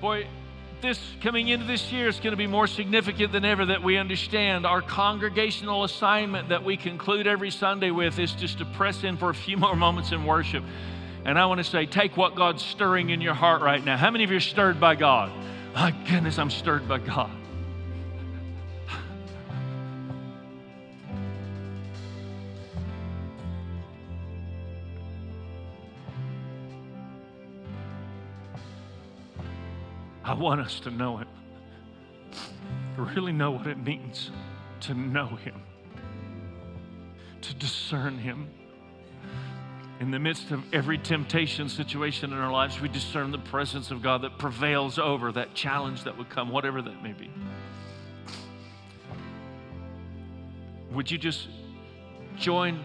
Boy, 0.00 0.26
this 0.80 1.00
coming 1.20 1.48
into 1.48 1.64
this 1.64 1.92
year 1.92 2.08
is 2.08 2.18
going 2.18 2.32
to 2.32 2.36
be 2.36 2.46
more 2.48 2.66
significant 2.66 3.32
than 3.32 3.44
ever 3.44 3.66
that 3.66 3.82
we 3.82 3.96
understand 3.96 4.66
our 4.66 4.82
congregational 4.82 5.84
assignment 5.84 6.48
that 6.48 6.64
we 6.64 6.76
conclude 6.76 7.26
every 7.26 7.50
Sunday 7.50 7.92
with 7.92 8.18
is 8.18 8.32
just 8.32 8.58
to 8.58 8.64
press 8.64 9.04
in 9.04 9.16
for 9.16 9.30
a 9.30 9.34
few 9.34 9.56
more 9.58 9.76
moments 9.76 10.12
in 10.12 10.24
worship. 10.24 10.64
And 11.24 11.38
I 11.38 11.46
want 11.46 11.58
to 11.58 11.64
say, 11.64 11.86
take 11.86 12.16
what 12.16 12.34
God's 12.34 12.64
stirring 12.64 13.10
in 13.10 13.20
your 13.20 13.34
heart 13.34 13.62
right 13.62 13.84
now. 13.84 13.96
How 13.96 14.10
many 14.10 14.24
of 14.24 14.30
you 14.30 14.38
are 14.38 14.40
stirred 14.40 14.80
by 14.80 14.96
God? 14.96 15.32
My 15.74 15.92
goodness, 16.08 16.38
I'm 16.38 16.50
stirred 16.50 16.88
by 16.88 16.98
God. 16.98 17.30
Want 30.42 30.60
us 30.60 30.80
to 30.80 30.90
know 30.90 31.16
Him, 31.16 31.28
to 32.96 33.02
really 33.02 33.32
know 33.32 33.52
what 33.52 33.66
it 33.66 33.78
means 33.78 34.30
to 34.82 34.94
know 34.94 35.26
Him, 35.26 35.54
to 37.40 37.54
discern 37.54 38.18
Him. 38.18 38.48
In 40.00 40.10
the 40.10 40.18
midst 40.18 40.50
of 40.50 40.62
every 40.74 40.98
temptation 40.98 41.68
situation 41.68 42.32
in 42.32 42.38
our 42.38 42.50
lives, 42.50 42.80
we 42.80 42.88
discern 42.88 43.30
the 43.30 43.38
presence 43.38 43.92
of 43.92 44.02
God 44.02 44.22
that 44.22 44.36
prevails 44.38 44.98
over 44.98 45.30
that 45.32 45.54
challenge 45.54 46.02
that 46.04 46.18
would 46.18 46.28
come, 46.28 46.50
whatever 46.50 46.82
that 46.82 47.02
may 47.02 47.12
be. 47.12 47.30
Would 50.90 51.10
you 51.10 51.18
just 51.18 51.46
join 52.36 52.84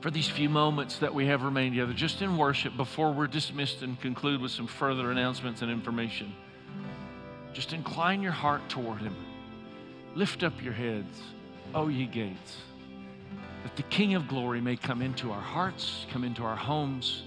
for 0.00 0.10
these 0.10 0.28
few 0.28 0.48
moments 0.48 0.98
that 0.98 1.14
we 1.14 1.26
have 1.26 1.42
remained 1.42 1.74
together, 1.74 1.92
just 1.92 2.22
in 2.22 2.38
worship, 2.38 2.76
before 2.76 3.12
we're 3.12 3.26
dismissed 3.26 3.82
and 3.82 4.00
conclude 4.00 4.40
with 4.40 4.50
some 4.50 4.66
further 4.66 5.10
announcements 5.10 5.60
and 5.60 5.70
information? 5.70 6.32
Just 7.54 7.72
incline 7.72 8.20
your 8.20 8.32
heart 8.32 8.68
toward 8.68 9.00
Him. 9.00 9.16
Lift 10.14 10.42
up 10.42 10.60
your 10.62 10.72
heads, 10.72 11.22
O 11.74 11.88
ye 11.88 12.04
gates, 12.04 12.58
that 13.62 13.76
the 13.76 13.82
King 13.84 14.14
of 14.14 14.28
glory 14.28 14.60
may 14.60 14.76
come 14.76 15.00
into 15.00 15.30
our 15.30 15.40
hearts, 15.40 16.04
come 16.10 16.24
into 16.24 16.44
our 16.44 16.56
homes, 16.56 17.22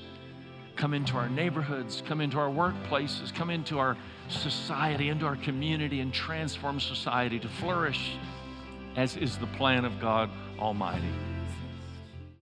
come 0.75 0.93
into 0.93 1.15
our 1.15 1.29
neighborhoods, 1.29 2.03
come 2.05 2.21
into 2.21 2.37
our 2.37 2.49
workplaces, 2.49 3.33
come 3.33 3.49
into 3.49 3.79
our 3.79 3.97
society, 4.27 5.09
into 5.09 5.25
our 5.25 5.37
community, 5.37 6.01
and 6.01 6.13
transform 6.13 6.79
society 6.79 7.39
to 7.39 7.47
flourish 7.47 8.17
as 8.97 9.15
is 9.15 9.37
the 9.37 9.47
plan 9.47 9.85
of 9.85 9.99
God 9.99 10.29
Almighty. 10.59 11.13